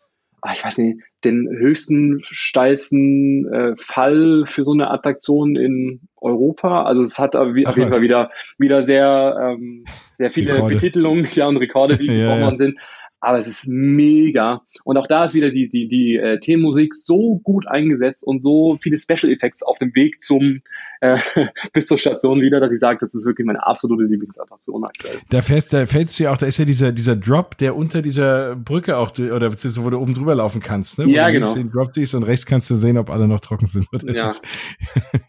[0.51, 6.83] ich weiß nicht, den höchsten, steilsten äh, Fall für so eine Attraktion in Europa.
[6.83, 10.75] Also es hat auf jeden Fall wieder, wieder sehr, ähm, sehr viele Rekorde.
[10.75, 12.57] Betitelungen ja, und Rekorde, die ja, gebrochen ja.
[12.57, 12.79] sind
[13.21, 14.63] aber es ist mega.
[14.83, 18.79] Und auch da ist wieder die, die, die äh, Themenmusik so gut eingesetzt und so
[18.81, 20.61] viele Special Effects auf dem Weg zum
[21.01, 21.15] äh,
[21.73, 25.17] bis zur Station wieder, dass ich sage, das ist wirklich meine absolute Lieblingsattraktion aktuell.
[25.29, 28.01] Da fällst, da fällst du ja auch, da ist ja dieser, dieser Drop, der unter
[28.01, 31.05] dieser Brücke auch, oder beziehungsweise wo du oben drüber laufen kannst, ne?
[31.05, 31.53] Wo ja, genau.
[31.53, 34.27] Den Drop siehst und rechts kannst du sehen, ob alle noch trocken sind oder ja.
[34.27, 34.41] nicht.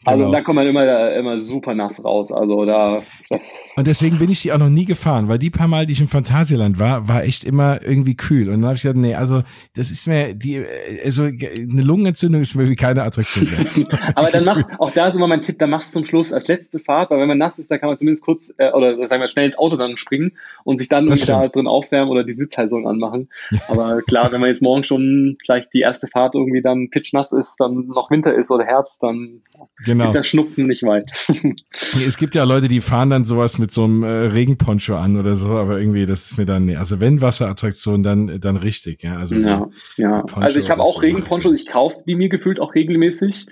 [0.04, 0.26] Also genau.
[0.26, 2.32] Also da kommt man immer, immer super nass raus.
[2.32, 3.64] Also da, das.
[3.76, 6.00] Und deswegen bin ich die auch noch nie gefahren, weil die paar Mal, die ich
[6.00, 8.48] im Phantasialand war, war echt immer irgendwie kühl.
[8.48, 9.42] Und dann habe ich gesagt, nee, also
[9.74, 10.64] das ist mir die,
[11.04, 13.64] also eine Lungenentzündung ist mir wie keine Attraktion mehr.
[14.16, 16.48] Aber dann macht, auch da ist immer mein Tipp, da machst du zum Schluss als
[16.48, 19.20] letzte Fahrt, weil wenn man nass ist, da kann man zumindest kurz, äh, oder sagen
[19.20, 20.32] wir schnell ins Auto dann springen
[20.64, 23.28] und sich dann irgendwie da drin aufwärmen oder die Sitzheizung anmachen.
[23.68, 27.56] Aber klar, wenn man jetzt morgen schon gleich die erste Fahrt irgendwie dann pitchnass ist,
[27.58, 29.42] dann noch Winter ist oder Herbst, dann
[29.84, 30.06] genau.
[30.06, 31.12] ist der Schnupfen nicht weit.
[32.06, 35.34] es gibt ja Leute, die fahren dann sowas mit so einem äh, Regenponcho an oder
[35.34, 39.02] so, aber irgendwie, das ist mir dann, nee, also wenn Wasserattraktion, dann dann, dann richtig,
[39.02, 39.16] ja.
[39.16, 40.24] Also so ja, ja.
[40.36, 43.46] also ich habe auch Regenponchos, ich kaufe die mir gefühlt auch regelmäßig.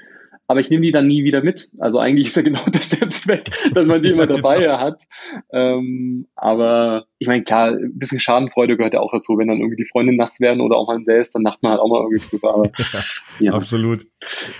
[0.51, 1.70] Aber ich nehme die dann nie wieder mit.
[1.78, 4.78] Also eigentlich ist ja genau das jetzt weg, dass man die immer dabei genau.
[4.78, 5.05] hat.
[5.53, 9.36] Ähm, aber ich meine, klar, ein bisschen Schadenfreude gehört ja auch dazu.
[9.36, 11.80] Wenn dann irgendwie die Freunde nass werden oder auch man selbst, dann macht man halt
[11.82, 12.54] auch mal irgendwie drüber.
[12.54, 12.70] Aber,
[13.40, 13.52] ja.
[13.52, 14.06] Absolut.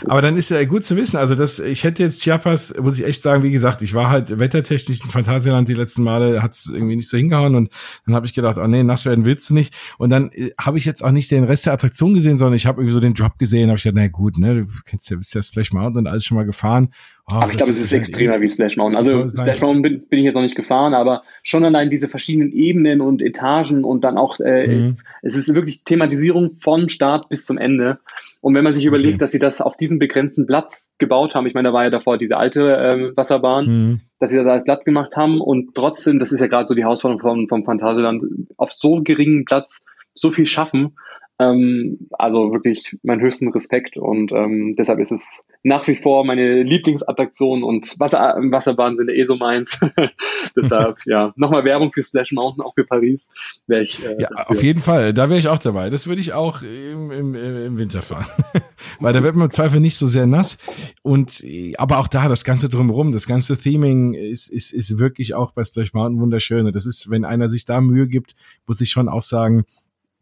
[0.05, 1.17] Aber dann ist ja gut zu wissen.
[1.17, 4.39] Also das, ich hätte jetzt Chiapas, muss ich echt sagen, wie gesagt, ich war halt
[4.39, 7.71] wettertechnisch in Phantasialand die letzten Male, hat es irgendwie nicht so hingehauen und
[8.05, 9.73] dann habe ich gedacht, oh nee, nass werden willst du nicht.
[9.97, 12.67] Und dann äh, habe ich jetzt auch nicht den Rest der Attraktion gesehen, sondern ich
[12.67, 15.17] habe irgendwie so den Drop gesehen, habe ich gedacht, na gut, ne, du kennst ja,
[15.17, 16.91] bist ja Splash Mountain und alles schon mal gefahren.
[17.31, 18.43] Oh, aber ich glaube, es ist extremer ist.
[18.43, 18.97] wie Splash Mountain.
[18.97, 22.53] Also Splash Mountain bin, bin, ich jetzt noch nicht gefahren, aber schon allein diese verschiedenen
[22.53, 24.97] Ebenen und Etagen und dann auch, äh, mhm.
[25.23, 27.99] es ist wirklich Thematisierung von Start bis zum Ende.
[28.41, 28.97] Und wenn man sich okay.
[28.97, 31.91] überlegt, dass sie das auf diesem begrenzten Platz gebaut haben, ich meine, da war ja
[31.91, 34.01] davor diese alte ähm, Wasserbahn, mhm.
[34.19, 36.83] dass sie das als Platz gemacht haben und trotzdem, das ist ja gerade so die
[36.83, 38.25] Herausforderung vom, vom Phantasialand,
[38.57, 40.97] auf so geringen Platz so viel schaffen,
[41.41, 46.63] ähm, also wirklich meinen höchsten Respekt und ähm, deshalb ist es nach wie vor meine
[46.63, 49.81] Lieblingsattraktion und Wasser, Wasserbahnen sind eh so meins.
[50.57, 53.33] deshalb, ja, nochmal Werbung für Splash Mountain, auch für Paris.
[53.67, 54.51] Wäre ich, äh, ja, dafür.
[54.51, 55.89] auf jeden Fall, da wäre ich auch dabei.
[55.89, 58.27] Das würde ich auch im, im, im Winter fahren.
[59.01, 60.59] Weil da wird man im Zweifel nicht so sehr nass.
[61.03, 61.43] Und
[61.79, 65.65] aber auch da, das Ganze drumherum, das ganze Theming ist, ist, ist wirklich auch bei
[65.65, 66.67] Splash Mountain wunderschön.
[66.67, 68.35] Und das ist, wenn einer sich da Mühe gibt,
[68.67, 69.65] muss ich schon auch sagen,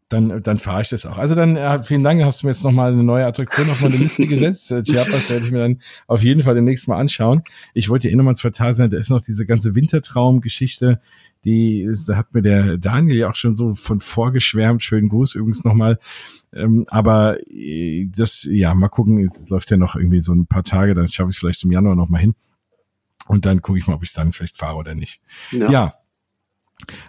[0.09, 1.19] dann, dann fahre ich das auch.
[1.19, 3.95] Also dann, äh, vielen Dank, hast du mir jetzt nochmal eine neue Attraktion auf meine
[3.95, 4.71] Liste gesetzt.
[4.71, 7.43] Äh, Chiapas werde ich mir dann auf jeden Fall demnächst mal anschauen.
[7.75, 10.99] Ich wollte ja eh nochmal ins Vertal sein, da ist noch diese ganze Wintertraum-Geschichte,
[11.45, 14.83] die, da hat mir der Daniel ja auch schon so von vorgeschwärmt.
[14.83, 15.99] Schönen Gruß übrigens nochmal.
[16.51, 20.63] Ähm, aber äh, das, ja, mal gucken, es läuft ja noch irgendwie so ein paar
[20.63, 22.35] Tage, dann schaffe ich es vielleicht im Januar nochmal hin.
[23.27, 25.21] Und dann gucke ich mal, ob ich dann vielleicht fahre oder nicht.
[25.51, 25.98] ja, ja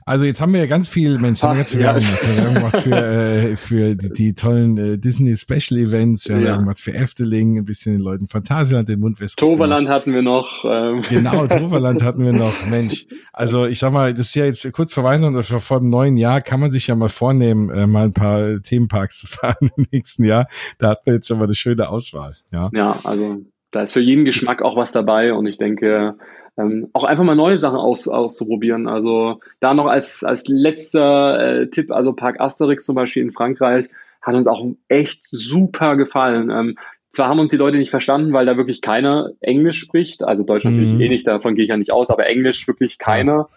[0.05, 2.37] also jetzt haben wir ja ganz viel, Mensch, haben wir ganz viel Werbung gemacht.
[2.37, 6.45] Wir haben gemacht für, äh, für die, die tollen äh, Disney Special Events, wir haben
[6.45, 6.57] ja.
[6.57, 10.65] gemacht für Efteling, ein bisschen den Leuten Phantasialand, den Mund Toverland hatten wir noch.
[10.65, 11.03] Ähm.
[11.09, 12.67] Genau, Toverland hatten wir noch.
[12.71, 15.91] Mensch, also ich sag mal, das ist ja jetzt kurz vor Weihnachten oder vor dem
[15.91, 19.71] neuen Jahr, kann man sich ja mal vornehmen, äh, mal ein paar Themenparks zu fahren
[19.77, 20.47] im nächsten Jahr.
[20.79, 22.35] Da hat man jetzt aber eine schöne Auswahl.
[22.53, 26.17] Ja, ja also da ist für jeden Geschmack auch was dabei und ich denke,
[26.61, 28.89] ähm, auch einfach mal neue Sachen aus, auszuprobieren.
[28.89, 33.89] Also da noch als, als letzter äh, Tipp, also Park Asterix zum Beispiel in Frankreich,
[34.23, 36.51] hat uns auch echt super gefallen.
[36.51, 36.77] Ähm,
[37.11, 40.65] zwar haben uns die Leute nicht verstanden, weil da wirklich keiner Englisch spricht, also Deutsch
[40.65, 40.73] mhm.
[40.73, 43.49] natürlich eh nicht, davon gehe ich ja nicht aus, aber Englisch wirklich keiner.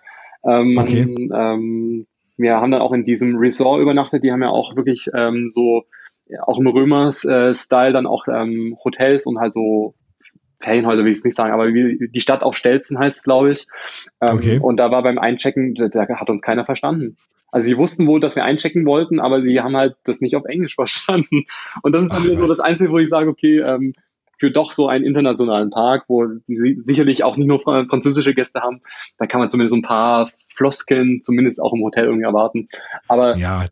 [0.45, 1.01] Ähm, okay.
[1.33, 2.03] ähm,
[2.37, 5.83] wir haben dann auch in diesem Resort übernachtet, die haben ja auch wirklich ähm, so,
[6.27, 9.93] ja, auch im Römers-Style äh, dann auch ähm, Hotels und halt so
[10.63, 13.51] Ferienhäuser will ich es nicht sagen, aber wie, die Stadt auf Stelzen heißt es, glaube
[13.51, 13.67] ich.
[14.21, 14.59] Ähm, okay.
[14.61, 17.17] Und da war beim Einchecken, da, da hat uns keiner verstanden.
[17.51, 20.45] Also sie wussten wohl, dass wir einchecken wollten, aber sie haben halt das nicht auf
[20.45, 21.45] Englisch verstanden.
[21.83, 23.93] Und das ist dann wieder so das Einzige, wo ich sage, okay, ähm,
[24.39, 28.81] für doch so einen internationalen Park, wo die sicherlich auch nicht nur französische Gäste haben,
[29.17, 32.67] da kann man zumindest ein paar Floskeln zumindest auch im Hotel irgendwie erwarten.
[33.07, 33.65] Aber ja,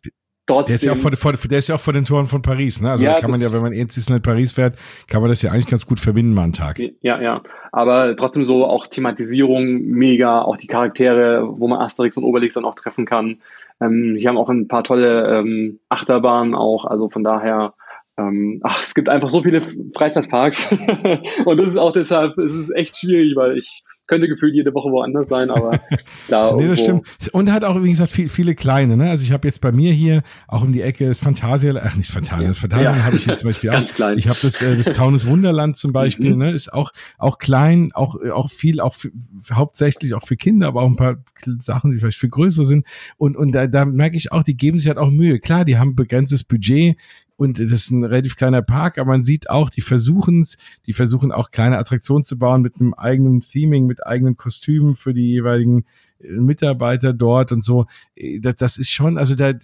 [0.46, 0.66] Trotzdem.
[0.66, 2.80] Der ist ja auch vor, vor, der ist ja auch vor den Toren von Paris,
[2.80, 2.90] ne?
[2.90, 3.88] Also ja, da kann man ja, wenn man in
[4.22, 4.76] Paris fährt,
[5.06, 6.80] kann man das ja eigentlich ganz gut verbinden mal einen Tag.
[7.00, 7.42] Ja, ja.
[7.70, 12.64] Aber trotzdem so auch Thematisierung mega, auch die Charaktere, wo man Asterix und Obelix dann
[12.64, 13.38] auch treffen kann.
[13.80, 17.72] Ähm, hier haben auch ein paar tolle ähm, Achterbahnen auch, also von daher
[18.18, 19.62] ähm, ach, es gibt einfach so viele
[19.94, 20.72] Freizeitparks
[21.44, 24.90] und das ist auch deshalb, es ist echt schwierig, weil ich könnte gefühlt jede Woche
[24.90, 25.78] woanders sein, aber
[26.26, 26.56] klar.
[26.56, 27.06] nee, das stimmt.
[27.32, 29.10] Und er hat auch, wie gesagt, viel, viele kleine, ne?
[29.10, 32.10] Also ich habe jetzt bei mir hier auch um die Ecke das Fantasia, ach nicht
[32.10, 33.04] Fantasia, das Fantasia ja.
[33.04, 33.94] habe ich jetzt zum Beispiel Ganz auch.
[33.94, 34.18] Klein.
[34.18, 36.38] Ich habe das, äh, das Taunus Wunderland zum Beispiel, mhm.
[36.38, 36.50] ne?
[36.50, 39.10] Ist auch, auch klein, auch, auch viel, auch für,
[39.52, 41.16] hauptsächlich auch für Kinder, aber auch ein paar
[41.60, 42.86] Sachen, die vielleicht für größer sind.
[43.18, 45.38] Und, und da, da merke ich auch, die geben sich halt auch Mühe.
[45.38, 46.96] Klar, die haben begrenztes Budget,
[47.36, 50.92] und das ist ein relativ kleiner Park, aber man sieht auch, die versuchen es, die
[50.92, 55.30] versuchen auch kleine Attraktionen zu bauen mit einem eigenen Theming, mit eigenen Kostümen für die
[55.30, 55.84] jeweiligen
[56.20, 57.86] äh, Mitarbeiter dort und so.
[58.14, 59.54] Äh, das, das ist schon, also da,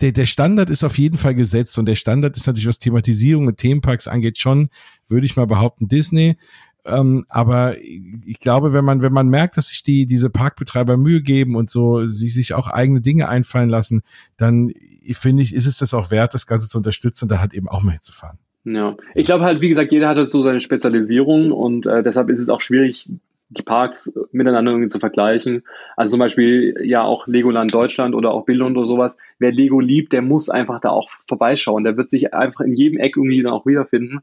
[0.00, 3.46] der, der Standard ist auf jeden Fall gesetzt und der Standard ist natürlich, was Thematisierung
[3.46, 4.68] und Themenparks angeht, schon,
[5.08, 6.36] würde ich mal behaupten, Disney.
[6.86, 11.20] Ähm, aber ich glaube, wenn man, wenn man merkt, dass sich die, diese Parkbetreiber Mühe
[11.20, 14.02] geben und so, sie sich auch eigene Dinge einfallen lassen,
[14.36, 14.72] dann
[15.14, 17.68] finde ich, ist es das auch wert, das Ganze zu unterstützen und da halt eben
[17.68, 18.38] auch mal hinzufahren.
[18.64, 22.30] Ja, ich glaube halt, wie gesagt, jeder hat halt so seine Spezialisierung und äh, deshalb
[22.30, 23.08] ist es auch schwierig,
[23.48, 25.62] die Parks miteinander irgendwie zu vergleichen.
[25.96, 29.18] Also zum Beispiel ja auch Legoland Deutschland oder auch Billund oder sowas.
[29.38, 31.84] Wer Lego liebt, der muss einfach da auch vorbeischauen.
[31.84, 34.18] Der wird sich einfach in jedem Eck irgendwie dann auch wiederfinden.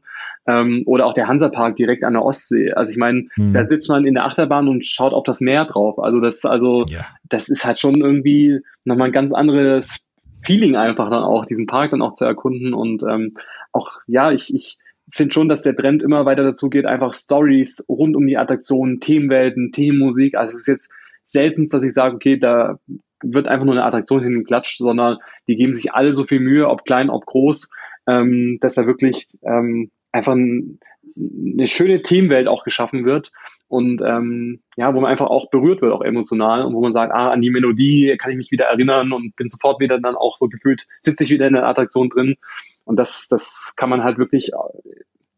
[0.46, 2.72] Ähm, oder auch der Hansapark direkt an der Ostsee.
[2.72, 3.54] Also ich meine, hm.
[3.54, 5.98] da sitzt man in der Achterbahn und schaut auf das Meer drauf.
[5.98, 7.06] Also das, also ja.
[7.26, 10.03] das ist halt schon irgendwie nochmal ein ganz anderes
[10.44, 13.34] Feeling einfach dann auch, diesen Park dann auch zu erkunden und ähm,
[13.72, 14.78] auch, ja, ich, ich
[15.10, 19.00] finde schon, dass der Trend immer weiter dazu geht, einfach Stories rund um die Attraktionen,
[19.00, 20.34] Themenwelten, Themenmusik.
[20.34, 20.92] Also es ist jetzt
[21.22, 22.78] selten, dass ich sage, okay, da
[23.22, 25.18] wird einfach nur eine Attraktion hingeklatscht, sondern
[25.48, 27.70] die geben sich alle so viel Mühe, ob klein, ob groß,
[28.06, 30.78] ähm, dass da wirklich ähm, einfach ein,
[31.16, 33.32] eine schöne Themenwelt auch geschaffen wird
[33.74, 37.12] und ähm, ja, wo man einfach auch berührt wird, auch emotional und wo man sagt,
[37.12, 40.36] ah, an die Melodie kann ich mich wieder erinnern und bin sofort wieder dann auch
[40.38, 42.36] so gefühlt, sitze ich wieder in der Attraktion drin
[42.84, 44.52] und das, das kann man halt wirklich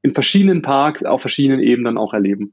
[0.02, 2.52] in verschiedenen Parks auf verschiedenen Ebenen auch erleben.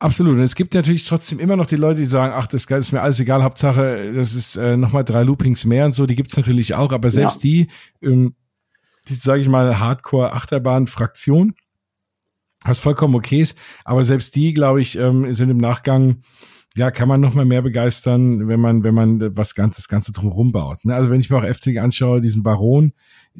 [0.00, 0.34] Absolut.
[0.34, 3.00] Und es gibt natürlich trotzdem immer noch die Leute, die sagen, ach, das ist mir
[3.00, 6.74] alles egal, Hauptsache, das ist äh, nochmal drei Loopings mehr und so, die gibt's natürlich
[6.74, 7.50] auch, aber selbst ja.
[7.50, 7.68] die,
[8.02, 8.34] ähm,
[9.08, 11.54] die, sage ich mal, Hardcore-Achterbahn-Fraktion,
[12.64, 16.22] was vollkommen okay ist, aber selbst die, glaube ich, ähm, sind im Nachgang
[16.76, 20.12] ja, kann man noch mal mehr begeistern, wenn man, wenn man was ganz, das Ganze
[20.12, 20.84] drumherum baut.
[20.84, 20.94] Ne?
[20.94, 22.92] Also wenn ich mir auch Efteling anschaue, diesen Baron,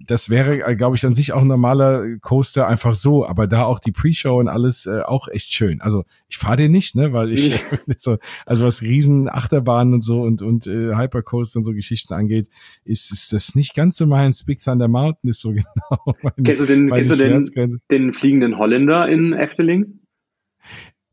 [0.06, 3.64] das wäre, äh, glaube ich, an sich auch ein normaler Coaster einfach so, aber da
[3.64, 5.80] auch die Pre-Show und alles äh, auch echt schön.
[5.80, 7.60] Also ich fahre den nicht, ne, weil ich
[7.96, 12.48] so, also was riesen Achterbahnen und so und und äh, Hypercoaster und so Geschichten angeht,
[12.84, 14.44] ist ist das nicht ganz so meins.
[14.44, 16.14] Big Thunder Mountain ist so genau.
[16.22, 20.00] Meine, kennst du den, kennst du den, den fliegenden Holländer in Efteling?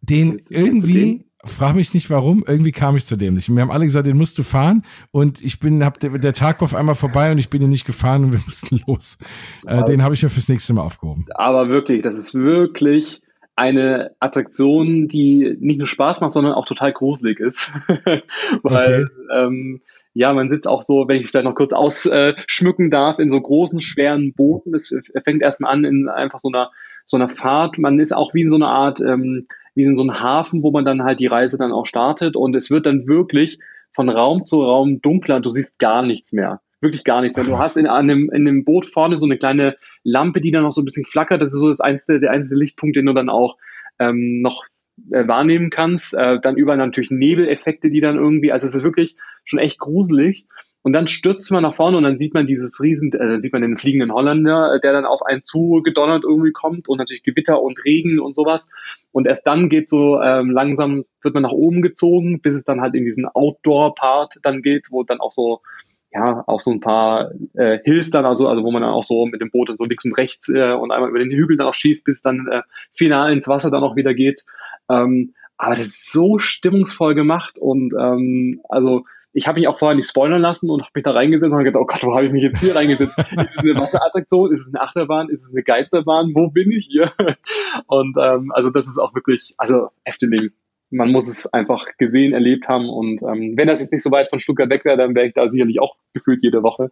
[0.01, 3.53] Den irgendwie Frag mich nicht warum, irgendwie kam ich zu dem nicht.
[3.53, 6.59] Wir haben alle gesagt, den musst du fahren und ich bin, hab der, der Tag
[6.61, 9.17] war auf einmal vorbei und ich bin ihn nicht gefahren und wir mussten los.
[9.67, 11.26] Äh, den habe ich mir fürs nächste Mal aufgehoben.
[11.35, 13.22] Aber wirklich, das ist wirklich
[13.55, 17.73] eine Attraktion, die nicht nur Spaß macht, sondern auch total gruselig ist.
[18.63, 19.05] Weil okay.
[19.34, 19.81] ähm,
[20.13, 23.39] ja, man sitzt auch so, wenn ich es vielleicht noch kurz ausschmücken darf, in so
[23.39, 24.73] großen, schweren Booten.
[24.76, 24.93] Es
[25.23, 26.72] fängt erstmal an in einfach so einer
[27.06, 27.77] so einer Fahrt.
[27.77, 29.45] Man ist auch wie in so einer Art ähm,
[29.76, 32.56] wie in so einem Hafen, wo man dann halt die Reise dann auch startet und
[32.56, 33.60] es wird dann wirklich
[33.91, 36.61] von Raum zu Raum dunkler und du siehst gar nichts mehr.
[36.82, 37.45] Wirklich gar nichts mehr.
[37.45, 40.72] Du hast in einem, in dem Boot vorne so eine kleine Lampe, die dann noch
[40.72, 41.41] so ein bisschen flackert.
[41.41, 43.57] Das ist so das einzige, der einzige Lichtpunkt, den du dann auch
[43.98, 44.65] ähm, noch
[45.11, 46.14] äh, wahrnehmen kannst.
[46.14, 49.15] Äh, dann überall natürlich Nebeleffekte, die dann irgendwie, also es ist wirklich
[49.45, 50.48] schon echt gruselig.
[50.85, 53.51] Und dann stürzt man nach vorne und dann sieht man dieses riesen, äh, dann sieht
[53.53, 57.59] man den fliegenden Holländer, äh, der dann auf einen zugedonnert irgendwie kommt und natürlich Gewitter
[57.59, 58.69] und Regen und sowas.
[59.11, 62.81] Und erst dann geht so ähm, langsam, wird man nach oben gezogen, bis es dann
[62.81, 65.61] halt in diesen Outdoor-Part dann geht, wo dann auch so
[66.13, 69.25] ja, auch so ein paar äh, Hills dann, also, also wo man dann auch so
[69.25, 71.73] mit dem Boot so links und rechts äh, und einmal über den Hügel dann auch
[71.73, 74.43] schießt, bis dann äh, final ins Wasser dann auch wieder geht.
[74.87, 79.05] Ähm, aber das ist so stimmungsvoll gemacht und ähm, also
[79.35, 81.81] ich habe mich auch vorher nicht spoilern lassen und habe mich da reingesetzt und gedacht,
[81.81, 83.17] oh Gott, wo habe ich mich jetzt hier reingesetzt?
[83.37, 84.49] ist es eine Wasserattraktion?
[84.49, 85.29] Ist es eine Achterbahn?
[85.29, 86.31] Ist es eine Geisterbahn?
[86.33, 87.11] Wo bin ich hier?
[87.87, 90.51] Und ähm, also das ist auch wirklich, also Efteling,
[90.89, 94.29] man muss es einfach gesehen, erlebt haben und ähm, wenn das jetzt nicht so weit
[94.29, 96.91] von Stuttgart weg wäre, dann wäre ich da sicherlich auch gefühlt jede Woche.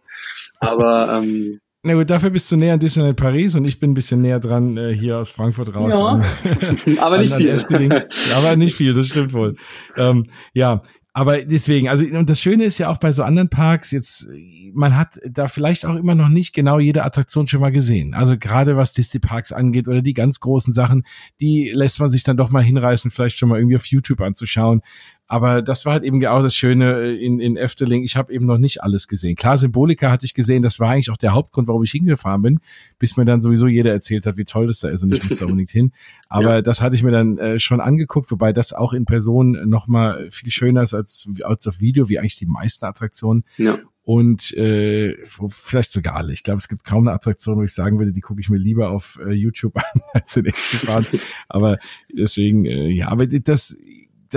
[0.60, 3.94] Aber ähm, na gut, dafür bist du näher an Disneyland Paris und ich bin ein
[3.94, 5.94] bisschen näher dran äh, hier aus Frankfurt raus.
[5.94, 6.24] Ja, an,
[6.98, 8.08] aber nicht viel.
[8.34, 9.54] aber nicht viel, das stimmt wohl.
[9.96, 10.82] Ähm, ja,
[11.16, 14.26] aber deswegen, also und das Schöne ist ja auch bei so anderen Parks, jetzt,
[14.74, 18.14] man hat da vielleicht auch immer noch nicht genau jede Attraktion schon mal gesehen.
[18.14, 21.04] Also gerade was Disney Parks angeht oder die ganz großen Sachen,
[21.40, 24.80] die lässt man sich dann doch mal hinreißen, vielleicht schon mal irgendwie auf YouTube anzuschauen.
[25.26, 28.02] Aber das war halt eben auch das Schöne äh, in, in Efteling.
[28.02, 29.36] Ich habe eben noch nicht alles gesehen.
[29.36, 32.60] Klar, Symbolika hatte ich gesehen, das war eigentlich auch der Hauptgrund, warum ich hingefahren bin,
[32.98, 35.38] bis mir dann sowieso jeder erzählt hat, wie toll das da ist und ich muss
[35.38, 35.92] da unbedingt hin.
[36.28, 36.62] Aber ja.
[36.62, 40.28] das hatte ich mir dann äh, schon angeguckt, wobei das auch in Person noch mal
[40.30, 43.44] viel schöner ist als, als auf Video, wie eigentlich die meisten Attraktionen.
[43.56, 43.78] Ja.
[44.06, 45.16] Und äh,
[45.48, 46.34] vielleicht sogar alle.
[46.34, 48.58] Ich glaube, es gibt kaum eine Attraktion, wo ich sagen würde, die gucke ich mir
[48.58, 51.06] lieber auf äh, YouTube an, als in echt zu fahren.
[51.48, 51.78] aber
[52.12, 53.78] deswegen, äh, ja, aber das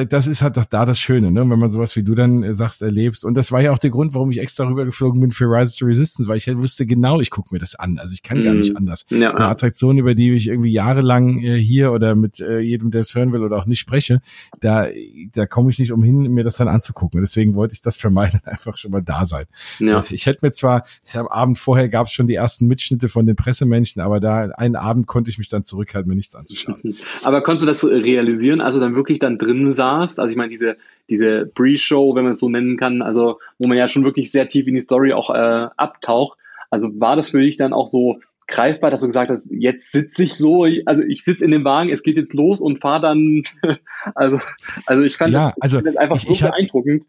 [0.06, 1.49] das ist halt da das Schöne, ne?
[1.49, 3.26] wenn man sowas wie du dann äh, sagst, erlebst.
[3.26, 5.86] Und das war ja auch der Grund, warum ich extra rübergeflogen bin für Rise to
[5.86, 7.98] Resistance, weil ich halt wusste genau, ich gucke mir das an.
[7.99, 8.78] Also ich kann gar nicht mhm.
[8.78, 9.06] anders.
[9.10, 9.34] Ja.
[9.34, 13.15] Eine Attraktion, über die ich irgendwie jahrelang äh, hier oder mit äh, jedem, der es
[13.15, 14.22] hören will oder auch nicht spreche,
[14.60, 14.88] da,
[15.34, 17.22] da komme ich nicht umhin, mir das dann anzugucken.
[17.22, 19.45] Deswegen wollte ich das vermeiden, einfach schon mal da sein.
[19.80, 20.03] Ja.
[20.10, 20.84] Ich hätte mir zwar,
[21.14, 24.76] am Abend vorher gab es schon die ersten Mitschnitte von den Pressemenschen, aber da einen
[24.76, 26.78] Abend konnte ich mich dann zurückhalten, mir nichts anzuschauen.
[27.24, 29.86] Aber konntest du das realisieren, also dann wirklich dann drin sein?
[29.88, 30.19] Saß.
[30.19, 30.77] Also ich meine, diese,
[31.09, 34.47] diese Pre-Show, wenn man es so nennen kann, also wo man ja schon wirklich sehr
[34.47, 36.38] tief in die Story auch äh, abtaucht.
[36.69, 40.23] Also war das für dich dann auch so greifbar, dass du gesagt hast, jetzt sitze
[40.23, 43.43] ich so, also ich sitze in dem Wagen, es geht jetzt los und fahre dann,
[44.15, 44.39] also,
[44.85, 47.05] also ich fand ja, das, also das einfach ich, so ich beeindruckend.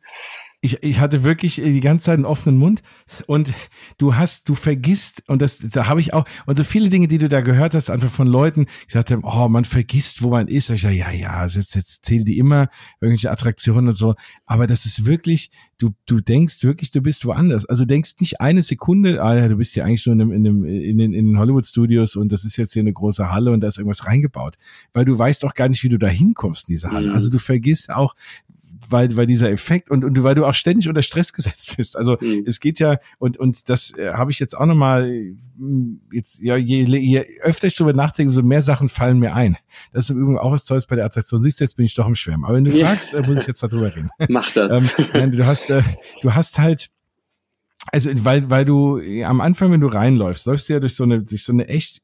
[0.61, 2.83] Ich, ich hatte wirklich die ganze Zeit einen offenen Mund
[3.27, 3.53] und
[3.97, 7.19] du hast, du vergisst, und das, da habe ich auch, und so viele Dinge, die
[7.19, 10.69] du da gehört hast, einfach von Leuten, ich sagte, oh, man vergisst, wo man ist.
[10.69, 12.69] Und ich sage, ja, ja, jetzt, jetzt zählen die immer
[13.01, 14.17] irgendwelche Attraktionen und so.
[14.47, 17.65] Aber das ist wirklich, du, du denkst wirklich, du bist woanders.
[17.67, 20.33] Also du denkst nicht eine Sekunde, ah ja, du bist ja eigentlich nur in, dem,
[20.33, 23.31] in, dem, in, den, in den Hollywood Studios und das ist jetzt hier eine große
[23.31, 24.57] Halle und da ist irgendwas reingebaut.
[24.93, 27.09] Weil du weißt auch gar nicht, wie du da hinkommst in diese Halle.
[27.09, 27.15] Mhm.
[27.15, 28.17] Also du vergisst auch,
[28.89, 31.97] weil, weil dieser Effekt und, und weil du auch ständig unter Stress gesetzt bist.
[31.97, 32.45] Also mhm.
[32.47, 35.11] es geht ja, und, und das äh, habe ich jetzt auch nochmal,
[36.13, 39.57] jetzt, ja, je, je öfter ich drüber nachdenke, umso mehr Sachen fallen mir ein.
[39.93, 41.41] Das ist im Übrigen auch was Tolles bei der Attraktion.
[41.41, 42.45] Siehst du, jetzt bin ich doch im Schwärmen.
[42.45, 42.87] Aber wenn du ja.
[42.87, 44.11] fragst, äh, muss ich jetzt darüber reden.
[44.29, 44.97] Mach das.
[44.99, 45.83] ähm, nein, du hast, äh,
[46.23, 46.91] du hast halt,
[47.91, 51.23] also weil, weil du am Anfang, wenn du reinläufst, läufst du ja durch so eine,
[51.23, 52.03] durch so eine echt,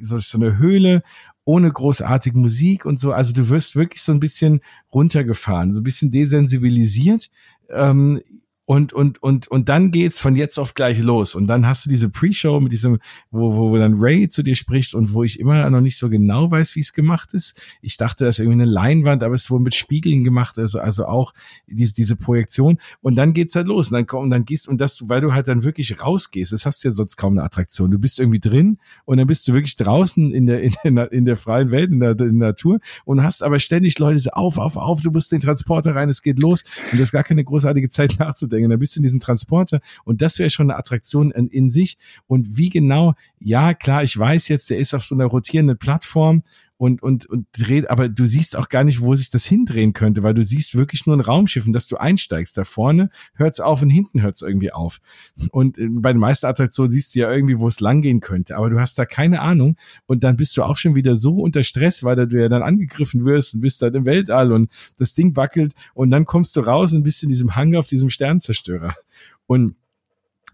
[0.00, 1.02] so, so eine Höhle
[1.46, 3.12] ohne großartige Musik und so.
[3.12, 4.60] Also du wirst wirklich so ein bisschen
[4.92, 7.30] runtergefahren, so ein bisschen desensibilisiert.
[7.70, 8.20] Ähm,
[8.66, 11.36] und, und, und, und dann geht's von jetzt auf gleich los.
[11.36, 12.98] Und dann hast du diese Pre-Show mit diesem,
[13.30, 16.10] wo, wo, wo dann Ray zu dir spricht und wo ich immer noch nicht so
[16.10, 17.62] genau weiß, wie es gemacht ist.
[17.80, 20.80] Ich dachte, das ist irgendwie eine Leinwand, aber es ist wohl mit Spiegeln gemacht, also,
[20.80, 21.32] also auch
[21.68, 22.78] diese, diese Projektion.
[23.02, 23.92] Und dann geht's halt los.
[23.92, 26.82] Und dann komm, dann gehst, und das, weil du halt dann wirklich rausgehst, das hast
[26.82, 27.92] du ja sonst kaum eine Attraktion.
[27.92, 31.24] Du bist irgendwie drin und dann bist du wirklich draußen in der, in der, in
[31.24, 34.58] der freien Welt, in der, in der Natur und hast aber ständig Leute so auf,
[34.58, 36.64] auf, auf, du musst den Transporter rein, es geht los.
[36.90, 38.70] Und du hast gar keine großartige Zeit nachzudenken denken.
[38.70, 41.98] Dann bist du in diesem Transporter und das wäre schon eine Attraktion in, in sich.
[42.26, 46.42] Und wie genau, ja klar, ich weiß jetzt, der ist auf so einer rotierenden Plattform
[46.78, 50.22] und, und, und dreht, aber du siehst auch gar nicht, wo sich das hindrehen könnte,
[50.22, 52.56] weil du siehst wirklich nur ein Raumschiff und dass du einsteigst.
[52.58, 54.98] Da vorne hört's auf und hinten hört's irgendwie auf.
[55.50, 58.70] Und äh, bei den meisten Attraktionen siehst du ja irgendwie, wo es langgehen könnte, aber
[58.70, 59.76] du hast da keine Ahnung
[60.06, 63.24] und dann bist du auch schon wieder so unter Stress, weil du ja dann angegriffen
[63.24, 66.92] wirst und bist dann im Weltall und das Ding wackelt und dann kommst du raus
[66.92, 68.94] und bist in diesem Hang auf diesem Sternzerstörer.
[69.46, 69.76] Und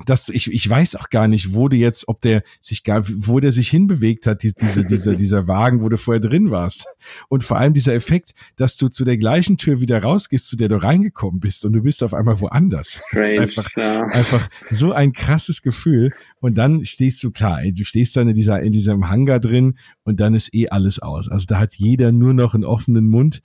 [0.06, 3.02] dass du, ich, ich weiß auch gar nicht, wo du jetzt, ob der sich gar,
[3.06, 6.86] wo der sich hinbewegt hat, die, diese, dieser, dieser Wagen, wo du vorher drin warst.
[7.28, 10.69] Und vor allem dieser Effekt, dass du zu der gleichen Tür wieder rausgehst, zu der
[10.69, 13.05] du reingekommen bist und du bist auf einmal woanders.
[13.09, 14.02] Strange, das ist einfach, ja.
[14.06, 16.12] einfach so ein krasses Gefühl.
[16.40, 20.20] Und dann stehst du klar, du stehst dann in dieser, in diesem Hangar drin und
[20.20, 21.28] dann ist eh alles aus.
[21.28, 23.43] Also da hat jeder nur noch einen offenen Mund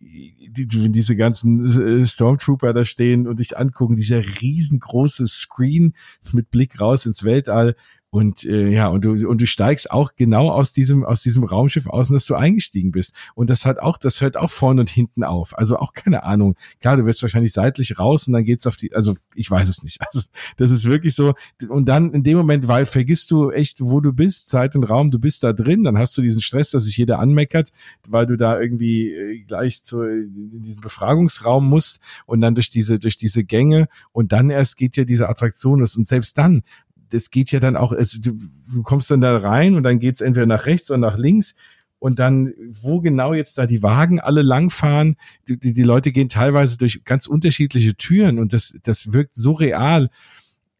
[0.00, 1.64] die, diese ganzen
[2.00, 5.94] äh, Stormtrooper da stehen und dich angucken, dieser riesengroße Screen
[6.32, 7.76] mit Blick raus ins Weltall
[8.12, 11.86] und äh, ja, und du, und du steigst auch genau aus diesem, aus diesem Raumschiff
[11.86, 13.14] aus, dass du eingestiegen bist.
[13.36, 15.56] Und das hat auch, das hört auch vorne und hinten auf.
[15.56, 16.56] Also auch keine Ahnung.
[16.80, 19.82] Klar, du wirst wahrscheinlich seitlich raus und dann geht's auf die, also ich weiß es
[19.82, 20.00] nicht.
[20.10, 20.26] Also
[20.56, 21.34] das ist wirklich so.
[21.68, 25.12] Und dann in dem Moment, weil vergisst du echt, wo du bist, Zeit und Raum,
[25.12, 27.70] du bist da drin, dann hast du diesen Stress, dass sich jeder anmeckert,
[28.08, 32.98] weil du da irgendwie äh, gleich zu, in diesen Befragungsraum musst und dann durch diese,
[32.98, 35.96] durch diese Gänge und dann erst geht ja diese Attraktion los.
[35.96, 36.64] Und selbst dann,
[37.10, 38.38] das geht ja dann auch, also du,
[38.72, 41.54] du kommst dann da rein und dann geht's entweder nach rechts oder nach links
[42.00, 45.16] und dann, wo genau jetzt da die Wagen alle langfahren,
[45.46, 49.52] die, die, die Leute gehen teilweise durch ganz unterschiedliche Türen und das, das wirkt so
[49.52, 50.10] real.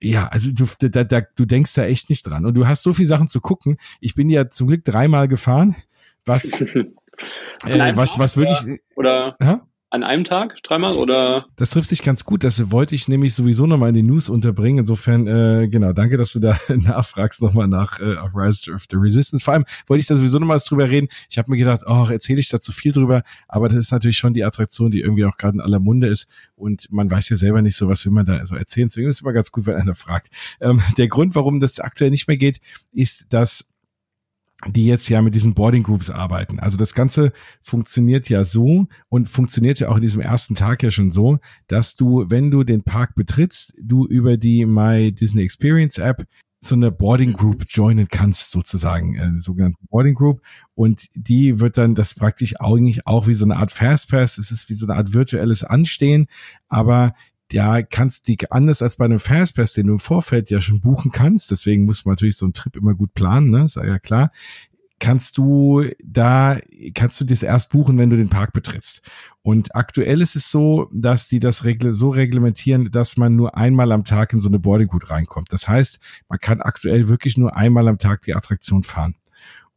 [0.03, 2.47] Ja, also du, da, da, du denkst da echt nicht dran.
[2.47, 3.77] Und du hast so viele Sachen zu gucken.
[4.01, 5.77] Ich bin ja zum Glück dreimal gefahren,
[6.25, 6.87] was, äh,
[7.95, 8.81] was, was wirklich.
[8.97, 9.37] Oder?
[9.43, 9.67] Ja?
[9.91, 11.47] An einem Tag dreimal oder?
[11.57, 12.45] Das trifft sich ganz gut.
[12.45, 14.79] Das wollte ich nämlich sowieso nochmal in die News unterbringen.
[14.79, 19.45] Insofern, äh, genau, danke, dass du da nachfragst nochmal nach äh, Rise of the Resistance.
[19.45, 21.09] Vor allem wollte ich da sowieso nochmal drüber reden.
[21.29, 24.17] Ich habe mir gedacht, oh, erzähle ich da zu viel drüber, aber das ist natürlich
[24.17, 27.37] schon die Attraktion, die irgendwie auch gerade in aller Munde ist und man weiß ja
[27.37, 28.89] selber nicht so, was will man da so erzählen.
[28.89, 30.29] Deswegen ist es immer ganz gut, wenn einer fragt.
[30.61, 32.61] Ähm, der Grund, warum das aktuell nicht mehr geht,
[32.93, 33.70] ist, dass
[34.67, 36.59] die jetzt ja mit diesen Boarding Groups arbeiten.
[36.59, 37.33] Also das Ganze
[37.63, 41.95] funktioniert ja so und funktioniert ja auch in diesem ersten Tag ja schon so, dass
[41.95, 46.27] du, wenn du den Park betrittst, du über die My Disney Experience App
[46.63, 50.43] so eine Boarding Group joinen kannst, sozusagen, eine sogenannte Boarding Group.
[50.75, 54.69] Und die wird dann das praktisch eigentlich auch wie so eine Art Fastpass, es ist
[54.69, 56.27] wie so eine Art virtuelles Anstehen,
[56.69, 57.15] aber
[57.53, 61.11] ja, kannst die anders als bei einem Fastpass, den du im Vorfeld ja schon buchen
[61.11, 64.31] kannst, deswegen muss man natürlich so einen Trip immer gut planen, ne, ist ja klar,
[65.01, 66.59] kannst du da,
[66.95, 69.03] kannst du das erst buchen, wenn du den Park betrittst.
[69.43, 73.91] Und aktuell ist es so, dass die das regle so reglementieren, dass man nur einmal
[73.93, 75.53] am Tag in so eine Boarding Gut reinkommt.
[75.53, 75.99] Das heißt,
[76.29, 79.15] man kann aktuell wirklich nur einmal am Tag die Attraktion fahren.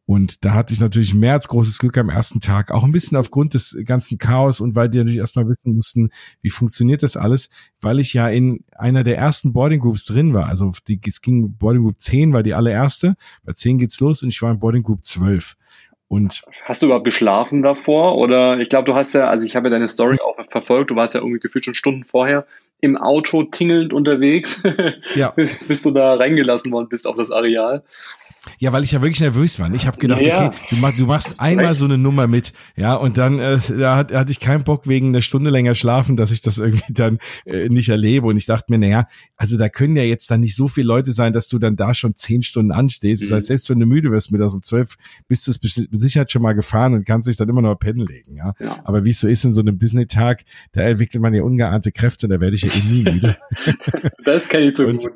[0.05, 3.17] Und da hatte ich natürlich mehr als großes Glück am ersten Tag, auch ein bisschen
[3.17, 6.09] aufgrund des ganzen Chaos und weil die natürlich erstmal wissen mussten,
[6.41, 7.49] wie funktioniert das alles,
[7.79, 10.47] weil ich ja in einer der ersten Boarding Groups drin war.
[10.47, 14.29] Also die, es ging Boarding Group 10 war die allererste, bei 10 geht's los und
[14.29, 15.55] ich war in Boarding Group 12.
[16.09, 18.17] Und hast du überhaupt geschlafen davor?
[18.17, 20.95] Oder ich glaube, du hast ja, also ich habe ja deine Story auch verfolgt, du
[20.95, 22.45] warst ja irgendwie gefühlt schon Stunden vorher
[22.81, 24.61] im Auto tingelnd unterwegs,
[25.15, 25.29] ja.
[25.67, 27.83] bis du da reingelassen worden bist auf das Areal.
[28.59, 29.73] Ja, weil ich ja wirklich nervös war.
[29.73, 30.47] Ich habe gedacht, ja.
[30.47, 33.95] okay, du, mach, du machst einmal so eine Nummer mit, ja, und dann äh, da
[33.95, 37.19] hat, hatte ich keinen Bock wegen einer Stunde länger schlafen, dass ich das irgendwie dann
[37.45, 38.27] äh, nicht erlebe.
[38.27, 39.05] Und ich dachte mir, naja,
[39.37, 41.93] also da können ja jetzt dann nicht so viele Leute sein, dass du dann da
[41.93, 43.23] schon zehn Stunden anstehst.
[43.23, 43.29] Mhm.
[43.29, 44.95] Das heißt, selbst wenn du müde wirst mit um zwölf,
[45.27, 48.05] bist du es mit Sicherheit schon mal gefahren und kannst dich dann immer noch pennen
[48.05, 48.53] legen, ja.
[48.59, 48.79] ja.
[48.83, 50.43] Aber wie es so ist in so einem Disney-Tag,
[50.73, 53.37] da entwickelt man ja ungeahnte Kräfte, da werde ich ja eh nie müde.
[54.23, 55.13] das kenne ich so und, gut.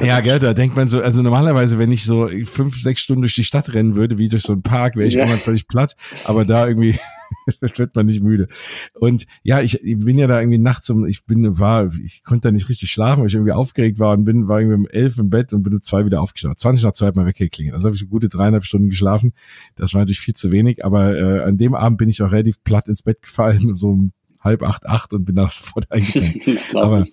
[0.00, 3.36] Ja, gell, da denkt man so, also normalerweise, wenn ich so fünf, sechs Stunden durch
[3.36, 5.20] die Stadt rennen würde, wie durch so einen Park, wäre ich ja.
[5.20, 5.94] irgendwann völlig platt,
[6.24, 6.98] aber da irgendwie
[7.60, 8.48] wird man nicht müde.
[8.94, 12.48] Und ja, ich, ich bin ja da irgendwie nachts um, ich bin, war, ich konnte
[12.48, 15.18] da nicht richtig schlafen, weil ich irgendwie aufgeregt war und bin, war irgendwie um elf
[15.18, 16.56] im Bett und bin um zwei wieder aufgestanden.
[16.56, 17.74] 20 nach zwei hat man weggeklingelt.
[17.74, 19.32] Also habe ich gute dreieinhalb Stunden geschlafen.
[19.76, 22.62] Das war natürlich viel zu wenig, aber äh, an dem Abend bin ich auch relativ
[22.64, 26.74] platt ins Bett gefallen, so um halb acht, acht und bin da sofort eingepennt.
[26.74, 27.04] aber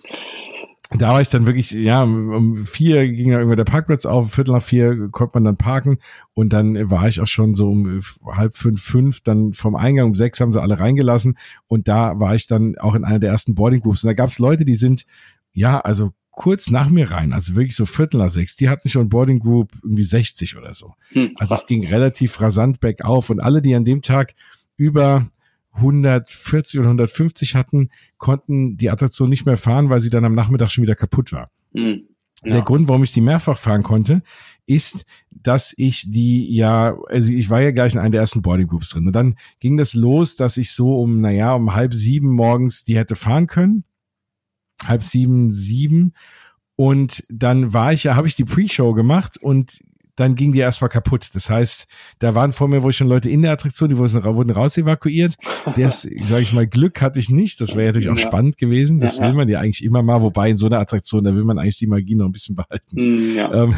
[0.98, 4.52] da war ich dann wirklich, ja, um vier ging dann irgendwann der Parkplatz auf, Viertel
[4.52, 5.98] nach vier konnte man dann parken.
[6.34, 10.14] Und dann war ich auch schon so um halb fünf, fünf, dann vom Eingang um
[10.14, 11.36] sechs haben sie alle reingelassen.
[11.66, 14.28] Und da war ich dann auch in einer der ersten Boarding Groups und da gab
[14.28, 15.06] es Leute, die sind,
[15.52, 19.08] ja, also kurz nach mir rein, also wirklich so Viertel nach sechs, die hatten schon
[19.08, 20.94] Boarding Group irgendwie 60 oder so.
[21.12, 23.30] Hm, also es ging relativ rasant bergauf.
[23.30, 24.34] Und alle, die an dem Tag
[24.76, 25.26] über
[25.74, 30.70] 140 oder 150 hatten, konnten die Attraktion nicht mehr fahren, weil sie dann am Nachmittag
[30.70, 31.50] schon wieder kaputt war.
[31.72, 32.08] Mhm.
[32.44, 32.52] Ja.
[32.52, 34.22] Der Grund, warum ich die mehrfach fahren konnte,
[34.66, 38.66] ist, dass ich die ja, also ich war ja gleich in einer der ersten Boarding
[38.66, 39.06] Groups drin.
[39.06, 42.96] Und dann ging das los, dass ich so um, naja, um halb sieben morgens die
[42.96, 43.84] hätte fahren können.
[44.84, 46.14] Halb sieben, sieben.
[46.74, 49.78] Und dann war ich ja, habe ich die Pre-Show gemacht und
[50.16, 51.30] dann ging die erstmal kaputt.
[51.34, 51.86] Das heißt,
[52.18, 55.36] da waren vor mir wohl schon Leute in der Attraktion, die wurden raus evakuiert.
[55.76, 57.60] Das, sage ich mal, Glück hatte ich nicht.
[57.60, 58.26] Das wäre natürlich auch ja.
[58.26, 59.00] spannend gewesen.
[59.00, 61.44] Das ja, will man ja eigentlich immer mal, wobei in so einer Attraktion, da will
[61.44, 62.96] man eigentlich die Magie noch ein bisschen behalten.
[62.96, 63.36] Hm.
[63.52, 63.74] Ähm,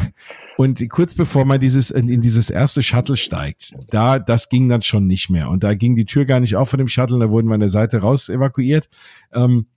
[0.57, 4.81] und kurz bevor man dieses in, in, dieses erste Shuttle steigt, da das ging dann
[4.81, 5.49] schon nicht mehr.
[5.49, 7.59] Und da ging die Tür gar nicht auf von dem Shuttle, da wurden wir an
[7.61, 8.89] der Seite raus evakuiert.
[9.33, 9.67] Ähm,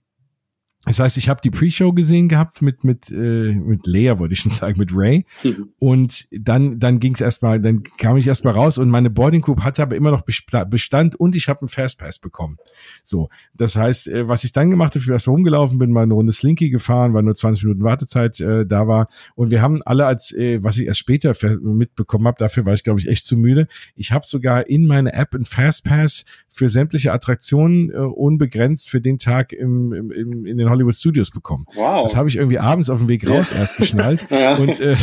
[0.85, 4.39] das heißt, ich habe die Pre-Show gesehen gehabt mit mit äh, mit Lea, wollte ich
[4.39, 5.25] schon sagen, mit Ray.
[5.43, 5.73] Mhm.
[5.77, 9.61] Und dann dann ging es erstmal, dann kam ich erstmal raus und meine Boarding Group
[9.63, 12.57] hatte aber immer noch Bestand und ich habe einen Fastpass bekommen.
[13.03, 16.13] So, das heißt, äh, was ich dann gemacht habe, ich erstmal rumgelaufen, bin mal eine
[16.13, 20.05] Runde Slinky gefahren, weil nur 20 Minuten Wartezeit äh, da war und wir haben alle
[20.05, 23.35] als äh, was ich erst später mitbekommen habe, dafür war ich glaube ich echt zu
[23.35, 23.67] müde.
[23.95, 29.17] Ich habe sogar in meine App einen Fastpass für sämtliche Attraktionen äh, unbegrenzt für den
[29.17, 31.65] Tag im, im, im in den Hollywood Studios bekommen.
[31.75, 32.03] Wow.
[32.03, 33.57] Das habe ich irgendwie abends auf dem Weg raus ja.
[33.57, 34.57] erst geschnallt ja.
[34.57, 34.95] und, äh,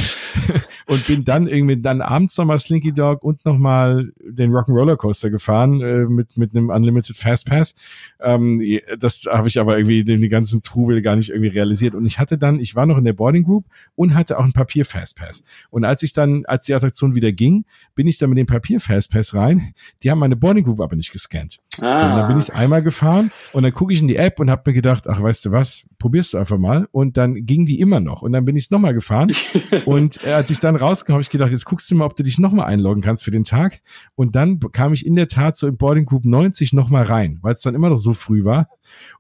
[0.86, 5.80] und bin dann irgendwie dann abends nochmal Slinky Dog und nochmal den Rock'n'Roller Coaster gefahren
[5.80, 7.74] äh, mit, mit einem Unlimited Fast Pass.
[8.20, 8.62] Ähm,
[8.98, 11.94] das habe ich aber irgendwie den, den ganzen Trubel gar nicht irgendwie realisiert.
[11.94, 14.52] Und ich hatte dann, ich war noch in der Boarding Group und hatte auch ein
[14.52, 15.42] Papier Fast Pass.
[15.70, 17.64] Und als ich dann, als die Attraktion wieder ging,
[17.94, 19.72] bin ich dann mit dem Papier Fast Pass rein.
[20.02, 21.58] Die haben meine Boarding Group aber nicht gescannt.
[21.80, 21.96] Ah.
[21.96, 24.50] So, und dann bin ich einmal gefahren und dann gucke ich in die App und
[24.50, 26.88] habe mir gedacht, ach weißt du was, probierst du einfach mal.
[26.92, 28.22] Und dann ging die immer noch.
[28.22, 29.30] Und dann bin ich nochmal gefahren.
[29.86, 32.22] und äh, als ich dann rauskam, habe ich gedacht, jetzt guckst du mal, ob du
[32.22, 33.80] dich nochmal einloggen kannst für den Tag.
[34.14, 37.54] Und dann kam ich in der Tat so in Boarding Group 90 nochmal rein, weil
[37.54, 38.68] es dann immer noch so früh war.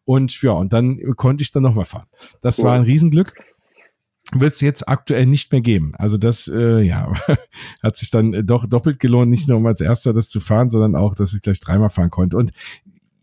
[0.04, 2.06] Und ja, und dann konnte ich dann nochmal fahren.
[2.40, 2.66] Das cool.
[2.66, 3.34] war ein Riesenglück
[4.34, 5.92] wird es jetzt aktuell nicht mehr geben.
[5.96, 7.12] Also das, äh, ja,
[7.82, 10.96] hat sich dann doch doppelt gelohnt, nicht nur um als erster das zu fahren, sondern
[10.96, 12.36] auch, dass ich gleich dreimal fahren konnte.
[12.36, 12.50] Und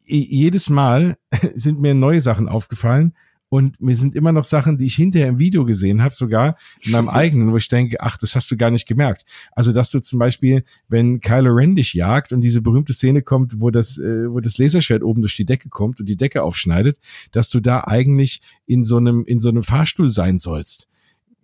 [0.06, 1.18] jedes Mal
[1.56, 3.14] sind mir neue Sachen aufgefallen,
[3.54, 6.92] und mir sind immer noch Sachen, die ich hinterher im Video gesehen habe, sogar in
[6.92, 9.26] meinem eigenen, wo ich denke, ach, das hast du gar nicht gemerkt.
[9.52, 13.62] Also, dass du zum Beispiel, wenn Kylo Ren dich jagt und diese berühmte Szene kommt,
[13.62, 16.98] wo das, äh, wo das Laserschwert oben durch die Decke kommt und die Decke aufschneidet,
[17.32, 20.90] dass du da eigentlich in so einem, in so einem Fahrstuhl sein sollst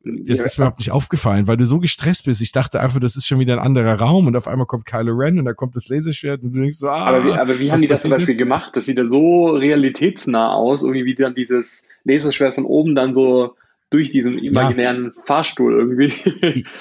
[0.04, 2.42] das ist mir überhaupt nicht aufgefallen, weil du so gestresst bist.
[2.42, 5.14] Ich dachte einfach, das ist schon wieder ein anderer Raum und auf einmal kommt Kylo
[5.14, 7.08] Ren und da kommt das Laserschwert und du denkst so, ah.
[7.08, 8.38] Aber wie, aber wie haben die das zum Beispiel ist?
[8.38, 8.76] gemacht?
[8.76, 13.56] Das sieht ja so realitätsnah aus, irgendwie wie dann dieses Laserschwert von oben dann so
[13.90, 15.22] durch diesen imaginären ja.
[15.26, 16.14] Fahrstuhl irgendwie.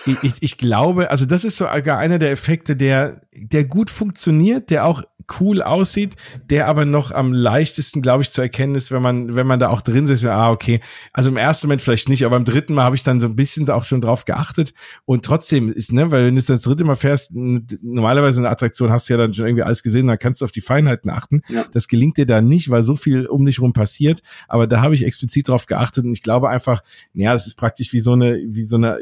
[0.07, 4.70] Ich, ich, ich glaube, also das ist sogar einer der Effekte, der, der gut funktioniert,
[4.70, 5.03] der auch
[5.40, 6.14] cool aussieht,
[6.50, 9.68] der aber noch am leichtesten, glaube ich, zu erkennen ist, wenn man, wenn man da
[9.68, 10.80] auch drin sitzt, ah, okay.
[11.12, 13.36] Also im ersten Moment vielleicht nicht, aber im dritten Mal habe ich dann so ein
[13.36, 14.74] bisschen da auch schon drauf geachtet.
[15.05, 19.09] Und trotzdem ist, ne, weil wenn du das dritte Mal fährst, normalerweise eine Attraktion hast
[19.09, 21.42] du ja dann schon irgendwie alles gesehen, dann kannst du auf die Feinheiten achten.
[21.48, 21.64] Ja.
[21.72, 24.22] Das gelingt dir da nicht, weil so viel um dich rum passiert.
[24.48, 26.82] Aber da habe ich explizit drauf geachtet und ich glaube einfach,
[27.12, 28.98] naja, es ist praktisch wie so eine, wie so eine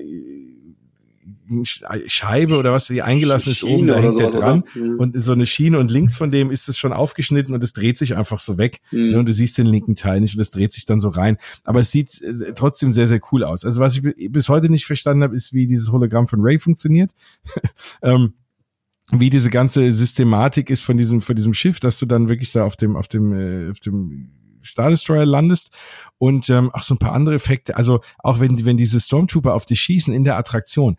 [2.06, 4.98] Scheibe oder was die eingelassen ist, oben, da hängt der dran mhm.
[4.98, 7.98] und so eine Schiene und links von dem ist es schon aufgeschnitten und es dreht
[7.98, 9.10] sich einfach so weg mhm.
[9.10, 11.36] Ne, und du siehst den linken Teil nicht und es dreht sich dann so rein.
[11.64, 13.64] Aber es sieht äh, trotzdem sehr, sehr cool aus.
[13.64, 17.12] Also was ich bis heute nicht verstanden habe, ist, wie dieses Hologramm von Ray funktioniert.
[18.02, 18.34] ähm,
[19.12, 22.64] wie diese ganze Systematik ist von diesem, von diesem Schiff, dass du dann wirklich da
[22.64, 24.30] auf dem, auf dem, äh, auf dem
[24.64, 25.72] Star Destroyer landest
[26.18, 27.76] und ähm, auch so ein paar andere Effekte.
[27.76, 30.96] Also auch wenn, wenn diese Stormtrooper auf dich schießen in der Attraktion,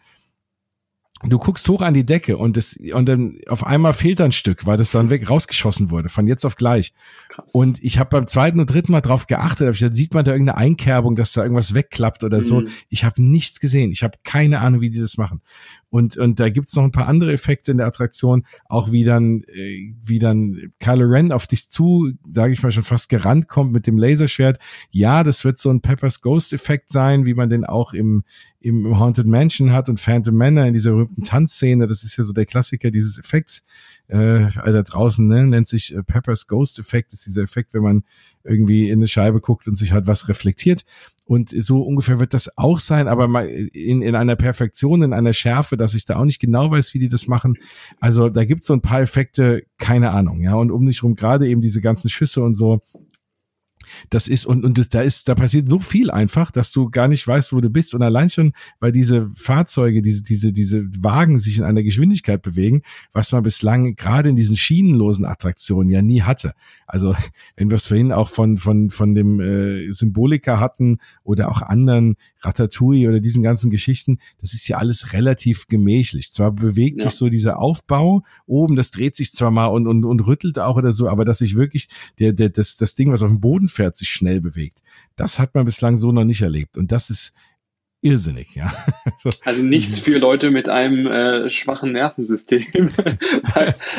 [1.23, 4.65] du guckst hoch an die Decke und das und dann auf einmal fehlt ein Stück,
[4.65, 6.93] weil das dann weg rausgeschossen wurde von jetzt auf gleich.
[7.29, 7.53] Krass.
[7.53, 10.57] Und ich habe beim zweiten und dritten Mal drauf geachtet, ich, sieht man da irgendeine
[10.57, 12.61] Einkerbung, dass da irgendwas wegklappt oder so.
[12.61, 12.67] Mhm.
[12.89, 13.91] Ich habe nichts gesehen.
[13.91, 15.41] Ich habe keine Ahnung, wie die das machen.
[15.89, 19.43] Und, und da gibt's noch ein paar andere Effekte in der Attraktion, auch wie dann,
[19.43, 23.71] äh, wie dann Kylo Ren auf dich zu, sage ich mal, schon fast gerannt kommt
[23.71, 24.59] mit dem Laserschwert.
[24.91, 28.23] Ja, das wird so ein Peppers Ghost-Effekt sein, wie man den auch im,
[28.59, 31.87] im Haunted Mansion hat und Phantom Manor in dieser berühmten Tanzszene.
[31.87, 33.63] Das ist ja so der Klassiker dieses Effekts
[34.07, 38.03] äh, da draußen ne, nennt sich äh, Peppers Ghost Effekt, ist dieser Effekt, wenn man
[38.43, 40.85] irgendwie in eine Scheibe guckt und sich halt was reflektiert.
[41.27, 45.75] Und so ungefähr wird das auch sein, aber in, in einer Perfektion, in einer Schärfe,
[45.75, 47.57] dass ich da auch nicht genau weiß, wie die das machen.
[47.99, 50.55] Also da gibt's so ein paar Effekte, keine Ahnung, ja.
[50.55, 52.81] Und um dich rum gerade eben diese ganzen Schüsse und so,
[54.09, 57.27] das ist, und, und da ist, da passiert so viel einfach, dass du gar nicht
[57.27, 57.93] weißt, wo du bist.
[57.93, 62.81] Und allein schon, weil diese Fahrzeuge, diese, diese, diese Wagen sich in einer Geschwindigkeit bewegen,
[63.13, 66.53] was man bislang gerade in diesen schienenlosen Attraktionen ja nie hatte.
[66.85, 67.15] Also,
[67.55, 72.15] wenn wir es vorhin auch von, von, von dem äh, Symbolika hatten oder auch anderen
[72.47, 76.31] Ratatouille oder diesen ganzen Geschichten, das ist ja alles relativ gemächlich.
[76.31, 77.09] Zwar bewegt ja.
[77.09, 80.77] sich so dieser Aufbau oben, das dreht sich zwar mal und, und, und rüttelt auch
[80.77, 83.69] oder so, aber dass sich wirklich der, der, das, das Ding, was auf dem Boden
[83.69, 84.81] fährt, sich schnell bewegt,
[85.15, 86.77] das hat man bislang so noch nicht erlebt.
[86.77, 87.33] Und das ist
[88.01, 88.71] irrsinnig, ja.
[89.15, 89.29] so.
[89.43, 92.65] Also nichts für Leute mit einem äh, schwachen Nervensystem.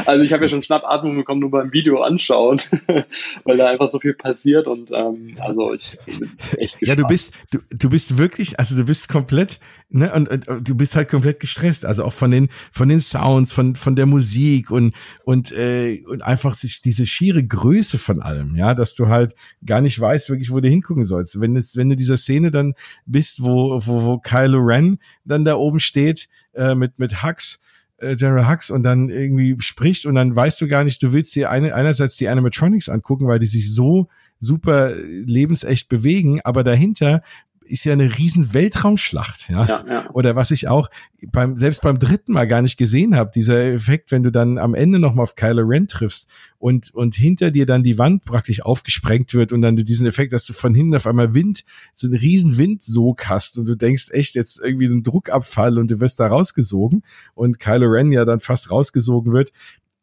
[0.07, 2.61] also ich habe ja schon Schnappatmung bekommen, nur beim Video anschauen,
[3.45, 6.81] weil da einfach so viel passiert und ähm, also ich bin echt gespannt.
[6.81, 9.59] Ja, du bist, du, du bist wirklich, also du bist komplett,
[9.91, 13.53] ne, und, und du bist halt komplett gestresst, also auch von den, von den Sounds,
[13.53, 14.95] von, von der Musik und,
[15.25, 19.35] und, äh, und einfach sich diese schiere Größe von allem, ja, dass du halt
[19.67, 21.41] gar nicht weißt wirklich, wo du hingucken sollst.
[21.41, 22.75] Wenn jetzt, wenn du dieser Szene dann
[23.07, 27.61] bist, wo, wo, wo Kylo Ren dann da oben steht äh, mit mit Hux,
[27.99, 31.35] äh, General Hux und dann irgendwie spricht und dann weißt du gar nicht, du willst
[31.35, 34.09] dir eine, einerseits die Animatronics angucken, weil die sich so
[34.39, 37.23] super lebensecht bewegen, aber dahinter
[37.69, 39.67] ist ja eine riesen Weltraumschlacht, ja?
[39.67, 40.11] ja, ja.
[40.13, 40.89] Oder was ich auch
[41.33, 44.75] beim selbst beim dritten Mal gar nicht gesehen habe, dieser Effekt, wenn du dann am
[44.75, 46.29] Ende noch mal auf Kylo Ren triffst
[46.59, 50.33] und und hinter dir dann die Wand praktisch aufgesprengt wird und dann du diesen Effekt,
[50.33, 51.65] dass du von hinten auf einmal Wind,
[51.95, 55.91] so einen riesen Windsog hast und du denkst echt jetzt irgendwie so ein Druckabfall und
[55.91, 57.03] du wirst da rausgesogen
[57.35, 59.53] und Kylo Ren ja dann fast rausgesogen wird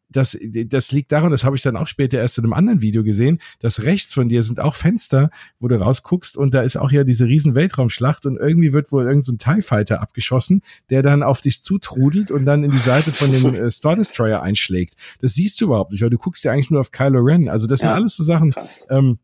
[0.10, 0.38] das,
[0.68, 3.40] das liegt daran, das habe ich dann auch später erst in einem anderen Video gesehen,
[3.60, 5.30] dass rechts von dir sind auch Fenster,
[5.60, 9.04] wo du rausguckst und da ist auch ja diese riesen Weltraumschlacht und irgendwie wird wohl
[9.04, 13.12] irgendein so TIE Fighter abgeschossen, der dann auf dich zutrudelt und dann in die Seite
[13.12, 14.96] von dem äh, Star Destroyer einschlägt.
[15.20, 17.50] Das siehst du überhaupt nicht, weil du guckst ja eigentlich nur auf Kylo Ren.
[17.50, 18.54] Also das ja, sind alles so Sachen,
[18.90, 19.20] ähm,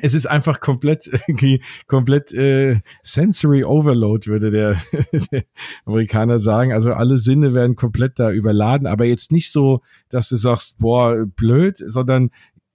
[0.00, 4.76] es ist einfach komplett irgendwie komplett äh, sensory overload würde der,
[5.32, 5.44] der
[5.84, 6.72] Amerikaner sagen.
[6.72, 11.26] Also alle Sinne werden komplett da überladen, aber jetzt nicht so, dass du sagst, boah,
[11.26, 12.30] blöd, sondern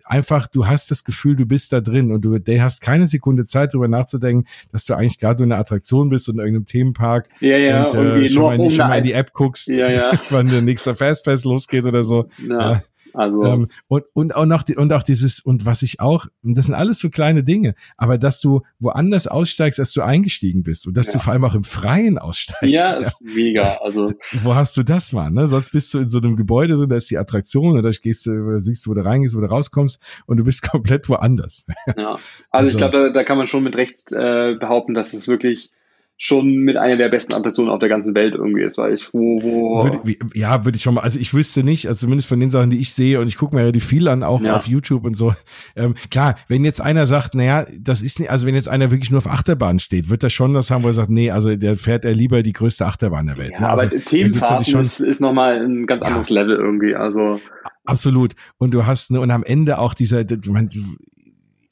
[0.08, 3.74] einfach, du hast das Gefühl, du bist da drin und du hast keine Sekunde Zeit,
[3.74, 7.58] darüber nachzudenken, dass du eigentlich gerade in einer Attraktion bist und in irgendeinem Themenpark ja,
[7.58, 10.12] ja, und äh, schon, mal, schon mal in die App guckst, ja, ja.
[10.30, 12.28] wann der nächste Fastpass losgeht oder so.
[12.48, 12.72] Ja.
[12.72, 12.84] ja.
[13.18, 16.76] Also ähm, und und auch noch und auch dieses und was ich auch, das sind
[16.76, 21.08] alles so kleine Dinge, aber dass du woanders aussteigst, als du eingestiegen bist und dass
[21.08, 21.14] ja.
[21.14, 22.74] du vor allem auch im Freien aussteigst.
[22.74, 23.12] Ja, ja.
[23.20, 23.78] mega.
[23.82, 24.12] Also
[24.44, 25.32] wo hast du das mal?
[25.32, 25.48] Ne?
[25.48, 28.26] Sonst bist du in so einem Gebäude drin, da ist die Attraktion, und da gehst
[28.28, 31.66] du, siehst du, wo du reingehst, wo du rauskommst und du bist komplett woanders.
[31.88, 32.22] Ja, also,
[32.52, 35.72] also ich glaube, da, da kann man schon mit Recht äh, behaupten, dass es wirklich
[36.20, 39.42] schon mit einer der besten Attraktionen auf der ganzen Welt irgendwie ist, weil ich wo,
[39.44, 40.00] wo würde,
[40.34, 42.80] ja würde ich schon mal also ich wüsste nicht also zumindest von den Sachen die
[42.80, 44.56] ich sehe und ich gucke mir ja die viel an auch ja.
[44.56, 45.36] auf YouTube und so
[45.76, 49.12] ähm, klar wenn jetzt einer sagt naja das ist nicht also wenn jetzt einer wirklich
[49.12, 51.78] nur auf Achterbahn steht wird er schon das haben wo er sagt nee also der
[51.78, 53.70] fährt er lieber die größte Achterbahn der Welt ja, ne?
[53.70, 56.42] also, aber Themenfahrten ist, ist nochmal ein ganz anderes ja.
[56.42, 57.40] Level irgendwie also
[57.86, 58.34] Absolut.
[58.58, 60.70] Und du hast, ne, und am Ende auch dieser, du mein,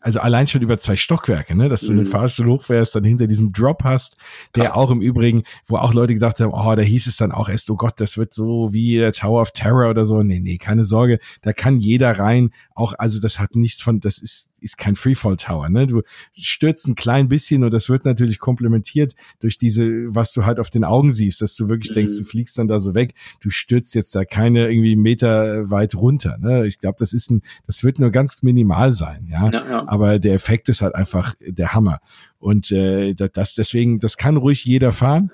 [0.05, 1.97] also allein schon über zwei Stockwerke, ne, dass du mhm.
[1.97, 4.17] den Fahrstuhl hochfährst, dann hinter diesem Drop hast,
[4.55, 4.75] der Krass.
[4.75, 7.71] auch im Übrigen, wo auch Leute gedacht haben, oh, da hieß es dann auch erst,
[7.71, 10.21] oh Gott, das wird so wie der Tower of Terror oder so.
[10.21, 12.51] Nee, nee, keine Sorge, da kann jeder rein.
[12.75, 15.69] Auch, also das hat nichts von, das ist ist kein Freefall Tower.
[15.69, 15.87] Ne?
[15.87, 16.01] Du
[16.33, 19.83] stürzt ein klein bisschen und das wird natürlich komplementiert durch diese,
[20.13, 21.95] was du halt auf den Augen siehst, dass du wirklich mhm.
[21.95, 23.13] denkst, du fliegst dann da so weg.
[23.41, 26.37] Du stürzt jetzt da keine irgendwie Meter weit runter.
[26.39, 26.65] Ne?
[26.67, 29.51] Ich glaube, das ist ein, das wird nur ganz minimal sein, ja?
[29.51, 29.87] ja, ja.
[29.87, 31.99] Aber der Effekt ist halt einfach der Hammer.
[32.39, 35.31] Und äh, das deswegen, das kann ruhig jeder fahren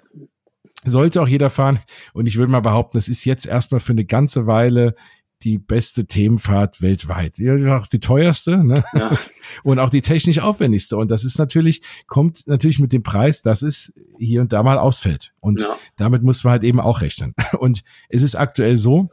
[0.84, 1.80] sollte auch jeder fahren.
[2.14, 4.96] Und ich würde mal behaupten, das ist jetzt erstmal für eine ganze Weile
[5.44, 7.38] die beste Themenfahrt weltweit.
[7.38, 8.84] Ja, auch die teuerste ne?
[8.94, 9.12] Ja.
[9.64, 10.98] und auch die technisch aufwendigste.
[10.98, 14.78] Und das ist natürlich, kommt natürlich mit dem Preis, dass es hier und da mal
[14.78, 15.34] ausfällt.
[15.40, 15.76] Und ja.
[15.98, 17.34] damit muss man halt eben auch rechnen.
[17.60, 19.10] Und es ist aktuell so,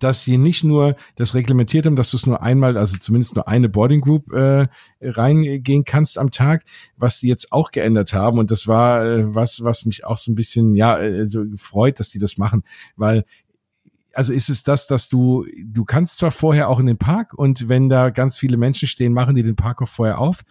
[0.00, 3.48] dass sie nicht nur das reglementiert haben, dass du es nur einmal, also zumindest nur
[3.48, 4.66] eine Boarding Group äh,
[5.00, 6.64] reingehen kannst am Tag,
[6.96, 10.32] was die jetzt auch geändert haben und das war äh, was, was mich auch so
[10.32, 12.64] ein bisschen ja äh, so freut, dass die das machen,
[12.96, 13.24] weil
[14.14, 17.68] also ist es das, dass du, du kannst zwar vorher auch in den Park und
[17.68, 20.42] wenn da ganz viele Menschen stehen, machen die den Park auch vorher auf,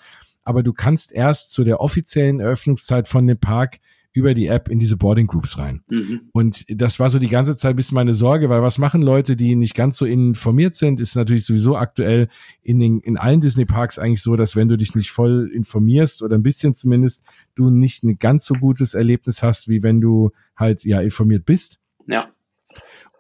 [0.44, 3.80] aber du kannst erst zu der offiziellen Eröffnungszeit von dem Park
[4.16, 5.82] über die App in diese Boarding Groups rein.
[5.90, 6.22] Mhm.
[6.34, 9.36] Und das war so die ganze Zeit ein bisschen meine Sorge, weil was machen Leute,
[9.36, 12.28] die nicht ganz so informiert sind, ist natürlich sowieso aktuell
[12.62, 16.22] in den, in allen Disney Parks eigentlich so, dass wenn du dich nicht voll informierst
[16.22, 17.24] oder ein bisschen zumindest,
[17.56, 21.80] du nicht ein ganz so gutes Erlebnis hast, wie wenn du halt ja informiert bist.
[22.06, 22.33] Ja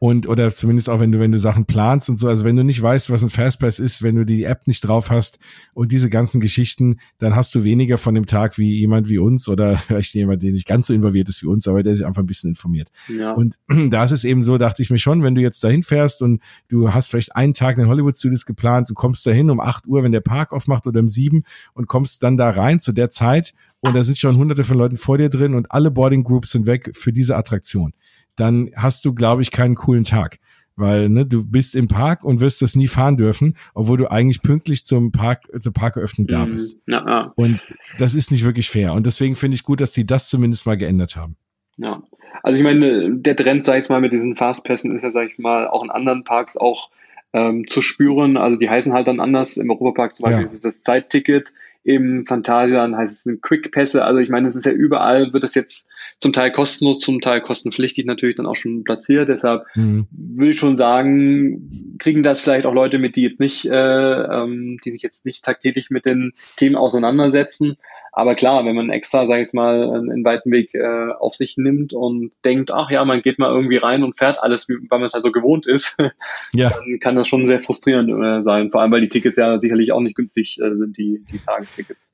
[0.03, 2.27] und oder zumindest auch wenn du wenn du Sachen planst und so.
[2.27, 5.11] Also wenn du nicht weißt was ein Fastpass ist wenn du die App nicht drauf
[5.11, 5.39] hast
[5.73, 9.47] und diese ganzen Geschichten dann hast du weniger von dem Tag wie jemand wie uns
[9.47, 12.21] oder vielleicht jemand der nicht ganz so involviert ist wie uns aber der sich einfach
[12.21, 12.89] ein bisschen informiert.
[13.07, 13.31] Ja.
[13.31, 13.55] und
[13.91, 16.41] da ist es eben so dachte ich mir schon wenn du jetzt dahin fährst und
[16.67, 19.87] du hast vielleicht einen Tag in den Hollywood Studios geplant du kommst dahin um acht
[19.87, 21.43] Uhr wenn der Park aufmacht oder um sieben
[21.75, 24.97] und kommst dann da rein zu der Zeit und da sind schon hunderte von Leuten
[24.97, 27.93] vor dir drin und alle Boarding Groups sind weg für diese Attraktion
[28.35, 30.37] dann hast du, glaube ich, keinen coolen Tag.
[30.75, 34.41] Weil ne, du bist im Park und wirst das nie fahren dürfen, obwohl du eigentlich
[34.41, 36.51] pünktlich zum Park, zur Parkeröffnung da mhm.
[36.51, 36.81] bist.
[36.87, 37.33] Ja, ja.
[37.35, 37.61] Und
[37.99, 38.93] das ist nicht wirklich fair.
[38.93, 41.35] Und deswegen finde ich gut, dass die das zumindest mal geändert haben.
[41.77, 42.03] Ja,
[42.41, 45.37] also ich meine, der Trend, sag ich mal, mit diesen Fastpässen ist ja, sag ich
[45.39, 46.89] mal, auch in anderen Parks auch
[47.33, 48.37] ähm, zu spüren.
[48.37, 49.57] Also die heißen halt dann anders.
[49.57, 50.51] Im Europapark zum Beispiel ja.
[50.51, 51.53] ist das Zeitticket
[51.83, 54.05] im Phantasian heißt es ein Quick-Pässe.
[54.05, 55.89] Also ich meine, es ist ja überall, wird es jetzt
[56.19, 59.27] zum Teil kostenlos, zum Teil kostenpflichtig natürlich dann auch schon platziert.
[59.27, 60.07] Deshalb mhm.
[60.11, 64.77] würde ich schon sagen, kriegen das vielleicht auch Leute mit, die jetzt nicht, äh, ähm,
[64.85, 67.75] die sich jetzt nicht tagtäglich mit den Themen auseinandersetzen.
[68.15, 71.57] Aber klar, wenn man extra, sage ich jetzt mal, einen, weiten Weg äh, auf sich
[71.57, 75.07] nimmt und denkt, ach ja, man geht mal irgendwie rein und fährt alles, weil man
[75.07, 75.97] es halt so gewohnt ist,
[76.53, 76.69] ja.
[76.69, 78.69] dann kann das schon sehr frustrierend äh, sein.
[78.69, 82.13] Vor allem, weil die Tickets ja sicherlich auch nicht günstig äh, sind, die, die Tagestickets.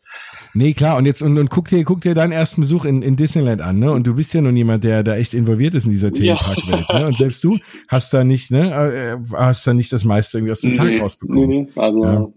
[0.53, 0.95] Nee, klar.
[0.95, 3.79] Und jetzt und, und guck dir, guck dir deinen ersten Besuch in, in Disneyland an,
[3.79, 3.91] ne?
[3.91, 6.99] Und du bist ja nun jemand, der da echt involviert ist in dieser Themenparkwelt, ja.
[6.99, 7.07] ne?
[7.07, 7.57] Und selbst du
[7.89, 11.01] hast da nicht, ne, äh, hast da nicht das meiste irgendwie aus dem nee, Tag
[11.01, 11.49] rausbekommen.
[11.49, 11.67] Nee.
[11.75, 12.27] Also ja.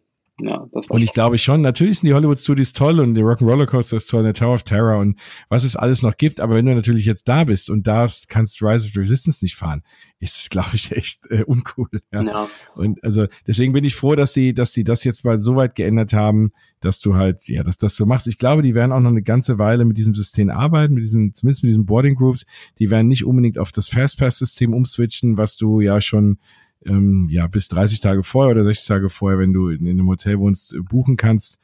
[0.45, 3.97] Ja, und ich glaube schon, natürlich sind die Hollywood Studios toll und die Rock'n'Roller Coaster
[3.97, 5.17] ist toll und der Tower of Terror und
[5.49, 6.41] was es alles noch gibt.
[6.41, 9.55] Aber wenn du natürlich jetzt da bist und darfst, kannst Rise of the Resistance nicht
[9.55, 9.83] fahren,
[10.19, 11.89] ist es, glaube ich, echt äh, uncool.
[12.13, 12.23] Ja.
[12.23, 12.49] ja.
[12.75, 15.77] Und also deswegen bin ich froh, dass die, dass die das jetzt mal so weit
[15.77, 16.51] geändert haben,
[16.81, 18.27] dass du halt, ja, dass das so machst.
[18.27, 21.35] Ich glaube, die werden auch noch eine ganze Weile mit diesem System arbeiten, mit diesem,
[21.35, 22.47] zumindest mit diesen Boarding Groups.
[22.81, 26.39] Die werden nicht unbedingt auf das Fastpass-System umswitchen, was du ja schon
[26.85, 30.09] ähm, ja bis 30 Tage vorher oder 60 Tage vorher, wenn du in, in einem
[30.09, 31.61] Hotel wohnst, äh, buchen kannst.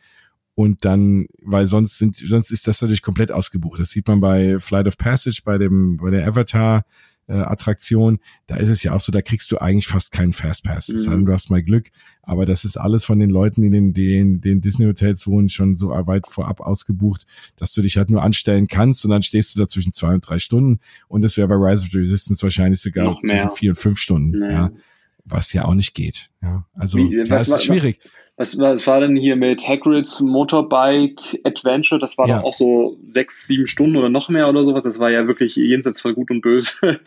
[0.55, 3.81] Und dann, weil sonst sind, sonst ist das natürlich komplett ausgebucht.
[3.81, 6.85] Das sieht man bei Flight of Passage, bei dem, bei der Avatar
[7.29, 8.19] Attraktion.
[8.47, 10.89] Da ist es ja auch so, da kriegst du eigentlich fast keinen Fastpass.
[10.89, 11.27] Mhm.
[11.27, 11.89] du hast mal Glück.
[12.23, 15.77] Aber das ist alles von den Leuten, die in den, den Disney Hotels wohnen, schon
[15.77, 17.27] so weit vorab ausgebucht,
[17.57, 20.29] dass du dich halt nur anstellen kannst und dann stehst du da zwischen zwei und
[20.29, 20.81] drei Stunden.
[21.09, 24.39] Und das wäre bei Rise of the Resistance wahrscheinlich sogar zwischen vier und fünf Stunden.
[24.39, 24.53] Nee.
[24.53, 24.71] Ja
[25.29, 26.31] was ja auch nicht geht.
[26.43, 28.01] Ja, also Wie, ja, es ist schwierig.
[28.39, 32.01] Was, was war denn hier mit Hagrid's Motorbike Adventure?
[32.01, 32.39] Das war ja.
[32.39, 34.85] doch auch so sechs, sieben Stunden oder noch mehr oder sowas.
[34.85, 36.71] Das war ja wirklich jenseits von Gut und Böse.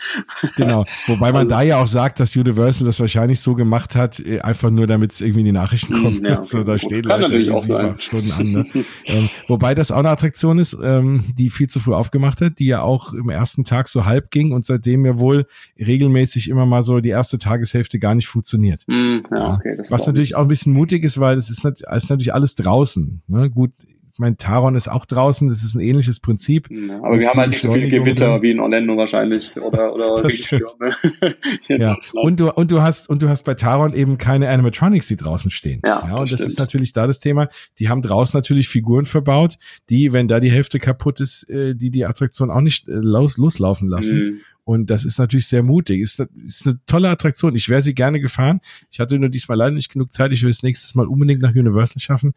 [0.58, 0.86] Genau.
[1.08, 4.42] Wobei man also, da ja auch sagt, dass Universal das wahrscheinlich so gemacht hat, äh,
[4.42, 6.28] einfach nur damit es irgendwie in die Nachrichten hm, kommt.
[6.28, 7.98] Ja, so, da stehen Leute sieben, sein.
[7.98, 8.52] Stunden an.
[8.52, 8.66] Ne?
[9.06, 12.68] ähm, wobei das auch eine Attraktion ist, ähm, die viel zu früh aufgemacht hat, die
[12.68, 15.46] ja auch im ersten Tag so halb ging und seitdem ja wohl
[15.80, 18.84] regelmäßig immer mal so die erste Tageshälfte gar nicht funktioniert.
[19.30, 22.34] Mm, ja, okay, Was natürlich auch ein bisschen mutig ist, weil es ist, ist natürlich
[22.34, 23.22] alles draußen.
[23.28, 23.50] Ne?
[23.50, 23.72] Gut,
[24.14, 26.70] ich meine, Taron ist auch draußen, das ist ein ähnliches Prinzip.
[26.70, 30.16] Ja, aber wir haben halt nicht so viele Gewitter wie in Orlando wahrscheinlich oder oder
[30.22, 30.90] das Stürme.
[31.70, 31.98] ja.
[32.14, 35.50] Und du und du hast und du hast bei Taron eben keine Animatronics, die draußen
[35.50, 35.82] stehen.
[35.86, 37.48] Ja, ja und das, das ist natürlich da das Thema.
[37.80, 39.56] Die haben draußen natürlich Figuren verbaut,
[39.90, 43.38] die, wenn da die Hälfte kaputt ist, äh, die die Attraktion auch nicht äh, los,
[43.38, 44.18] loslaufen lassen.
[44.18, 44.40] Mhm.
[44.72, 46.00] Und das ist natürlich sehr mutig.
[46.00, 47.54] Ist, ist eine tolle Attraktion.
[47.56, 48.62] Ich wäre sie gerne gefahren.
[48.90, 50.32] Ich hatte nur diesmal leider nicht genug Zeit.
[50.32, 52.34] Ich will es nächstes Mal unbedingt nach Universal schaffen,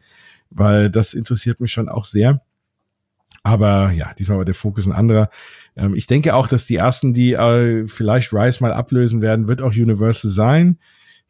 [0.49, 2.41] weil das interessiert mich schon auch sehr.
[3.43, 5.29] Aber ja, diesmal war der Fokus ein anderer.
[5.77, 9.61] Ähm, ich denke auch, dass die ersten, die äh, vielleicht Rise mal ablösen werden, wird
[9.61, 10.77] auch Universal sein.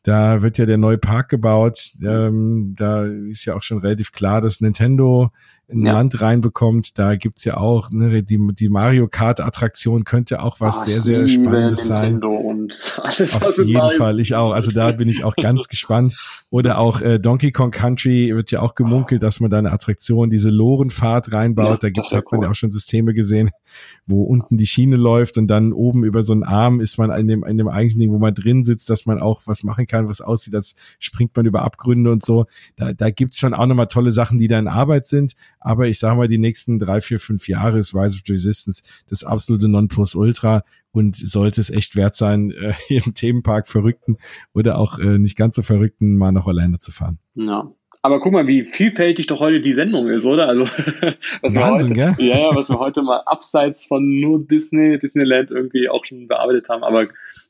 [0.01, 1.91] Da wird ja der neue Park gebaut.
[2.01, 5.29] Ähm, da ist ja auch schon relativ klar, dass Nintendo
[5.69, 5.93] ein ja.
[5.93, 6.97] Land reinbekommt.
[6.99, 11.27] Da gibt's ja auch, ne, die, die Mario Kart-Attraktion könnte auch was ah, sehr, sehr
[11.27, 12.45] Spannendes Nintendo sein.
[12.45, 14.51] Und alles, Auf jeden Mario Fall, ich auch.
[14.51, 16.45] Also da bin ich auch ganz gespannt.
[16.49, 20.29] Oder auch äh, Donkey Kong Country wird ja auch gemunkelt, dass man da eine Attraktion,
[20.29, 21.65] diese Lorenfahrt reinbaut.
[21.65, 23.49] Ja, da gibt's, hat man ja auch schon Systeme gesehen,
[24.05, 27.27] wo unten die Schiene läuft und dann oben über so einen Arm ist man in
[27.27, 30.07] dem, in dem eigentlichen Ding, wo man drin sitzt, dass man auch was machen kann,
[30.07, 32.45] was aussieht, als springt man über Abgründe und so.
[32.75, 35.33] Da, da gibt's schon auch nochmal tolle Sachen, die da in Arbeit sind.
[35.65, 39.23] Aber ich sage mal, die nächsten drei, vier, fünf Jahre ist Rise of Resistance das
[39.23, 44.17] absolute Nonplusultra und sollte es echt wert sein, äh, im Themenpark Verrückten
[44.53, 47.17] oder auch äh, nicht ganz so Verrückten mal nach Orlando zu fahren.
[47.33, 47.71] Ja.
[48.03, 50.47] Aber guck mal, wie vielfältig doch heute die Sendung ist, oder?
[50.47, 50.65] Also
[51.41, 52.15] was Wahnsinn, wir heute, gell?
[52.27, 56.69] Ja, ja, was wir heute mal abseits von nur Disney, Disneyland irgendwie auch schon bearbeitet
[56.69, 56.83] haben.
[56.83, 57.05] Aber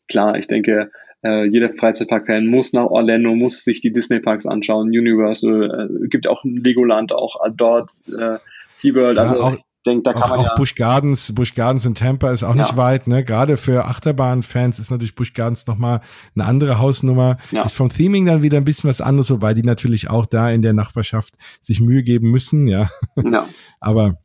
[0.08, 0.90] klar, ich denke,
[1.24, 6.44] äh, jeder Freizeitpark-Fan muss nach Orlando, muss sich die Disney-Parks anschauen, Universal, äh, gibt auch
[6.44, 8.38] ein Legoland auch dort, äh,
[8.72, 10.52] SeaWorld, ja, also auch, denke, da kann auch, man ja.
[10.52, 12.62] Auch Busch Gardens, Busch Gardens in Tampa ist auch ja.
[12.62, 13.24] nicht weit, ne?
[13.24, 16.02] Gerade für Achterbahn-Fans ist natürlich Busch Gardens nochmal
[16.36, 17.38] eine andere Hausnummer.
[17.52, 17.64] Ja.
[17.64, 20.62] Ist vom Theming dann wieder ein bisschen was anderes, wobei die natürlich auch da in
[20.62, 22.90] der Nachbarschaft sich Mühe geben müssen, ja.
[23.24, 23.48] ja.
[23.80, 24.18] Aber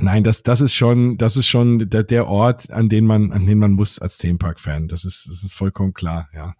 [0.00, 3.46] Nein, das, das ist schon, das ist schon der, der Ort, an den man, an
[3.46, 4.88] den man muss als Themenpark-Fan.
[4.88, 6.54] Das ist, das ist vollkommen klar, ja.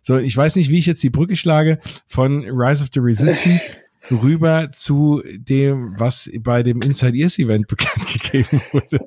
[0.00, 3.76] So, ich weiß nicht, wie ich jetzt die Brücke schlage von Rise of the Resistance
[4.10, 9.00] rüber zu dem, was bei dem Inside Ears Event bekannt gegeben wurde.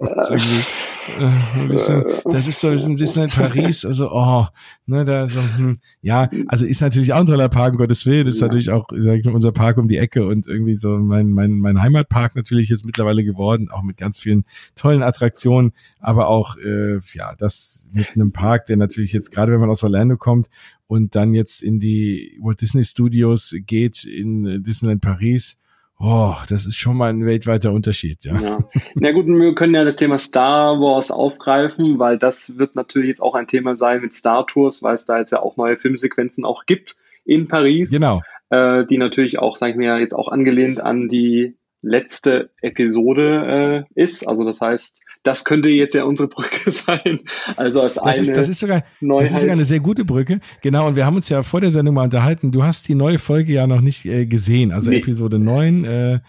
[1.19, 4.45] Äh, bisschen, das ist so ein bisschen in Paris, also oh,
[4.85, 8.27] ne, da so, hm, ja, also ist natürlich auch ein toller Park, um Gottes Willen,
[8.27, 11.29] ist natürlich auch, sag ich mal, unser Park um die Ecke und irgendwie so mein,
[11.29, 14.45] mein, mein Heimatpark natürlich jetzt mittlerweile geworden, auch mit ganz vielen
[14.75, 19.59] tollen Attraktionen, aber auch, äh, ja, das mit einem Park, der natürlich jetzt, gerade wenn
[19.59, 20.49] man aus Orlando kommt
[20.89, 25.61] und dann jetzt in die Walt Disney Studios geht in Disneyland Paris.
[25.99, 28.39] Oh, das ist schon mal ein weltweiter Unterschied, ja.
[28.39, 28.57] ja.
[28.95, 33.21] Na gut, wir können ja das Thema Star Wars aufgreifen, weil das wird natürlich jetzt
[33.21, 36.43] auch ein Thema sein mit Star Tours, weil es da jetzt ja auch neue Filmsequenzen
[36.43, 37.91] auch gibt in Paris.
[37.91, 38.23] Genau.
[38.49, 44.01] Äh, die natürlich auch, sag ich mir, jetzt auch angelehnt an die letzte Episode äh,
[44.01, 44.27] ist.
[44.27, 47.19] Also das heißt, das könnte jetzt ja unsere Brücke sein.
[47.55, 49.25] Also als das eine ist, das ist sogar, Neuheit.
[49.25, 50.39] das ist sogar eine sehr gute Brücke.
[50.61, 50.87] Genau.
[50.87, 52.51] Und wir haben uns ja vor der Sendung mal unterhalten.
[52.51, 54.71] Du hast die neue Folge ja noch nicht äh, gesehen.
[54.71, 54.97] Also nee.
[54.97, 56.19] Episode 9, äh,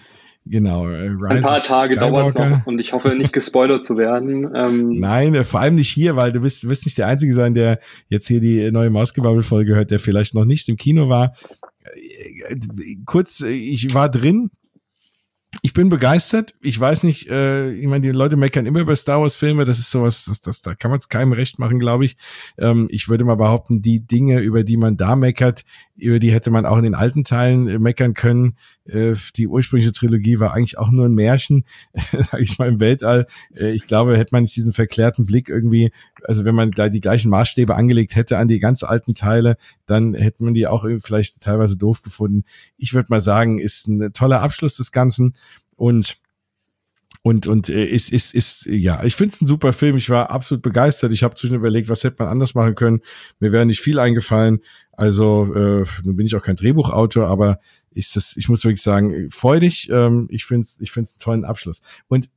[0.46, 3.98] Genau, äh, Rise Ein paar Tage dauert es noch und ich hoffe nicht gespoilert zu
[3.98, 4.50] werden.
[4.56, 7.34] Ähm, Nein, äh, vor allem nicht hier, weil du bist, du wirst nicht der Einzige
[7.34, 7.78] sein, der
[8.08, 11.34] jetzt hier die neue Mausgebabbel-Folge hört, der vielleicht noch nicht im Kino war.
[11.84, 12.56] Äh,
[13.04, 14.50] kurz, ich war drin,
[15.62, 16.54] ich bin begeistert.
[16.60, 19.64] Ich weiß nicht, äh, ich meine, die Leute meckern immer über Star Wars Filme.
[19.64, 22.16] Das ist sowas, das, das, da kann man es keinem recht machen, glaube ich.
[22.56, 25.64] Ähm, ich würde mal behaupten, die Dinge, über die man da meckert,
[26.00, 28.56] über die hätte man auch in den alten Teilen äh, meckern können.
[28.84, 31.64] Äh, die ursprüngliche Trilogie war eigentlich auch nur ein Märchen,
[32.12, 33.26] sag ich mal im Weltall.
[33.54, 35.92] Äh, ich glaube, hätte man nicht diesen verklärten Blick irgendwie,
[36.24, 39.56] also wenn man die gleichen Maßstäbe angelegt hätte an die ganz alten Teile,
[39.86, 42.44] dann hätte man die auch vielleicht teilweise doof gefunden.
[42.76, 45.34] Ich würde mal sagen, ist ein toller Abschluss des Ganzen
[45.76, 46.18] und
[47.22, 49.96] und und äh, ist ist ist ja ich finde es ein super Film.
[49.96, 51.12] Ich war absolut begeistert.
[51.12, 53.00] Ich habe zwischen überlegt was hätte man anders machen können.
[53.40, 54.60] Mir wäre nicht viel eingefallen.
[54.92, 57.60] Also äh, nun bin ich auch kein Drehbuchautor aber
[57.90, 59.90] ist das ich muss wirklich sagen freudig.
[59.90, 61.82] Ähm, ich finde es ich finde es einen tollen Abschluss.
[62.08, 62.30] Und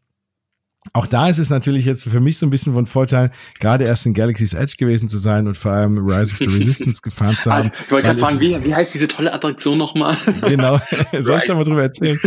[0.91, 4.05] auch da ist es natürlich jetzt für mich so ein bisschen von Vorteil, gerade erst
[4.05, 7.51] in Galaxy's Edge gewesen zu sein und vor allem Rise of the Resistance gefahren zu
[7.51, 7.71] haben.
[7.85, 10.15] Ich wollte gerade fragen, wie, wie heißt diese tolle Attraktion nochmal?
[10.43, 10.79] Genau,
[11.19, 12.19] soll ich da mal drüber erzählen?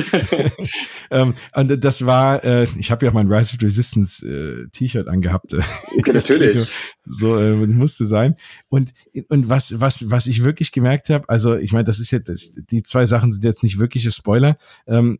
[1.11, 4.69] ähm, und das war, äh, ich habe ja auch mein Rise of the Resistance äh,
[4.71, 5.55] T-Shirt angehabt.
[5.99, 6.73] Okay, natürlich.
[7.05, 8.37] so äh, musste sein.
[8.69, 8.93] Und
[9.29, 12.53] und was was was ich wirklich gemerkt habe, also ich meine, das ist jetzt das,
[12.71, 14.57] die zwei Sachen sind jetzt nicht wirkliche Spoiler.
[14.87, 15.19] Ähm,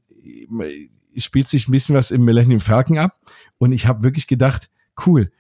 [1.17, 3.17] spielt sich ein bisschen was im Millennium Falcon ab
[3.59, 4.71] und ich habe wirklich gedacht,
[5.07, 5.31] cool,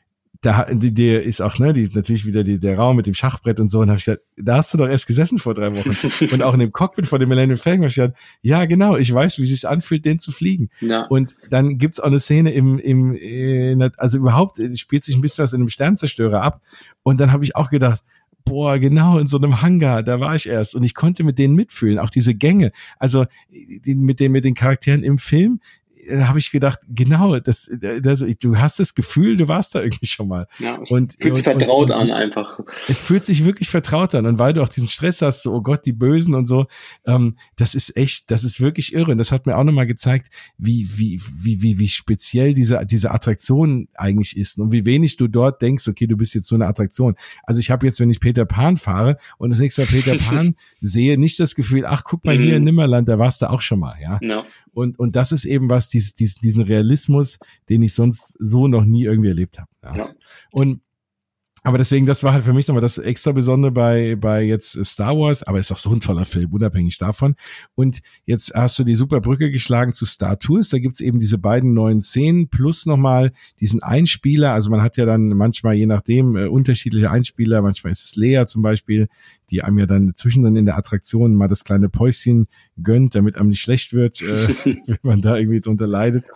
[0.43, 3.69] da der ist auch ne die natürlich wieder die, der Raum mit dem Schachbrett und
[3.69, 5.91] so und habe ich gedacht, da hast du doch erst gesessen vor drei Wochen
[6.33, 9.13] und auch in dem Cockpit vor dem Millennium Falcon habe ich gedacht, ja genau, ich
[9.13, 10.69] weiß, wie es sich anfühlt, den zu fliegen.
[10.81, 11.07] Ja.
[11.07, 15.43] Und dann gibt's auch eine Szene im im äh, also überhaupt spielt sich ein bisschen
[15.43, 16.61] was in einem Sternzerstörer ab
[17.03, 18.03] und dann habe ich auch gedacht,
[18.47, 20.75] boah, genau in so einem Hangar, da war ich erst.
[20.75, 23.27] Und ich konnte mit denen mitfühlen, auch diese Gänge, also
[23.85, 25.61] mit den mit den Charakteren im Film
[26.11, 30.07] da habe ich gedacht, genau, das, das, du hast das Gefühl, du warst da irgendwie
[30.07, 30.47] schon mal.
[30.59, 32.61] Ja, und fühlt sich vertraut und, an einfach.
[32.89, 35.63] Es fühlt sich wirklich vertraut an und weil du auch diesen Stress hast, so oh
[35.63, 36.67] Gott, die Bösen und so,
[37.07, 39.13] ähm, das ist echt, das ist wirklich irre.
[39.13, 40.29] Und das hat mir auch nochmal gezeigt,
[40.59, 45.29] wie wie wie wie wie speziell diese diese Attraktion eigentlich ist und wie wenig du
[45.29, 47.15] dort denkst, okay, du bist jetzt so eine Attraktion.
[47.43, 50.55] Also ich habe jetzt, wenn ich Peter Pan fahre und das nächste Mal Peter Pan
[50.81, 52.67] sehe, nicht das Gefühl, ach guck mal hier in mhm.
[52.67, 54.19] Nimmerland, da warst du auch schon mal, ja.
[54.23, 54.45] No.
[54.73, 57.39] Und, und das ist eben was, diesen, diesen Realismus,
[57.69, 59.69] den ich sonst so noch nie irgendwie erlebt habe.
[59.83, 59.97] Ja.
[59.97, 60.11] ja.
[60.51, 60.81] Und
[61.67, 65.19] aber deswegen, das war halt für mich nochmal das extra Besondere bei, bei jetzt Star
[65.19, 67.35] Wars, aber ist auch so ein toller Film, unabhängig davon.
[67.75, 70.69] Und jetzt hast du die super Brücke geschlagen zu Star Tours.
[70.69, 74.53] Da gibt's eben diese beiden neuen Szenen plus nochmal diesen Einspieler.
[74.53, 77.63] Also man hat ja dann manchmal, je nachdem, äh, unterschiedliche Einspieler.
[77.63, 79.09] Manchmal ist es Lea zum Beispiel,
[79.51, 82.47] die einem ja dann zwischendrin in der Attraktion mal das kleine Päuschen
[82.81, 84.49] gönnt, damit einem nicht schlecht wird, äh,
[84.87, 86.29] wenn man da irgendwie drunter leidet,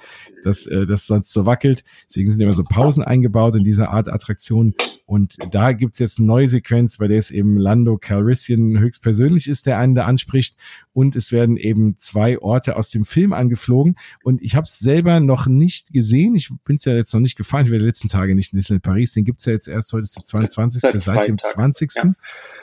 [0.43, 1.85] dass äh, das sonst so wackelt.
[2.09, 4.75] Deswegen sind immer so Pausen eingebaut in dieser Art Attraktion.
[5.11, 9.67] Und da gibt's jetzt eine neue Sequenz, bei der es eben Lando Calrissian höchstpersönlich ist,
[9.67, 10.55] der einen da anspricht.
[10.93, 13.97] Und es werden eben zwei Orte aus dem Film angeflogen.
[14.23, 16.37] Und ich habe es selber noch nicht gesehen.
[16.37, 17.65] Ich bin es ja jetzt noch nicht gefahren.
[17.67, 19.13] Ich war die letzten Tage nicht in Disneyland Paris.
[19.13, 21.03] Den gibt's ja jetzt erst heute ist der 22.
[21.03, 21.91] seit dem 20.
[21.97, 22.15] Ja.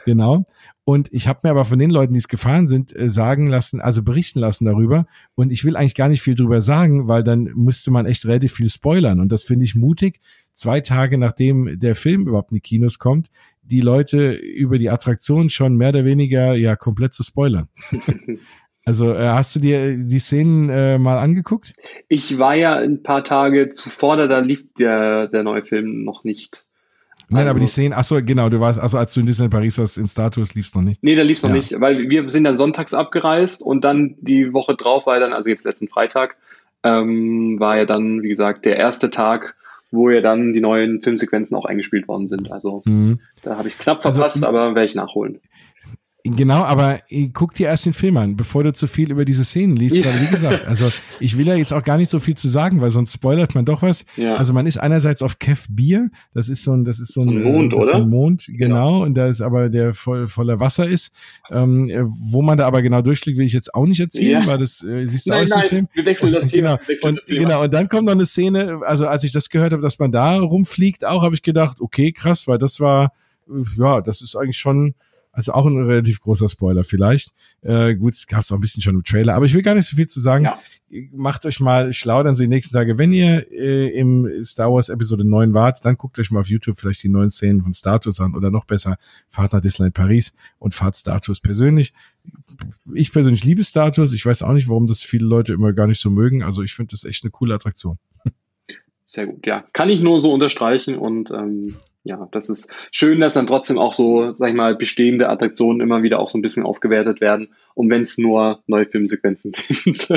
[0.05, 0.45] Genau.
[0.89, 3.81] Und ich habe mir aber von den Leuten, die es gefahren sind, äh, sagen lassen,
[3.81, 5.05] also berichten lassen darüber.
[5.35, 8.53] Und ich will eigentlich gar nicht viel drüber sagen, weil dann müsste man echt relativ
[8.53, 9.19] viel spoilern.
[9.19, 10.21] Und das finde ich mutig,
[10.53, 13.31] zwei Tage nachdem der Film überhaupt in die Kinos kommt,
[13.63, 17.67] die Leute über die Attraktion schon mehr oder weniger ja komplett zu spoilern.
[18.85, 21.73] Also äh, hast du dir die Szenen äh, mal angeguckt?
[22.07, 26.63] Ich war ja ein paar Tage zuvor, da lief der, der neue Film noch nicht.
[27.29, 29.49] Nein, also, aber die Szenen, ach so, genau, du warst, also als du in Disney
[29.49, 31.03] Paris warst, in Status lief's noch nicht.
[31.03, 31.57] Nee, da lief's noch ja.
[31.57, 35.49] nicht, weil wir sind ja sonntags abgereist und dann die Woche drauf war dann, also
[35.49, 36.37] jetzt letzten Freitag,
[36.83, 39.55] ähm, war ja dann, wie gesagt, der erste Tag,
[39.91, 42.51] wo ja dann die neuen Filmsequenzen auch eingespielt worden sind.
[42.51, 43.19] Also mhm.
[43.41, 45.39] da habe ich knapp also, verpasst, also, aber werde ich nachholen.
[46.35, 46.99] Genau, aber
[47.33, 49.95] guck dir erst den Film an, bevor du zu viel über diese Szenen liest.
[49.95, 50.05] Ja.
[50.05, 50.89] Weil wie gesagt, also
[51.19, 53.65] ich will ja jetzt auch gar nicht so viel zu sagen, weil sonst spoilert man
[53.65, 54.05] doch was.
[54.15, 54.35] Ja.
[54.35, 57.29] Also man ist einerseits auf Kev Bier, das ist so ein, das ist so ein,
[57.29, 57.95] ein Mond, oder?
[57.95, 61.13] Ein Mond, genau, genau, und da ist aber der voll, voller Wasser ist.
[61.49, 61.89] Ähm,
[62.31, 64.47] wo man da aber genau durchschlägt, will ich jetzt auch nicht erzählen, ja.
[64.47, 65.87] weil das äh, siehst du nein, aus dem Film.
[65.93, 66.77] Wir wechseln das Thema.
[66.87, 67.39] Genau, und, das Thema.
[67.43, 70.11] genau, und dann kommt noch eine Szene, also als ich das gehört habe, dass man
[70.11, 73.13] da rumfliegt, auch habe ich gedacht, okay, krass, weil das war,
[73.49, 74.95] äh, ja, das ist eigentlich schon
[75.37, 77.31] also auch ein relativ großer Spoiler vielleicht.
[77.61, 79.75] Äh, gut, es gab es auch ein bisschen schon im Trailer, aber ich will gar
[79.75, 80.45] nicht so viel zu sagen.
[80.45, 80.59] Ja.
[81.11, 82.97] Macht euch mal schlau dann so die nächsten Tage.
[82.97, 86.79] Wenn ihr äh, im Star Wars Episode 9 wart, dann guckt euch mal auf YouTube
[86.79, 88.97] vielleicht die neuen Szenen von Status an oder noch besser,
[89.29, 91.93] fahrt nach Disneyland Paris und fahrt Status persönlich.
[92.95, 94.13] Ich persönlich liebe Status.
[94.13, 96.41] Ich weiß auch nicht, warum das viele Leute immer gar nicht so mögen.
[96.41, 97.99] Also ich finde das echt eine coole Attraktion.
[99.05, 99.63] Sehr gut, ja.
[99.71, 101.75] Kann ich nur so unterstreichen und ähm,
[102.07, 106.03] ja, das ist schön, dass dann trotzdem auch so, sag ich mal, bestehende Attraktionen immer
[106.03, 107.49] wieder auch so ein bisschen aufgewertet werden.
[107.75, 110.09] Und wenn es nur neue Filmsequenzen sind,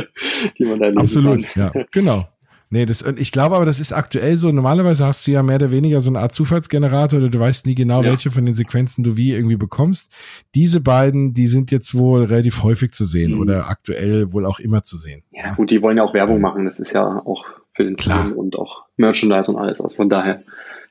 [0.59, 1.71] die man da erleben Absolut, kann.
[1.75, 2.27] ja, genau.
[2.73, 4.53] Nee, das, und ich glaube aber, das ist aktuell so.
[4.53, 7.75] Normalerweise hast du ja mehr oder weniger so eine Art Zufallsgenerator oder du weißt nie
[7.75, 8.11] genau, ja.
[8.11, 10.13] welche von den Sequenzen du wie irgendwie bekommst.
[10.55, 13.41] Diese beiden, die sind jetzt wohl relativ häufig zu sehen mhm.
[13.41, 15.25] oder aktuell wohl auch immer zu sehen.
[15.33, 16.65] Ja, gut, die wollen ja auch Werbung machen.
[16.65, 18.27] Das ist ja auch für den Klar.
[18.27, 19.81] Film und auch Merchandise und alles.
[19.81, 20.41] Also von daher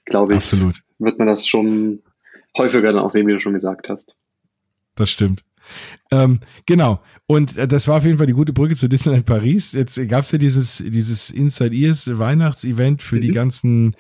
[0.04, 0.82] glaube ich, Absolut.
[1.00, 2.04] Wird man das schon
[2.58, 4.18] häufiger dann auch sehen, wie du schon gesagt hast.
[4.96, 5.44] Das stimmt.
[6.12, 7.00] Ähm, genau.
[7.28, 9.74] Und äh, das war auf jeden Fall die gute Brücke zu Disneyland Paris.
[9.74, 13.22] Jetzt gab es ja dieses, dieses Inside Ears Weihnachtsevent für mhm.
[13.22, 13.96] die ganzen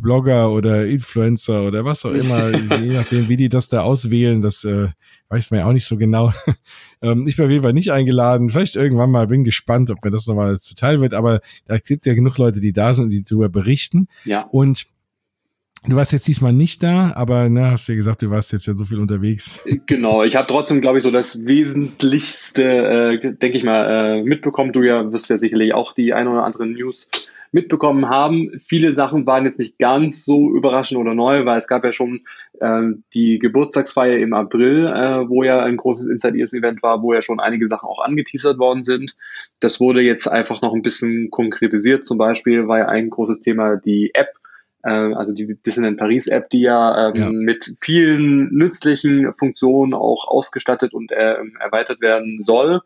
[0.00, 4.64] Blogger oder Influencer oder was auch immer, je nachdem, wie die das da auswählen, das
[4.64, 4.88] äh,
[5.28, 6.32] weiß man ja auch nicht so genau.
[7.02, 8.50] ähm, ich bin auf jeden Fall nicht eingeladen.
[8.50, 12.14] Vielleicht irgendwann mal, bin gespannt, ob mir das nochmal zuteil wird, aber da gibt ja
[12.14, 14.08] genug Leute, die da sind und die darüber berichten.
[14.24, 14.42] Ja.
[14.50, 14.86] Und
[15.88, 18.66] Du warst jetzt diesmal nicht da, aber ne, hast du ja gesagt, du warst jetzt
[18.66, 19.60] ja so viel unterwegs.
[19.86, 24.72] Genau, ich habe trotzdem, glaube ich, so das Wesentlichste, äh, denke ich mal, äh, mitbekommen.
[24.72, 27.08] Du ja wirst ja sicherlich auch die ein oder andere News
[27.52, 28.50] mitbekommen haben.
[28.64, 32.20] Viele Sachen waren jetzt nicht ganz so überraschend oder neu, weil es gab ja schon
[32.60, 32.82] äh,
[33.14, 37.22] die Geburtstagsfeier im April, äh, wo ja ein großes Inside Ears Event war, wo ja
[37.22, 39.16] schon einige Sachen auch angeteasert worden sind.
[39.58, 42.06] Das wurde jetzt einfach noch ein bisschen konkretisiert.
[42.06, 44.39] Zum Beispiel war ja ein großes Thema die App
[44.88, 50.94] also die Disneyland Paris App, die ja, ähm, ja, mit vielen nützlichen Funktionen auch ausgestattet
[50.94, 52.80] und äh, erweitert werden soll,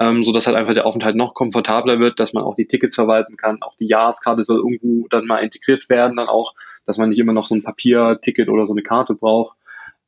[0.00, 2.94] ähm, so dass halt einfach der Aufenthalt noch komfortabler wird, dass man auch die Tickets
[2.94, 6.54] verwalten kann, auch die Jahreskarte soll irgendwo dann mal integriert werden, dann auch,
[6.86, 9.56] dass man nicht immer noch so ein Papierticket oder so eine Karte braucht.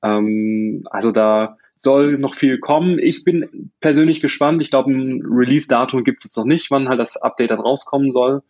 [0.03, 2.99] Ähm, also da soll noch viel kommen.
[2.99, 4.63] Ich bin persönlich gespannt.
[4.63, 8.13] Ich glaube, ein Release-Datum gibt es jetzt noch nicht, wann halt das Update dann rauskommen
[8.13, 8.43] soll.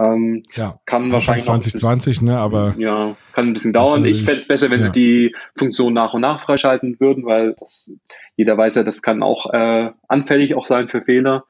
[0.00, 4.04] Ähm, ja, kann wahrscheinlich 2020, ne, aber ja, kann ein bisschen dauern.
[4.04, 4.86] Ich fände besser, wenn ja.
[4.86, 7.90] sie die Funktion nach und nach freischalten würden, weil das,
[8.36, 11.44] jeder weiß ja, das kann auch äh, anfällig auch sein für Fehler.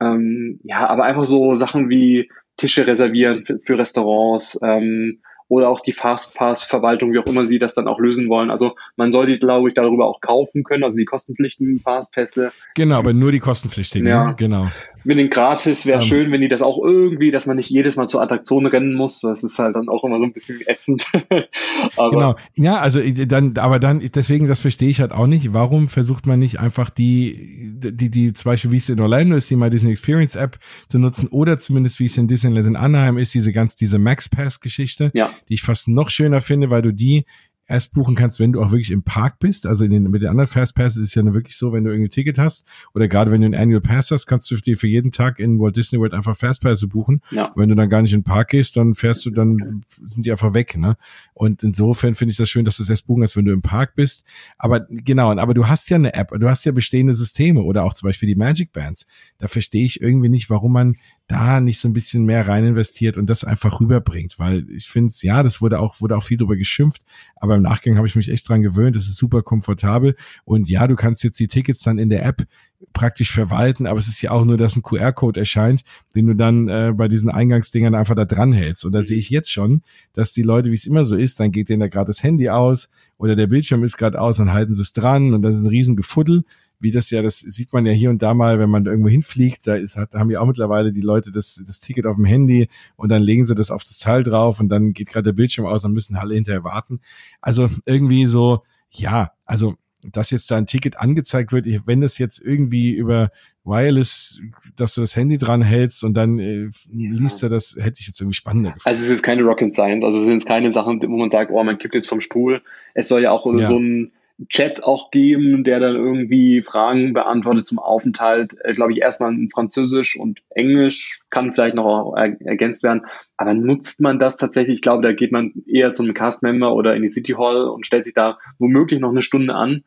[0.00, 5.80] Ähm, ja, aber einfach so Sachen wie Tische reservieren für, für Restaurants, ähm, oder auch
[5.80, 8.50] die Fastpass-Verwaltung, wie auch immer sie das dann auch lösen wollen.
[8.50, 12.50] Also man soll die, glaube ich, darüber auch kaufen können, also die kostenpflichtigen Fastpässe.
[12.74, 14.28] Genau, aber nur die kostenpflichtigen, ja.
[14.28, 14.34] Ne?
[14.36, 14.66] genau
[15.04, 16.08] mit den Gratis wäre um, ähm.
[16.08, 19.20] schön, wenn die das auch irgendwie, dass man nicht jedes Mal zur Attraktion rennen muss.
[19.20, 21.06] Das ist halt dann auch immer so ein bisschen ätzend.
[21.96, 22.36] genau.
[22.56, 25.52] Ja, also äh, dann, aber dann, deswegen, das verstehe ich halt auch nicht.
[25.52, 29.50] Warum versucht man nicht einfach die, die, die, zum Beispiel wie es in Orlando ist,
[29.50, 30.58] die mal Disney Experience App
[30.88, 34.28] zu nutzen oder zumindest wie es in Disneyland in Anaheim ist, diese ganz, diese Max
[34.28, 35.30] Pass Geschichte, ja.
[35.48, 37.24] die ich fast noch schöner finde, weil du die
[37.66, 39.66] erst buchen kannst, wenn du auch wirklich im Park bist.
[39.66, 42.08] Also in den, mit den anderen Fastpasses ist es ja wirklich so, wenn du irgendwie
[42.08, 44.86] ein Ticket hast oder gerade wenn du einen Annual Pass hast, kannst du dir für
[44.86, 47.22] jeden Tag in Walt Disney World einfach Fastpässe buchen.
[47.30, 47.52] Ja.
[47.56, 50.30] Wenn du dann gar nicht in den Park gehst, dann fährst du, dann sind die
[50.30, 50.76] einfach weg.
[50.76, 50.96] Ne?
[51.32, 53.62] Und insofern finde ich das schön, dass du es erst buchen kannst, wenn du im
[53.62, 54.24] Park bist.
[54.58, 57.94] Aber genau, aber du hast ja eine App, du hast ja bestehende Systeme oder auch
[57.94, 59.06] zum Beispiel die Magic Bands.
[59.38, 63.16] Da verstehe ich irgendwie nicht, warum man da nicht so ein bisschen mehr rein investiert
[63.16, 66.36] und das einfach rüberbringt, weil ich finde es, ja, das wurde auch, wurde auch viel
[66.36, 67.02] drüber geschimpft,
[67.36, 70.86] aber im Nachgang habe ich mich echt dran gewöhnt, das ist super komfortabel und ja,
[70.86, 72.46] du kannst jetzt die Tickets dann in der App
[72.92, 75.82] praktisch verwalten, aber es ist ja auch nur, dass ein QR-Code erscheint,
[76.14, 78.84] den du dann äh, bei diesen Eingangsdingern einfach da dran hältst.
[78.84, 79.82] Und da sehe ich jetzt schon,
[80.12, 82.50] dass die Leute, wie es immer so ist, dann geht denen da gerade das Handy
[82.50, 85.62] aus oder der Bildschirm ist gerade aus, dann halten sie es dran und das ist
[85.62, 86.44] ein riesen Gefuddel,
[86.84, 89.66] wie das ja, das sieht man ja hier und da mal, wenn man irgendwo hinfliegt,
[89.66, 92.68] da ist, hat, haben ja auch mittlerweile die Leute das, das Ticket auf dem Handy
[92.94, 95.66] und dann legen sie das auf das Teil drauf und dann geht gerade der Bildschirm
[95.66, 97.00] aus, dann müssen alle hinterher warten.
[97.40, 99.74] Also irgendwie so, ja, also
[100.12, 103.30] dass jetzt da ein Ticket angezeigt wird, wenn das jetzt irgendwie über
[103.64, 104.42] Wireless,
[104.76, 108.20] dass du das Handy dran hältst und dann äh, liest er das, hätte ich jetzt
[108.20, 108.88] irgendwie spannender gefunden.
[108.88, 111.64] Also es ist keine Rocket Science, also es sind keine Sachen, wo man sagt, oh,
[111.64, 112.60] man kippt jetzt vom Stuhl.
[112.92, 113.66] Es soll ja auch ja.
[113.66, 114.12] so ein
[114.48, 118.56] Chat auch geben, der dann irgendwie Fragen beantwortet zum Aufenthalt.
[118.64, 123.06] Äh, Glaube ich erstmal in Französisch und Englisch kann vielleicht noch er ergänzt werden.
[123.36, 124.76] Aber nutzt man das tatsächlich?
[124.76, 127.86] Ich glaube, da geht man eher zu einem Cast-Member oder in die City Hall und
[127.86, 129.84] stellt sich da womöglich noch eine Stunde an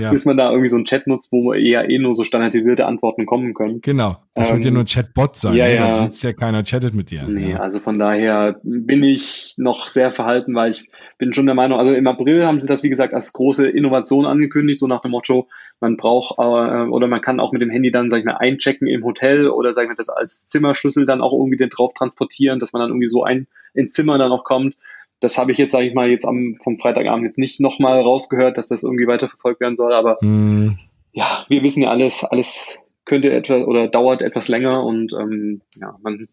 [0.00, 0.10] ja.
[0.10, 3.26] bis man da irgendwie so einen Chat nutzt, wo eher eh nur so standardisierte Antworten
[3.26, 3.80] kommen können.
[3.80, 4.16] Genau.
[4.34, 5.54] Das ähm, wird ja ähm, nur ein Chatbot sein.
[5.54, 5.74] Ja, ne?
[5.76, 5.88] ja.
[5.88, 7.24] Da sitzt ja keiner, chattet mit dir.
[7.28, 7.60] Nee, ja.
[7.60, 11.92] also von daher bin ich noch sehr verhalten, weil ich bin schon der Meinung, also
[11.92, 15.48] im April haben sie das, wie gesagt, als große Innovation angekündigt, so nach dem Motto,
[15.80, 18.88] man braucht äh, oder man kann auch mit dem Handy dann, sag ich mal, einchecken
[18.88, 22.58] im Hotel oder, sag ich mal, das als Zimmerschlüssel dann auch irgendwie den drauf transportieren,
[22.58, 24.76] dass man dann irgendwie so ein ins Zimmer dann auch kommt
[25.26, 28.56] das habe ich jetzt, sage ich mal, jetzt am vom Freitagabend jetzt nicht nochmal rausgehört,
[28.58, 29.92] dass das irgendwie weiterverfolgt werden soll.
[29.92, 30.78] Aber mm.
[31.12, 35.96] ja, wir wissen ja alles, alles könnte etwas oder dauert etwas länger und ähm, ja,
[36.00, 36.28] man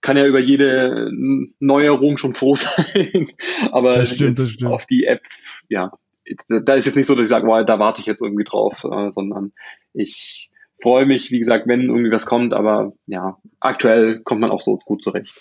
[0.00, 1.08] kann ja über jede
[1.60, 3.28] Neuerung schon froh sein.
[3.70, 4.72] Aber das stimmt, das stimmt.
[4.72, 5.22] auf die App,
[5.68, 5.92] ja,
[6.48, 8.84] da ist jetzt nicht so, dass ich sage, wow, da warte ich jetzt irgendwie drauf,
[8.84, 9.52] äh, sondern
[9.94, 10.50] ich
[10.82, 14.78] freue mich, wie gesagt, wenn irgendwie was kommt, aber ja, aktuell kommt man auch so
[14.78, 15.40] gut zurecht.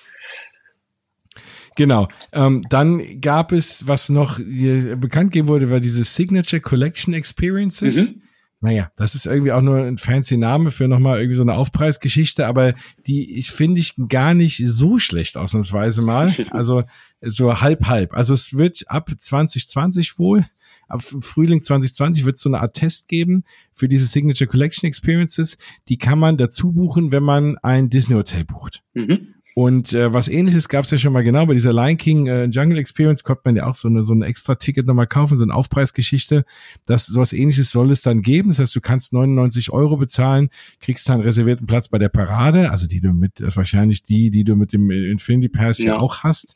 [1.76, 2.08] Genau.
[2.32, 8.10] Ähm, dann gab es, was noch bekannt geben wurde, war diese Signature Collection Experiences.
[8.10, 8.22] Mhm.
[8.62, 12.48] Naja, das ist irgendwie auch nur ein fancy Name für nochmal irgendwie so eine Aufpreisgeschichte,
[12.48, 12.74] aber
[13.06, 16.34] die ich finde ich gar nicht so schlecht ausnahmsweise mal.
[16.50, 16.84] Also
[17.22, 18.16] so halb halb.
[18.16, 20.46] Also es wird ab 2020 wohl,
[20.88, 23.44] ab Frühling 2020 wird es so eine Art Test geben
[23.74, 25.58] für diese Signature Collection Experiences.
[25.90, 28.82] Die kann man dazu buchen, wenn man ein Disney Hotel bucht.
[28.94, 29.35] Mhm.
[29.58, 32.44] Und äh, was ähnliches gab es ja schon mal genau bei dieser Lion King äh,
[32.44, 35.46] Jungle Experience konnte man ja auch so eine so ein extra Ticket nochmal kaufen, so
[35.46, 36.44] eine Aufpreisgeschichte.
[36.86, 38.50] Das sowas ähnliches soll es dann geben.
[38.50, 40.50] Das heißt, du kannst 99 Euro bezahlen,
[40.82, 44.44] kriegst dann reservierten Platz bei der Parade, also die du mit, das wahrscheinlich die, die
[44.44, 46.56] du mit dem Infinity Pass ja, ja auch hast.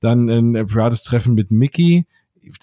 [0.00, 2.04] Dann ein Parades Treffen mit Mickey.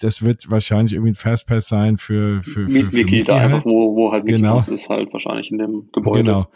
[0.00, 3.52] Das wird wahrscheinlich irgendwie ein Fastpass sein für, für, für, für Mickey, Mickey da halt.
[3.52, 4.58] einfach, wo, wo halt Mickey genau.
[4.60, 6.20] ist, halt wahrscheinlich in dem Gebäude.
[6.20, 6.48] Genau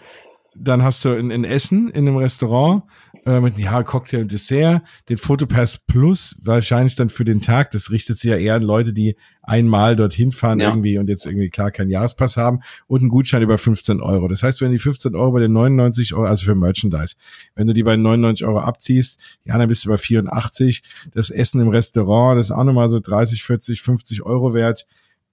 [0.59, 2.85] dann hast du ein, ein Essen in einem Restaurant
[3.27, 7.73] äh, mit ja Cocktail und Dessert, den Fotopass Plus wahrscheinlich dann für den Tag.
[7.73, 10.69] Das richtet sich ja eher an Leute, die einmal dorthin fahren ja.
[10.69, 14.29] irgendwie und jetzt irgendwie klar keinen Jahrespass haben und einen Gutschein über 15 Euro.
[14.29, 17.17] Das heißt, wenn die 15 Euro bei den 99 Euro, also für Merchandise,
[17.55, 20.83] wenn du die bei 99 Euro abziehst, ja, dann bist du bei 84.
[21.13, 24.87] Das Essen im Restaurant, das ist auch nochmal so 30, 40, 50 Euro wert.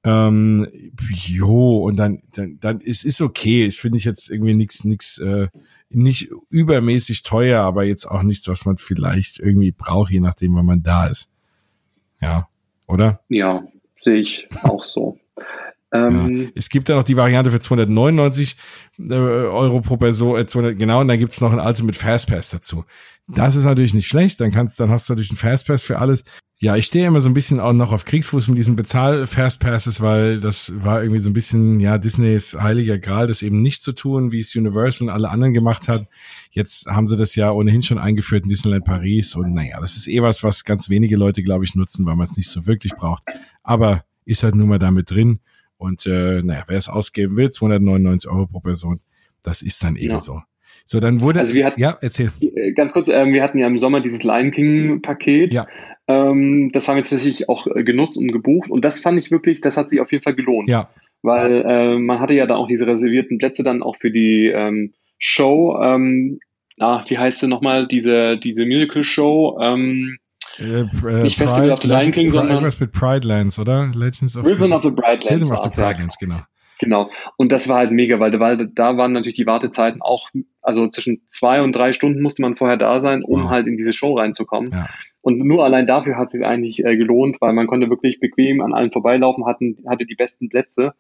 [0.06, 0.68] Ähm,
[1.10, 3.66] jo, und dann, dann, dann es ist okay.
[3.66, 5.48] Ich finde ich jetzt irgendwie nichts, nichts, äh,
[5.94, 10.66] nicht übermäßig teuer, aber jetzt auch nichts, was man vielleicht irgendwie braucht, je nachdem, wann
[10.66, 11.32] man da ist.
[12.22, 12.48] Ja,
[12.88, 13.22] oder?
[13.30, 13.64] Ja,
[13.96, 15.18] sehe ich auch so.
[15.94, 16.48] Ähm, ja.
[16.56, 18.58] Es gibt dann noch die Variante für 299
[18.98, 22.84] äh, Euro pro Person, äh, 200, genau, und dann gibt's noch ein Ultimate Fastpass dazu.
[23.28, 26.26] Das ist natürlich nicht schlecht, dann kannst, dann hast du natürlich einen Fastpass für alles.
[26.60, 30.40] Ja, ich stehe immer so ein bisschen auch noch auf Kriegsfuß mit diesen Bezahl-Fastpasses, weil
[30.40, 34.32] das war irgendwie so ein bisschen, ja, Disneys heiliger Gral, das eben nicht zu tun,
[34.32, 36.08] wie es Universal und alle anderen gemacht hat.
[36.52, 40.08] Jetzt haben sie das ja ohnehin schon eingeführt in Disneyland Paris und naja, das ist
[40.08, 42.94] eh was, was ganz wenige Leute, glaube ich, nutzen, weil man es nicht so wirklich
[42.96, 43.24] braucht.
[43.62, 45.40] Aber ist halt nun mal damit drin.
[45.84, 49.02] Und äh, naja, wer es ausgeben will, 299 Euro pro Person,
[49.44, 50.20] das ist dann eben ja.
[50.22, 50.40] so.
[50.86, 51.42] So, dann wurde.
[51.42, 52.32] Also wir hatten, ja, erzähl.
[52.40, 55.52] Äh, ganz kurz, ähm, wir hatten ja im Sommer dieses Lion King-Paket.
[55.52, 55.68] Ja.
[56.08, 58.72] Ähm, das haben wir tatsächlich auch äh, genutzt und gebucht.
[58.72, 60.70] Und das fand ich wirklich, das hat sich auf jeden Fall gelohnt.
[60.70, 60.90] Ja.
[61.22, 64.94] Weil äh, man hatte ja dann auch diese reservierten Plätze dann auch für die ähm,
[65.20, 65.78] Show.
[65.84, 66.40] Ähm,
[66.80, 67.90] ah, wie heißt sie nochmal?
[67.90, 69.60] Diese, diese Musical-Show.
[69.62, 70.18] Ähm,
[70.60, 73.90] äh, äh, nicht Festival Pride, of the Lion King, sondern irgendwas mit Pride Lands, oder?
[73.94, 75.46] Legends of Rhythm the, of the Pride Lands.
[75.46, 76.38] Rhythm of the Pride Lands, genau.
[76.80, 77.10] Genau.
[77.38, 80.30] Und das war halt mega, weil, weil da waren natürlich die Wartezeiten auch,
[80.62, 83.50] also zwischen zwei und drei Stunden musste man vorher da sein, um wow.
[83.50, 84.72] halt in diese Show reinzukommen.
[84.72, 84.90] Ja.
[85.22, 88.60] Und nur allein dafür hat es sich eigentlich äh, gelohnt, weil man konnte wirklich bequem
[88.62, 90.94] an allen vorbeilaufen, hatten, hatte die besten Plätze.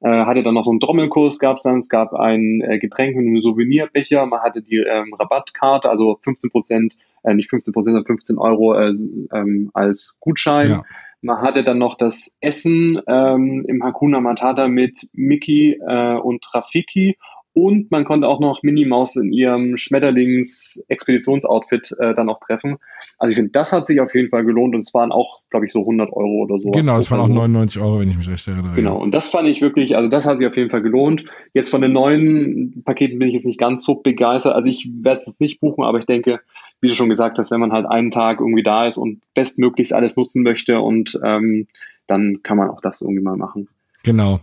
[0.00, 3.16] Äh, hatte dann noch so einen Trommelkurs, gab es dann, es gab ein äh, Getränk
[3.16, 6.94] mit einem Souvenirbecher, man hatte die ähm, Rabattkarte, also 15 Prozent,
[7.24, 8.92] äh, nicht 15 Prozent, sondern 15 Euro äh,
[9.32, 10.70] ähm, als Gutschein.
[10.70, 10.82] Ja.
[11.20, 17.16] Man hatte dann noch das Essen ähm, im Hakuna Matata mit Mickey äh, und Rafiki
[17.58, 22.76] und man konnte auch noch Minnie Maus in ihrem Schmetterlings-Expeditionsoutfit äh, dann auch treffen.
[23.18, 25.66] Also ich finde, das hat sich auf jeden Fall gelohnt und es waren auch, glaube
[25.66, 26.70] ich, so 100 Euro oder so.
[26.70, 28.76] Genau, es waren auch 99 Euro, wenn ich mich recht erinnere.
[28.76, 31.24] Genau, und das fand ich wirklich, also das hat sich auf jeden Fall gelohnt.
[31.52, 34.54] Jetzt von den neuen Paketen bin ich jetzt nicht ganz so begeistert.
[34.54, 36.38] Also ich werde es nicht buchen, aber ich denke,
[36.80, 39.92] wie du schon gesagt hast, wenn man halt einen Tag irgendwie da ist und bestmöglichst
[39.92, 41.66] alles nutzen möchte und ähm,
[42.06, 43.66] dann kann man auch das irgendwie mal machen.
[44.04, 44.38] Genau.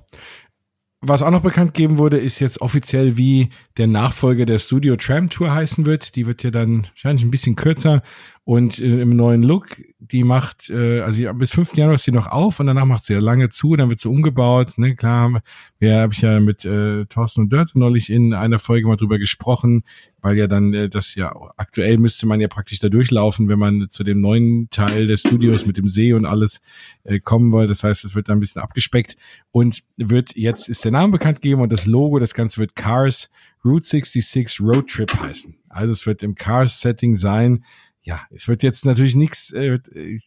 [1.02, 5.30] Was auch noch bekannt geben wurde, ist jetzt offiziell, wie der Nachfolger der Studio Tram
[5.30, 6.16] Tour heißen wird.
[6.16, 8.02] Die wird ja dann wahrscheinlich ein bisschen kürzer
[8.46, 9.82] und äh, im neuen Look.
[10.00, 11.76] Die macht, äh, also bis 5.
[11.76, 14.08] Januar ist sie noch auf und danach macht sie ja lange zu, dann wird sie
[14.08, 14.78] umgebaut.
[14.78, 15.42] Ne, klar,
[15.80, 19.18] wir habe ich ja mit äh, Thorsten und Dörte neulich in einer Folge mal drüber
[19.18, 19.84] gesprochen,
[20.22, 23.90] weil ja dann äh, das ja aktuell müsste man ja praktisch da durchlaufen, wenn man
[23.90, 26.62] zu dem neuen Teil des Studios mit dem See und alles
[27.04, 27.66] äh, kommen will.
[27.66, 29.18] Das heißt, es wird dann ein bisschen abgespeckt
[29.50, 33.32] und wird jetzt ist der Name bekannt gegeben und das Logo, das Ganze wird Cars
[33.66, 35.58] Route 66 Road Trip heißen.
[35.70, 37.66] Also es wird im Cars-Setting sein
[38.06, 39.80] ja, es wird jetzt natürlich nichts, äh,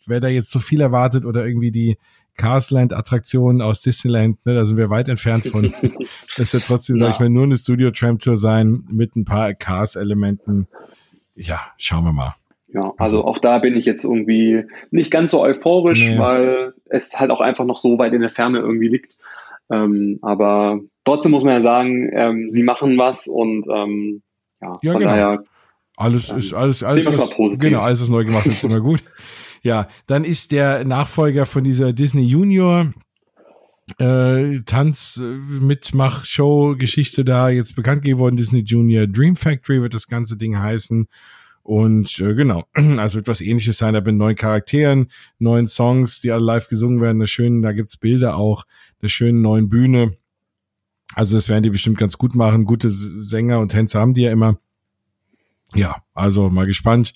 [0.07, 1.97] wer da jetzt so viel erwartet oder irgendwie die
[2.37, 5.73] Carsland-Attraktionen aus Disneyland, ne, da sind wir weit entfernt von.
[6.37, 7.07] Es wird trotzdem, ja.
[7.07, 10.69] sag ich mal, nur eine Studio-Tram-Tour sein mit ein paar Cars-Elementen.
[11.35, 12.35] Ja, schauen wir mal.
[12.73, 16.19] Ja, also auch da bin ich jetzt irgendwie nicht ganz so euphorisch, nee.
[16.19, 19.17] weil es halt auch einfach noch so weit in der Ferne irgendwie liegt.
[19.71, 24.23] Ähm, aber trotzdem muss man ja sagen, ähm, sie machen was und ähm,
[24.61, 25.11] ja, ja von genau.
[25.11, 25.45] daher
[25.99, 29.03] alles ist alles alles ist, genau alles ist neu gemacht ist immer gut.
[29.63, 32.93] Ja, dann ist der Nachfolger von dieser Disney Junior
[33.99, 39.95] äh, Tanz äh, Mitmach Show Geschichte da jetzt bekannt geworden Disney Junior Dream Factory wird
[39.95, 41.09] das ganze Ding heißen
[41.69, 42.65] und äh, genau,
[42.97, 45.09] also wird was ähnliches sein, da mit neuen Charakteren,
[45.39, 48.65] neuen Songs, die alle live gesungen werden, eine schönen, da gibt's Bilder auch,
[49.03, 50.15] eine schönen neuen Bühne.
[51.15, 52.65] Also das werden die bestimmt ganz gut machen.
[52.65, 54.57] Gute Sänger und Tänzer haben die ja immer
[55.75, 57.13] ja, also mal gespannt.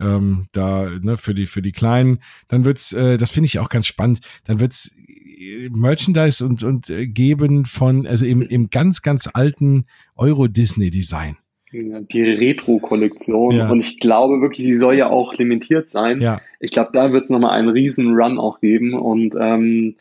[0.00, 3.68] Ähm, da ne, für die für die Kleinen, dann wird's, äh, das finde ich auch
[3.68, 4.20] ganz spannend.
[4.44, 4.96] Dann wird's
[5.38, 9.84] äh, Merchandise und und äh, geben von also im im ganz ganz alten
[10.16, 11.36] Euro Disney Design.
[11.72, 13.54] Die Retro-Kollektion.
[13.54, 13.70] Ja.
[13.70, 16.20] Und ich glaube wirklich, die soll ja auch limitiert sein.
[16.20, 16.40] Ja.
[16.58, 18.94] Ich glaube, da wird es nochmal einen riesen Run auch geben.
[18.94, 19.94] Und ähm,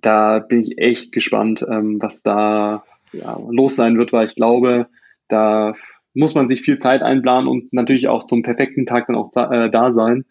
[0.00, 4.86] da bin ich echt gespannt, ähm, was da ja, los sein wird, weil ich glaube,
[5.28, 5.74] da
[6.14, 9.70] muss man sich viel Zeit einplanen und natürlich auch zum perfekten Tag dann auch äh,
[9.70, 10.24] da sein,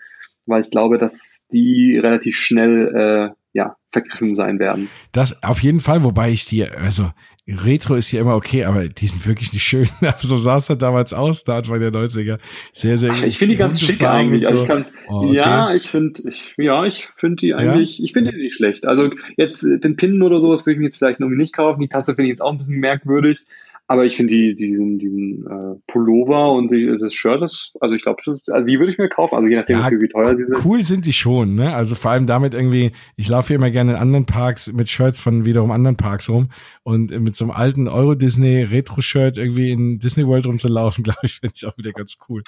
[0.46, 4.90] weil ich glaube, dass die relativ schnell äh, ja, vergriffen sein werden.
[5.12, 7.10] Das auf jeden Fall, wobei ich die, also
[7.48, 9.88] Retro ist ja immer okay, aber die sind wirklich nicht schön.
[10.22, 12.38] so sah es halt damals aus, da Anfang der 90er.
[12.74, 14.44] Sehr, sehr Ach, Ich finde die ganz schick eigentlich.
[14.44, 14.52] So.
[14.52, 15.36] Also ich kann, oh, okay.
[15.36, 18.04] Ja, ich finde, ich, ja, ich finde die eigentlich, ja?
[18.04, 18.88] ich finde die nicht schlecht.
[18.88, 21.82] Also jetzt den Pin oder sowas würde ich mir jetzt vielleicht noch nicht kaufen.
[21.82, 23.46] Die Tasse finde ich jetzt auch ein bisschen merkwürdig.
[23.90, 28.04] Aber ich finde die, diesen, diesen äh, Pullover und die, das Shirt, das, also ich
[28.04, 30.64] glaube, also die würde ich mir kaufen, also je nachdem, ja, wie teuer die sind.
[30.64, 31.74] Cool sind die schon, ne?
[31.74, 35.44] Also vor allem damit irgendwie, ich laufe immer gerne in anderen Parks mit Shirts von
[35.44, 36.50] wiederum anderen Parks rum
[36.84, 41.66] und mit so einem alten Euro-Disney-Retro-Shirt irgendwie in Disney World rumzulaufen, glaube ich, finde ich
[41.66, 42.44] auch wieder ganz cool.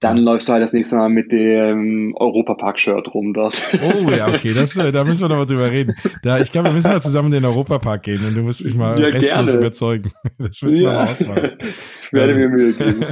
[0.00, 0.22] Dann ja.
[0.24, 3.78] läufst du halt das nächste Mal mit dem Europa-Park-Shirt rum dort.
[3.80, 5.94] Oh ja, okay, das, äh, da müssen wir noch mal drüber reden.
[6.24, 8.74] Da, ich glaube, wir müssen mal zusammen in den Europa-Park gehen und du musst mich
[8.74, 10.10] mal ja, restlos überzeugen.
[10.38, 10.90] Das müssen ja.
[10.90, 11.50] wir mal ausmachen.
[11.60, 13.04] Ich werde mir Mühe geben.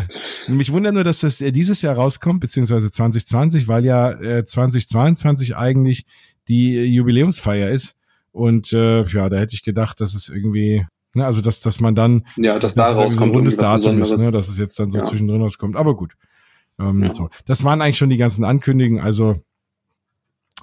[0.49, 5.57] Mich wundert nur, dass das äh, dieses Jahr rauskommt, beziehungsweise 2020, weil ja äh, 2022
[5.57, 6.07] eigentlich
[6.49, 7.99] die äh, Jubiläumsfeier ist.
[8.33, 11.95] Und äh, ja, da hätte ich gedacht, dass es irgendwie, ne, also dass, dass man
[11.95, 14.79] dann, ja, dass dass da es so ein rundes Datum ist, ne, dass es jetzt
[14.79, 15.05] dann so ja.
[15.05, 15.77] zwischendrin rauskommt.
[15.77, 16.15] Aber gut.
[16.79, 17.13] Ähm, ja.
[17.13, 17.29] so.
[17.47, 19.37] Das waren eigentlich schon die ganzen Ankündigungen, also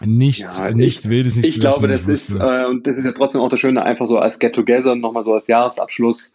[0.02, 3.12] nichts, ja, nichts ich, Wildes, nichts Ich glaube, das ist, äh, und das ist ja
[3.12, 6.34] trotzdem auch das Schöne, einfach so als Get-Together, nochmal so als Jahresabschluss,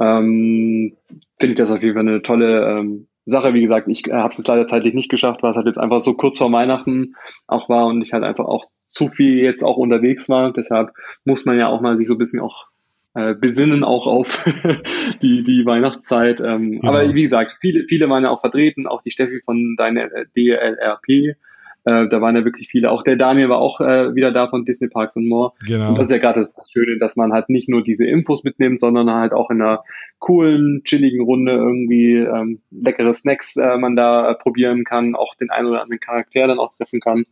[0.00, 0.96] ähm,
[1.38, 3.54] finde ich das auf jeden Fall eine tolle ähm, Sache.
[3.54, 5.78] Wie gesagt, ich äh, habe es jetzt leider zeitlich nicht geschafft, weil es halt jetzt
[5.78, 7.14] einfach so kurz vor Weihnachten
[7.46, 10.52] auch war und ich halt einfach auch zu viel jetzt auch unterwegs war.
[10.52, 10.90] Deshalb
[11.24, 12.68] muss man ja auch mal sich so ein bisschen auch
[13.14, 14.44] äh, besinnen auch auf
[15.22, 16.40] die, die Weihnachtszeit.
[16.40, 16.88] Ähm, genau.
[16.88, 20.26] Aber wie gesagt, viele, viele waren ja auch vertreten, auch die Steffi von deiner äh,
[20.36, 21.36] DLRP
[21.84, 22.90] äh, da waren ja wirklich viele.
[22.90, 25.52] Auch der Daniel war auch äh, wieder da von Disney Parks und More.
[25.66, 25.90] Genau.
[25.90, 28.44] Und das ist ja gerade das, das, Schöne, dass man halt nicht nur diese Infos
[28.44, 29.82] mitnimmt, sondern halt auch in einer
[30.18, 35.50] coolen, chilligen Runde irgendwie ähm, leckere Snacks äh, man da äh, probieren kann, auch den
[35.50, 37.24] einen oder anderen Charakter dann auch treffen kann.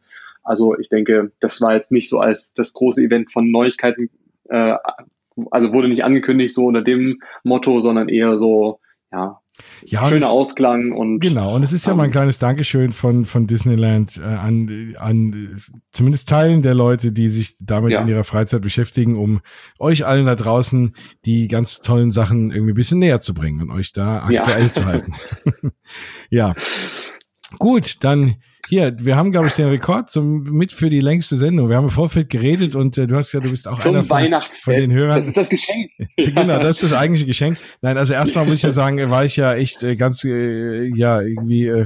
[0.43, 4.11] Also ich denke, das war jetzt nicht so als das große Event von Neuigkeiten,
[4.49, 4.75] äh,
[5.51, 8.81] also wurde nicht angekündigt so unter dem Motto, sondern eher so,
[9.13, 9.41] ja,
[9.85, 13.47] ja, schöner Ausklang und genau und es ist ja mal ein kleines Dankeschön von von
[13.47, 15.57] Disneyland äh, an an
[15.93, 18.03] zumindest Teilen der Leute, die sich damit ja.
[18.03, 19.41] in ihrer Freizeit beschäftigen, um
[19.79, 23.71] euch allen da draußen die ganz tollen Sachen irgendwie ein bisschen näher zu bringen und
[23.71, 24.71] euch da aktuell ja.
[24.71, 25.13] zu halten.
[26.31, 26.55] ja,
[27.59, 28.37] gut, dann
[28.71, 31.69] hier, wir haben, glaube ich, den Rekord zum, mit für die längste Sendung.
[31.69, 34.05] Wir haben im Vorfeld geredet und äh, du hast ja, du bist auch Zum einer
[34.05, 35.19] von, von den Hörern.
[35.19, 35.91] Das ist das Geschenk.
[36.17, 37.59] genau, das ist das eigentliche Geschenk.
[37.83, 41.21] Nein, also erstmal muss ich ja sagen, war ich ja echt äh, ganz, äh, ja,
[41.21, 41.85] irgendwie äh,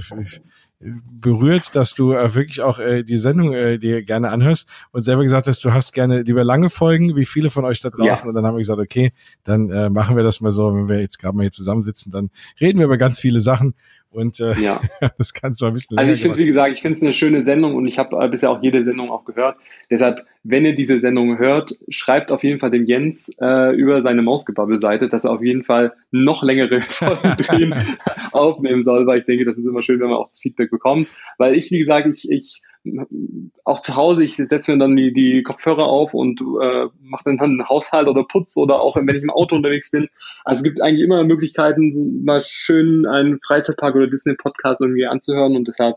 [1.21, 5.23] berührt, dass du äh, wirklich auch äh, die Sendung äh, dir gerne anhörst und selber
[5.23, 8.27] gesagt hast, du hast gerne lieber lange Folgen, wie viele von euch da draußen.
[8.27, 8.29] Ja.
[8.29, 9.13] Und dann haben wir gesagt, okay,
[9.45, 12.31] dann äh, machen wir das mal so, wenn wir jetzt gerade mal hier zusammensitzen, dann
[12.61, 13.75] reden wir über ganz viele Sachen
[14.15, 14.81] und äh, ja.
[15.19, 15.99] das kannst du ein bisschen.
[15.99, 18.29] Also ich finde, wie gesagt, ich finde es eine schöne Sendung und ich habe äh,
[18.29, 19.57] bisher auch jede Sendung auch gehört.
[19.91, 24.23] Deshalb, wenn ihr diese Sendung hört, schreibt auf jeden Fall dem Jens äh, über seine
[24.23, 27.75] Mausgebabbel-Seite, dass er auf jeden Fall noch längere Folgen
[28.33, 31.09] aufnehmen soll, weil ich denke, das ist immer schön, wenn man auch das Feedback bekommt.
[31.39, 32.63] Weil ich, wie gesagt, ich, ich
[33.65, 37.41] auch zu Hause, ich setze mir dann die, die Kopfhörer auf und äh, mache dann
[37.41, 40.09] einen Haushalt oder Putz oder auch wenn ich im Auto unterwegs bin.
[40.45, 45.67] Also es gibt eigentlich immer Möglichkeiten, mal schön einen Freizeitpark oder Disney-Podcast irgendwie anzuhören und
[45.67, 45.97] deshalb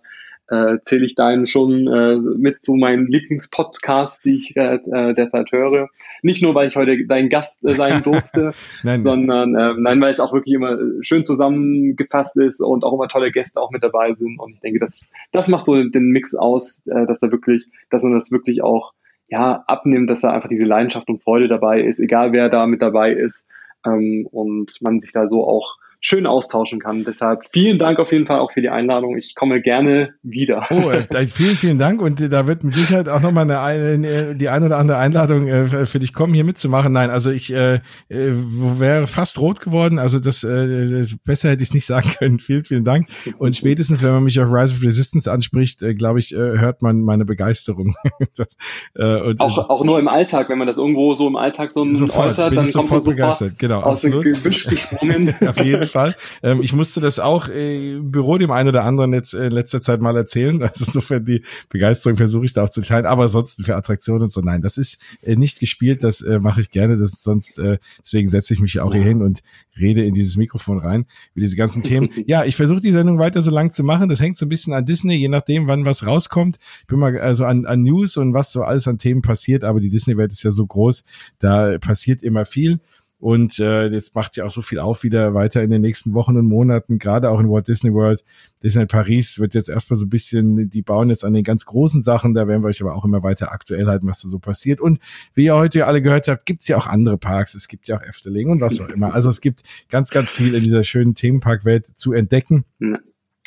[0.49, 5.52] äh, zähle ich deinen schon äh, mit zu meinen Lieblingspodcasts, die ich äh, äh, derzeit
[5.52, 5.90] höre.
[6.22, 8.53] Nicht nur, weil ich heute dein Gast äh, sein durfte,
[8.84, 13.07] nein, sondern äh, nein, weil es auch wirklich immer schön zusammengefasst ist und auch immer
[13.07, 14.40] tolle Gäste auch mit dabei sind.
[14.40, 18.03] Und ich denke, das, das macht so den Mix aus, äh, dass da wirklich, dass
[18.03, 18.94] man das wirklich auch
[19.28, 22.82] ja abnimmt, dass da einfach diese Leidenschaft und Freude dabei ist, egal wer da mit
[22.82, 23.49] dabei ist
[23.86, 27.03] ähm, und man sich da so auch schön austauschen kann.
[27.03, 29.18] Deshalb vielen Dank auf jeden Fall auch für die Einladung.
[29.18, 30.65] Ich komme gerne wieder.
[30.69, 32.02] Oh, äh, vielen, vielen Dank.
[32.02, 35.48] Und äh, da wird mit Sicherheit auch nochmal eine, eine, die eine oder andere Einladung
[35.48, 36.94] äh, für dich kommen, hier mitzumachen.
[36.94, 37.76] Nein, also ich äh,
[38.10, 38.32] äh
[38.80, 39.98] wäre fast rot geworden.
[39.98, 42.40] Also das, äh, das besser hätte ich es nicht sagen können.
[42.48, 43.07] Vielen, vielen Dank.
[43.40, 46.82] Und spätestens, wenn man mich auf Rise of Resistance anspricht, äh, glaube ich, äh, hört
[46.82, 47.95] man meine Begeisterung.
[48.36, 48.56] das,
[48.95, 51.84] äh, und, auch, auch nur im Alltag, wenn man das irgendwo so im Alltag so
[51.91, 53.60] sofort, äußert, dann kommt man sofort begeistert.
[53.60, 54.26] Genau, aus absolut.
[54.26, 55.36] dem Gebüsch gesprungen.
[55.45, 56.15] auf jeden Fall.
[56.43, 59.51] Ähm, ich musste das auch äh, im Büro dem einen oder anderen jetzt äh, in
[59.51, 60.61] letzter Zeit mal erzählen.
[60.68, 63.05] Also insofern die Begeisterung versuche ich da auch zu teilen.
[63.05, 66.61] Aber ansonsten für Attraktionen und so, nein, das ist äh, nicht gespielt, das äh, mache
[66.61, 66.97] ich gerne.
[66.97, 69.41] Das sonst, äh, deswegen setze ich mich auch hier hin und
[69.80, 72.09] rede in dieses Mikrofon rein, wie diese ganzen Themen.
[72.27, 74.09] Ja, ich versuche die Sendung weiter so lang zu machen.
[74.09, 76.57] Das hängt so ein bisschen an Disney, je nachdem, wann was rauskommt.
[76.81, 79.80] Ich bin mal also an, an News und was so alles an Themen passiert, aber
[79.80, 81.05] die Disney-Welt ist ja so groß,
[81.39, 82.80] da passiert immer viel.
[83.19, 86.38] Und äh, jetzt macht ja auch so viel auf wieder weiter in den nächsten Wochen
[86.38, 88.23] und Monaten, gerade auch in Walt Disney World.
[88.61, 92.02] Disney Paris wird jetzt erstmal so ein bisschen, die bauen jetzt an den ganz großen
[92.02, 94.80] Sachen, da werden wir euch aber auch immer weiter aktuell halten, was da so passiert.
[94.80, 94.99] Und
[95.34, 98.03] wie ihr heute alle gehört habt, gibt's ja auch andere Parks, es gibt ja auch
[98.03, 99.14] Efteling und was auch immer.
[99.15, 102.65] Also es gibt ganz, ganz viel in dieser schönen Themenparkwelt zu entdecken.
[102.80, 102.99] Ja.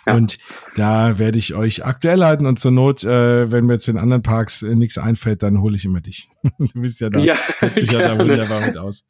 [0.06, 0.39] Und
[0.77, 4.22] da werde ich euch aktuell halten und zur Not, äh, wenn mir jetzt in anderen
[4.22, 6.28] Parks äh, nichts einfällt, dann hole ich immer dich.
[6.59, 7.36] du bist ja da, ja,
[7.77, 9.05] dich ja da wunderbar mit aus.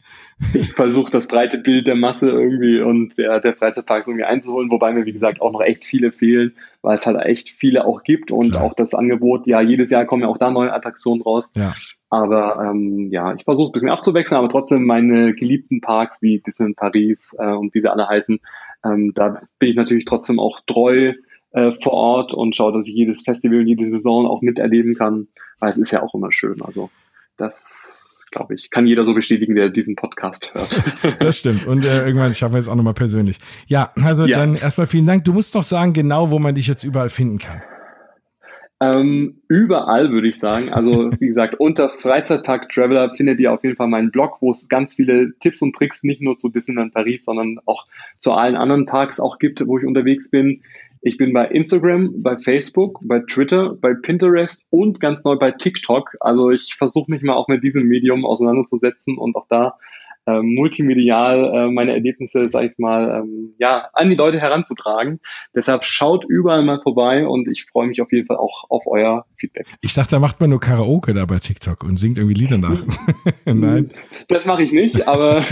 [0.53, 4.93] ich versuche das breite Bild der Masse irgendwie und der, der Freizeitparks irgendwie einzuholen, wobei
[4.93, 8.33] mir, wie gesagt, auch noch echt viele fehlen, weil es halt echt viele auch gibt
[8.33, 8.65] und Klar.
[8.65, 11.53] auch das Angebot, ja, jedes Jahr kommen ja auch da neue Attraktionen raus.
[11.55, 11.75] Ja.
[12.12, 16.41] Aber ähm, ja, ich versuche es ein bisschen abzuwechseln, aber trotzdem meine geliebten Parks wie
[16.41, 18.41] Disneyland Paris äh, und wie sie alle heißen,
[18.85, 21.15] ähm, da bin ich natürlich trotzdem auch treu
[21.52, 25.28] äh, vor Ort und schaue, dass ich jedes Festival, jede Saison auch miterleben kann,
[25.59, 26.62] weil es ist ja auch immer schön.
[26.62, 26.90] Also
[27.36, 27.97] das
[28.31, 30.82] glaube ich, kann jeder so bestätigen, der diesen Podcast hört.
[31.19, 31.66] das stimmt.
[31.66, 33.39] Und äh, irgendwann schaffen wir es auch nochmal persönlich.
[33.66, 34.39] Ja, also ja.
[34.39, 35.24] dann erstmal vielen Dank.
[35.24, 37.61] Du musst doch sagen, genau, wo man dich jetzt überall finden kann.
[38.82, 40.73] Ähm, überall würde ich sagen.
[40.73, 44.69] Also wie gesagt, unter Freizeitpark Traveler findet ihr auf jeden Fall meinen Blog, wo es
[44.69, 47.86] ganz viele Tipps und Tricks nicht nur zu Disneyland Paris, sondern auch
[48.19, 50.62] zu allen anderen Parks auch gibt, wo ich unterwegs bin.
[51.02, 56.16] Ich bin bei Instagram, bei Facebook, bei Twitter, bei Pinterest und ganz neu bei TikTok.
[56.20, 59.78] Also ich versuche mich mal auch mit diesem Medium auseinanderzusetzen und auch da
[60.31, 65.20] äh, multimedial äh, meine Erlebnisse, sag ich mal, ähm, ja, an die Leute heranzutragen.
[65.55, 69.24] Deshalb schaut überall mal vorbei und ich freue mich auf jeden Fall auch auf euer
[69.36, 69.66] Feedback.
[69.81, 72.81] Ich dachte, da macht man nur Karaoke da bei TikTok und singt irgendwie Lieder nach.
[73.44, 73.90] Nein.
[74.28, 75.43] Das mache ich nicht, aber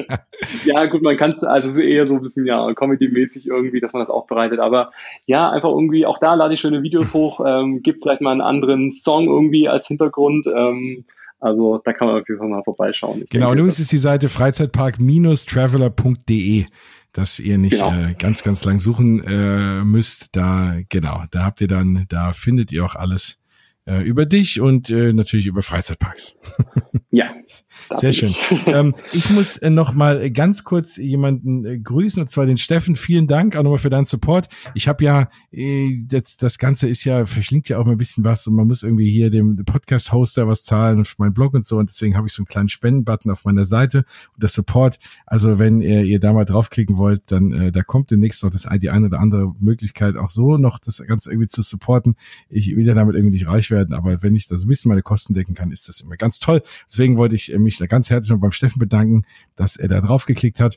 [0.64, 3.80] ja, gut, man kann es, also es ist eher so ein bisschen ja Comedy-mäßig irgendwie,
[3.80, 4.60] dass man das aufbereitet.
[4.60, 4.90] Aber
[5.26, 8.40] ja, einfach irgendwie, auch da lade ich schöne Videos hoch, ähm, gibt vielleicht mal einen
[8.40, 10.46] anderen Song irgendwie als Hintergrund.
[10.46, 11.04] Ähm,
[11.40, 13.24] also da kann man auf jeden Fall mal vorbeischauen.
[13.24, 16.64] Ich genau, denke, nun ist es die Seite freizeitpark-traveler.de,
[17.12, 17.92] dass ihr nicht genau.
[17.92, 20.34] äh, ganz, ganz lang suchen äh, müsst.
[20.36, 23.42] Da, genau, da habt ihr dann, da findet ihr auch alles
[23.86, 26.36] äh, über dich und äh, natürlich über Freizeitparks.
[27.10, 27.34] Ja.
[27.96, 28.28] Sehr schön.
[28.28, 28.66] Ich.
[28.66, 32.96] ähm, ich muss äh, noch mal ganz kurz jemanden äh, grüßen, und zwar den Steffen.
[32.96, 34.48] Vielen Dank auch nochmal für deinen Support.
[34.74, 38.24] Ich habe ja, äh, das, das Ganze ist ja, verschlingt ja auch mal ein bisschen
[38.24, 41.78] was und man muss irgendwie hier dem Podcast-Hoster was zahlen für meinen Blog und so.
[41.78, 44.04] Und deswegen habe ich so einen kleinen Spendenbutton auf meiner Seite
[44.34, 44.98] und das Support.
[45.26, 48.68] Also wenn ihr, ihr da mal draufklicken wollt, dann äh, da kommt demnächst noch das
[48.80, 52.16] die eine oder andere Möglichkeit, auch so noch das Ganze irgendwie zu supporten.
[52.48, 54.90] Ich will ja damit irgendwie nicht reich werden, aber wenn ich da so ein bisschen
[54.90, 56.62] meine Kosten decken kann, ist das immer ganz toll.
[56.90, 59.22] Deswegen wollte ich mich da ganz herzlich noch beim Steffen bedanken,
[59.56, 60.76] dass er da drauf geklickt hat.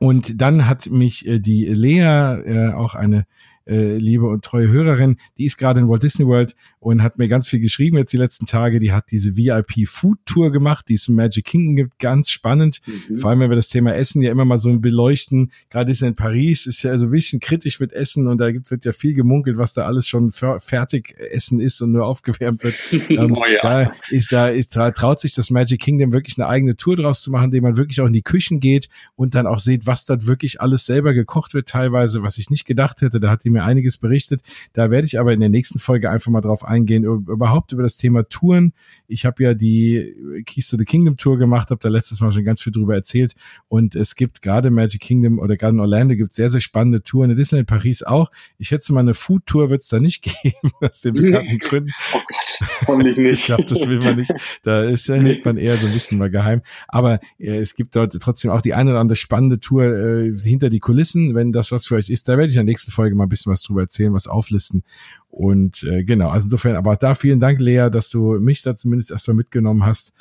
[0.00, 3.26] Und dann hat mich äh, die Lea, äh, auch eine
[3.66, 7.28] äh, liebe und treue Hörerin, die ist gerade in Walt Disney World und hat mir
[7.28, 8.80] ganz viel geschrieben jetzt die letzten Tage.
[8.80, 12.80] Die hat diese VIP Food Tour gemacht, die es im Magic Kingdom gibt, ganz spannend.
[12.86, 13.16] Mhm.
[13.16, 15.52] Vor allem, wenn wir das Thema Essen ja immer mal so beleuchten.
[15.70, 18.70] Gerade ist in Paris, ist ja so ein bisschen kritisch mit Essen und da gibt's
[18.70, 22.74] wird ja viel gemunkelt, was da alles schon fertig Essen ist und nur aufgewärmt wird.
[23.10, 23.62] ähm, oh ja.
[23.62, 27.22] Da ist da ist da traut sich das Magic Kingdom wirklich eine eigene Tour draus
[27.22, 30.06] zu machen, indem man wirklich auch in die Küchen geht und dann auch sieht, was
[30.06, 33.20] dort wirklich alles selber gekocht wird teilweise, was ich nicht gedacht hätte.
[33.20, 34.42] Da hat die mir einiges berichtet.
[34.72, 37.96] Da werde ich aber in der nächsten Folge einfach mal drauf eingehen, überhaupt über das
[37.96, 38.72] Thema Touren.
[39.08, 40.14] Ich habe ja die
[40.46, 43.34] Keys to the Kingdom Tour gemacht, habe da letztes Mal schon ganz viel drüber erzählt.
[43.68, 47.30] Und es gibt gerade Magic Kingdom oder gerade in Orlando gibt sehr, sehr spannende Touren.
[47.30, 48.30] In Disneyland Paris auch.
[48.58, 51.90] Ich schätze mal, eine Food Tour wird es da nicht geben, aus den bekannten Gründen.
[52.14, 53.40] Oh Gott, hoffentlich nicht.
[53.40, 54.32] ich glaube, das will man nicht.
[54.62, 56.62] Da ist, da hält man eher so ein bisschen mal geheim.
[56.88, 60.70] Aber äh, es gibt dort trotzdem auch die eine oder andere spannende Tour äh, hinter
[60.70, 62.28] die Kulissen, wenn das was für euch ist.
[62.28, 64.82] Da werde ich in der nächsten Folge mal ein bisschen was drüber erzählen, was auflisten.
[65.28, 69.10] Und äh, genau, also insofern, aber da vielen Dank, Lea, dass du mich da zumindest
[69.10, 70.12] erstmal mitgenommen hast.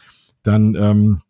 [0.43, 1.22] Dann ähm,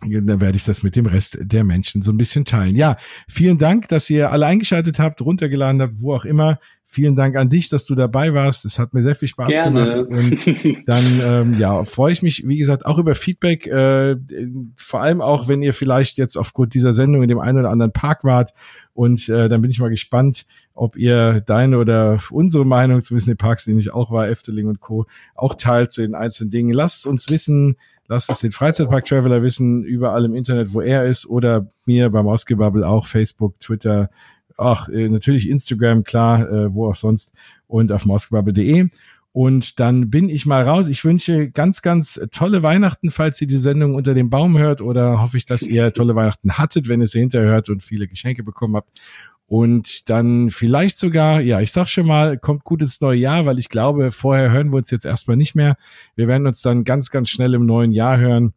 [0.00, 2.74] dann werde ich das mit dem Rest der Menschen so ein bisschen teilen.
[2.74, 2.96] Ja,
[3.28, 6.58] vielen Dank, dass ihr alle eingeschaltet habt, runtergeladen habt, wo auch immer.
[6.92, 8.64] Vielen Dank an dich, dass du dabei warst.
[8.64, 9.94] Es hat mir sehr viel Spaß Gerne.
[9.94, 10.00] gemacht.
[10.00, 13.68] Und dann ähm, ja, freue ich mich, wie gesagt, auch über Feedback.
[13.68, 14.16] Äh,
[14.74, 17.92] vor allem auch, wenn ihr vielleicht jetzt aufgrund dieser Sendung in dem einen oder anderen
[17.92, 18.54] Park wart.
[18.92, 23.34] Und äh, dann bin ich mal gespannt, ob ihr deine oder unsere Meinung, zumindest in
[23.34, 25.06] den Parks, in denen ich auch war, Efteling und Co.,
[25.36, 26.72] auch teilt zu den einzelnen Dingen.
[26.72, 27.76] Lasst es uns wissen.
[28.10, 32.26] Lasst es den Freizeitpark Traveler wissen, überall im Internet, wo er ist, oder mir beim
[32.26, 34.10] Ausgebubble auch Facebook, Twitter,
[34.56, 37.34] ach, äh, natürlich Instagram, klar, äh, wo auch sonst
[37.68, 38.88] und auf mausgebubble.de.
[39.30, 40.88] Und dann bin ich mal raus.
[40.88, 45.22] Ich wünsche ganz, ganz tolle Weihnachten, falls ihr die Sendung unter dem Baum hört oder
[45.22, 48.42] hoffe ich, dass ihr tolle Weihnachten hattet, wenn ihr sie hinterher hört und viele Geschenke
[48.42, 49.00] bekommen habt.
[49.50, 53.58] Und dann vielleicht sogar, ja, ich sag schon mal, kommt gut ins neue Jahr, weil
[53.58, 55.74] ich glaube, vorher hören wir uns jetzt erstmal nicht mehr.
[56.14, 58.54] Wir werden uns dann ganz, ganz schnell im neuen Jahr hören.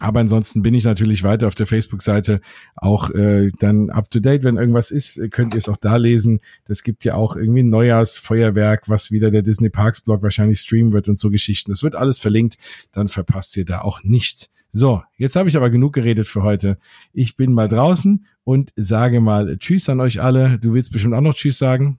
[0.00, 2.42] Aber ansonsten bin ich natürlich weiter auf der Facebook-Seite
[2.76, 4.44] auch äh, dann up to date.
[4.44, 6.40] Wenn irgendwas ist, könnt ihr es auch da lesen.
[6.66, 10.92] Das gibt ja auch irgendwie ein Neujahrsfeuerwerk, was wieder der Disney Parks Blog wahrscheinlich streamen
[10.92, 11.70] wird und so Geschichten.
[11.70, 12.56] Das wird alles verlinkt.
[12.92, 14.50] Dann verpasst ihr da auch nichts.
[14.74, 16.78] So, jetzt habe ich aber genug geredet für heute.
[17.12, 20.58] Ich bin mal draußen und sage mal Tschüss an euch alle.
[20.58, 21.98] Du willst bestimmt auch noch Tschüss sagen.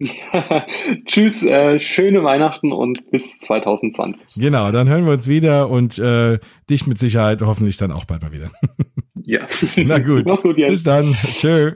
[1.06, 4.42] Tschüss, äh, schöne Weihnachten und bis 2020.
[4.42, 8.22] Genau, dann hören wir uns wieder und äh, dich mit Sicherheit hoffentlich dann auch bald
[8.22, 8.50] mal wieder.
[9.22, 9.46] ja.
[9.76, 10.26] Na gut.
[10.26, 10.72] Mach's gut, Jens.
[10.72, 11.14] Bis dann.
[11.34, 11.72] Tschö.